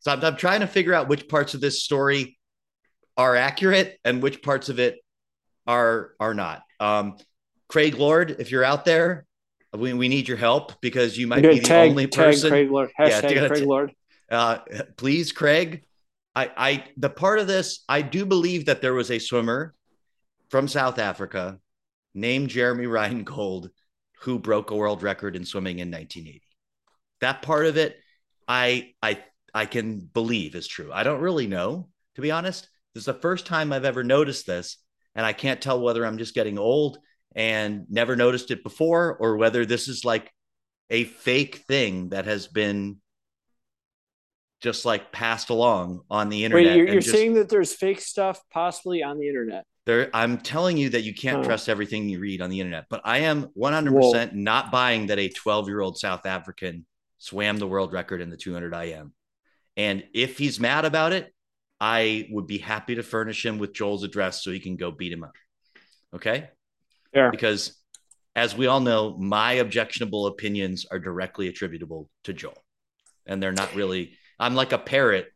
So 0.00 0.12
I'm, 0.12 0.24
I'm 0.24 0.36
trying 0.36 0.60
to 0.60 0.66
figure 0.66 0.94
out 0.94 1.08
which 1.08 1.28
parts 1.28 1.54
of 1.54 1.60
this 1.60 1.84
story 1.84 2.38
are 3.16 3.36
accurate 3.36 3.98
and 4.04 4.22
which 4.22 4.42
parts 4.42 4.68
of 4.68 4.78
it 4.78 4.98
are 5.66 6.12
are 6.18 6.34
not. 6.34 6.62
Um, 6.80 7.16
Craig 7.68 7.94
Lord, 7.94 8.36
if 8.38 8.50
you're 8.50 8.64
out 8.64 8.84
there, 8.84 9.26
we, 9.74 9.92
we 9.94 10.08
need 10.08 10.28
your 10.28 10.36
help 10.36 10.80
because 10.80 11.16
you 11.16 11.26
might 11.26 11.42
be 11.42 11.58
the 11.58 11.60
tag, 11.60 11.90
only 11.90 12.06
tag 12.06 12.26
person. 12.26 12.50
Craig 12.50 12.70
Lord. 12.70 12.90
Yeah, 12.98 13.22
Hashtag 13.22 13.48
Craig 13.48 13.64
Lord. 13.64 13.92
Uh, 14.30 14.58
please, 14.96 15.32
Craig. 15.32 15.84
I, 16.34 16.50
I, 16.56 16.84
the 16.96 17.10
part 17.10 17.38
of 17.38 17.46
this, 17.46 17.84
I 17.88 18.02
do 18.02 18.24
believe 18.24 18.66
that 18.66 18.80
there 18.80 18.94
was 18.94 19.10
a 19.10 19.18
swimmer 19.18 19.74
from 20.48 20.66
South 20.66 20.98
Africa 20.98 21.58
named 22.14 22.48
Jeremy 22.48 22.86
Reingold 22.86 23.70
who 24.20 24.38
broke 24.38 24.70
a 24.70 24.76
world 24.76 25.02
record 25.02 25.36
in 25.36 25.44
swimming 25.44 25.78
in 25.78 25.90
1980. 25.90 26.42
That 27.20 27.42
part 27.42 27.66
of 27.66 27.76
it, 27.76 27.98
I, 28.48 28.94
I, 29.02 29.22
I 29.52 29.66
can 29.66 30.00
believe 30.00 30.54
is 30.54 30.66
true. 30.66 30.90
I 30.92 31.02
don't 31.02 31.20
really 31.20 31.46
know, 31.46 31.88
to 32.14 32.20
be 32.20 32.30
honest. 32.30 32.68
This 32.94 33.02
is 33.02 33.06
the 33.06 33.14
first 33.14 33.46
time 33.46 33.72
I've 33.72 33.84
ever 33.84 34.04
noticed 34.04 34.46
this, 34.46 34.76
and 35.14 35.24
I 35.24 35.32
can't 35.32 35.60
tell 35.60 35.80
whether 35.80 36.04
I'm 36.04 36.18
just 36.18 36.34
getting 36.34 36.58
old 36.58 36.98
and 37.34 37.86
never 37.88 38.16
noticed 38.16 38.50
it 38.50 38.62
before, 38.62 39.16
or 39.18 39.36
whether 39.36 39.64
this 39.64 39.88
is 39.88 40.04
like 40.04 40.30
a 40.90 41.04
fake 41.04 41.56
thing 41.68 42.10
that 42.10 42.26
has 42.26 42.46
been 42.46 42.98
just 44.60 44.84
like 44.84 45.10
passed 45.10 45.50
along 45.50 46.02
on 46.10 46.28
the 46.28 46.44
internet. 46.44 46.66
Wait, 46.66 46.76
you're, 46.76 46.86
you're 46.86 47.00
just- 47.00 47.10
saying 47.16 47.34
that 47.34 47.48
there's 47.48 47.72
fake 47.72 48.00
stuff 48.00 48.40
possibly 48.50 49.02
on 49.02 49.18
the 49.18 49.28
internet? 49.28 49.64
there, 49.84 50.10
I'm 50.14 50.38
telling 50.38 50.76
you 50.76 50.90
that 50.90 51.02
you 51.02 51.12
can't 51.12 51.38
Huh. 51.38 51.44
trust 51.44 51.68
everything 51.68 52.08
you 52.08 52.20
read 52.20 52.40
on 52.40 52.50
the 52.50 52.60
internet. 52.60 52.84
But 52.88 53.00
I 53.04 53.18
am 53.18 53.48
100% 53.56 54.32
not 54.32 54.70
buying 54.70 55.06
that 55.06 55.18
a 55.18 55.28
12 55.28 55.66
year 55.66 55.80
old 55.80 55.98
South 55.98 56.24
African 56.24 56.86
swam 57.18 57.58
the 57.58 57.66
world 57.66 57.92
record 57.92 58.20
in 58.20 58.30
the 58.30 58.36
200 58.36 58.72
IM. 58.74 59.12
And 59.76 60.04
if 60.14 60.38
he's 60.38 60.60
mad 60.60 60.84
about 60.84 61.12
it, 61.12 61.34
I 61.84 62.28
would 62.30 62.46
be 62.46 62.58
happy 62.58 62.94
to 62.94 63.02
furnish 63.02 63.44
him 63.44 63.58
with 63.58 63.72
Joel's 63.74 64.04
address 64.04 64.44
so 64.44 64.52
he 64.52 64.60
can 64.60 64.76
go 64.76 64.92
beat 64.92 65.12
him 65.12 65.24
up. 65.24 65.32
Okay. 66.14 66.48
Fair. 67.12 67.32
Because 67.32 67.76
as 68.36 68.56
we 68.56 68.68
all 68.68 68.78
know, 68.78 69.16
my 69.18 69.54
objectionable 69.54 70.28
opinions 70.28 70.86
are 70.88 71.00
directly 71.00 71.48
attributable 71.48 72.08
to 72.22 72.32
Joel. 72.32 72.62
And 73.26 73.42
they're 73.42 73.50
not 73.50 73.74
really, 73.74 74.16
I'm 74.38 74.54
like 74.54 74.70
a 74.70 74.78
parrot 74.78 75.26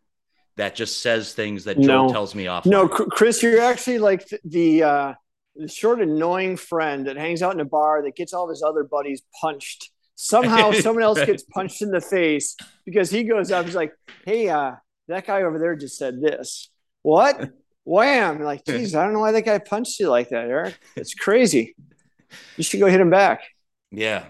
that 0.57 0.77
just 0.77 1.03
says 1.03 1.35
things 1.35 1.65
that 1.65 1.81
Joel 1.81 2.07
No. 2.07 2.13
tells 2.13 2.37
me 2.37 2.47
off. 2.47 2.65
No, 2.65 2.87
Chris, 2.87 3.43
you're 3.43 3.61
actually 3.61 3.99
like 3.99 4.25
th- 4.29 4.41
the 4.45 4.85
uh, 4.85 5.15
the 5.57 5.67
short 5.67 6.01
annoying 6.01 6.57
friend 6.57 7.09
that 7.09 7.17
hangs 7.17 7.43
out 7.43 7.55
in 7.55 7.61
a 7.61 7.65
bar 7.65 8.03
that 8.05 8.15
gets 8.15 8.33
all 8.33 8.45
of 8.45 8.51
his 8.51 8.63
other 8.63 8.85
buddies 8.85 9.23
punched. 9.41 9.91
Somehow, 10.15 10.71
someone 10.85 11.03
else 11.03 11.23
gets 11.25 11.43
punched 11.43 11.83
in 11.83 11.91
the 11.91 12.01
face 12.01 12.57
because 12.85 13.11
he 13.11 13.25
goes 13.25 13.51
up. 13.51 13.67
He's 13.67 13.75
like, 13.75 13.93
"Hey, 14.25 14.49
uh, 14.49 14.77
that 15.09 15.27
guy 15.27 15.43
over 15.43 15.59
there 15.59 15.77
just 15.77 15.99
said 15.99 16.21
this." 16.21 16.71
What? 17.03 17.51
Wham! 17.85 18.43
Like, 18.43 18.65
geez, 18.65 18.95
I 18.95 19.05
don't 19.05 19.13
know 19.13 19.21
why 19.21 19.33
that 19.33 19.43
guy 19.45 19.59
punched 19.59 20.01
you 20.01 20.11
like 20.11 20.31
that, 20.31 20.49
Erik. 20.49 20.79
It's 20.97 21.15
crazy. 21.15 21.77
You 22.57 22.65
should 22.65 22.81
go 22.81 22.87
hit 22.87 23.01
him 23.01 23.11
back. 23.11 23.43
Yeah. 23.93 24.25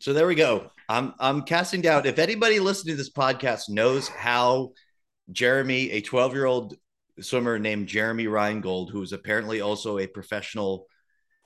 So 0.00 0.12
there 0.12 0.26
we 0.26 0.34
go. 0.34 0.70
I'm 0.88 1.14
I'm 1.18 1.42
casting 1.42 1.82
doubt. 1.82 2.06
If 2.06 2.18
anybody 2.18 2.60
listening 2.60 2.94
to 2.94 2.96
this 2.96 3.12
podcast 3.12 3.68
knows 3.68 4.08
how 4.08 4.72
Jeremy, 5.32 5.90
a 5.90 6.00
12 6.00 6.34
year 6.34 6.46
old 6.46 6.76
swimmer 7.20 7.58
named 7.58 7.88
Jeremy 7.88 8.26
Reingold, 8.26 8.90
who 8.90 9.02
is 9.02 9.12
apparently 9.12 9.60
also 9.60 9.98
a 9.98 10.06
professional 10.06 10.86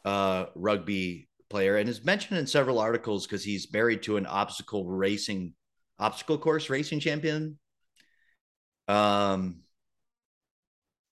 uh, 0.04 0.46
rugby 0.54 1.28
player 1.48 1.76
and 1.76 1.88
is 1.88 2.04
mentioned 2.04 2.38
in 2.38 2.46
several 2.46 2.78
articles 2.78 3.26
because 3.26 3.44
he's 3.44 3.72
married 3.72 4.02
to 4.02 4.16
an 4.16 4.26
obstacle 4.26 4.86
racing, 4.86 5.54
obstacle 5.98 6.38
course 6.38 6.70
racing 6.70 7.00
champion. 7.00 7.58
Um, 8.91 9.57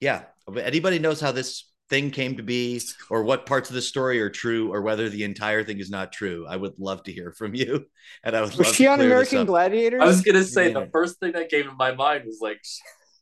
yeah. 0.01 0.25
If 0.49 0.57
anybody 0.57 0.99
knows 0.99 1.21
how 1.21 1.33
this 1.33 1.71
thing 1.91 2.11
came 2.11 2.37
to 2.37 2.43
be 2.43 2.81
or 3.11 3.23
what 3.23 3.47
parts 3.47 3.71
of 3.71 3.75
the 3.75 3.83
story 3.83 4.21
are 4.21 4.31
true 4.31 4.73
or 4.73 4.83
whether 4.83 5.09
the 5.09 5.25
entire 5.25 5.65
thing 5.65 5.79
is 5.81 5.91
not 5.91 6.13
true. 6.13 6.47
I 6.49 6.57
would 6.57 6.79
love 6.79 7.03
to 7.05 7.13
hear 7.13 7.33
from 7.33 7.55
you. 7.55 7.87
And 8.25 8.35
I 8.37 8.41
would 8.41 8.51
Was 8.57 8.67
love 8.67 8.75
she 8.75 8.85
to 8.85 8.91
on 8.91 9.01
American 9.01 9.39
up. 9.39 9.47
Gladiators? 9.47 10.03
I 10.03 10.07
was 10.07 10.23
gonna 10.23 10.43
say 10.45 10.69
Yeah. 10.73 10.81
the 10.81 10.91
first 10.93 11.19
thing 11.21 11.33
that 11.33 11.51
came 11.51 11.65
to 11.65 11.73
my 11.73 11.93
mind 11.93 12.25
was 12.27 12.39
like, 12.41 12.61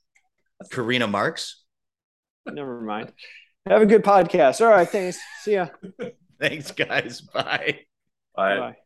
Karina 0.73 1.07
Marks. 1.07 1.63
Never 2.47 2.81
mind. 2.81 3.13
Have 3.69 3.83
a 3.83 3.87
good 3.87 4.05
podcast. 4.05 4.61
All 4.61 4.71
right, 4.71 4.89
thanks. 4.89 5.19
See 5.43 5.55
ya. 5.55 5.69
Thanks, 6.41 6.71
guys. 6.71 7.21
Bye. 7.23 7.81
I, 8.37 8.57
Bye. 8.59 8.77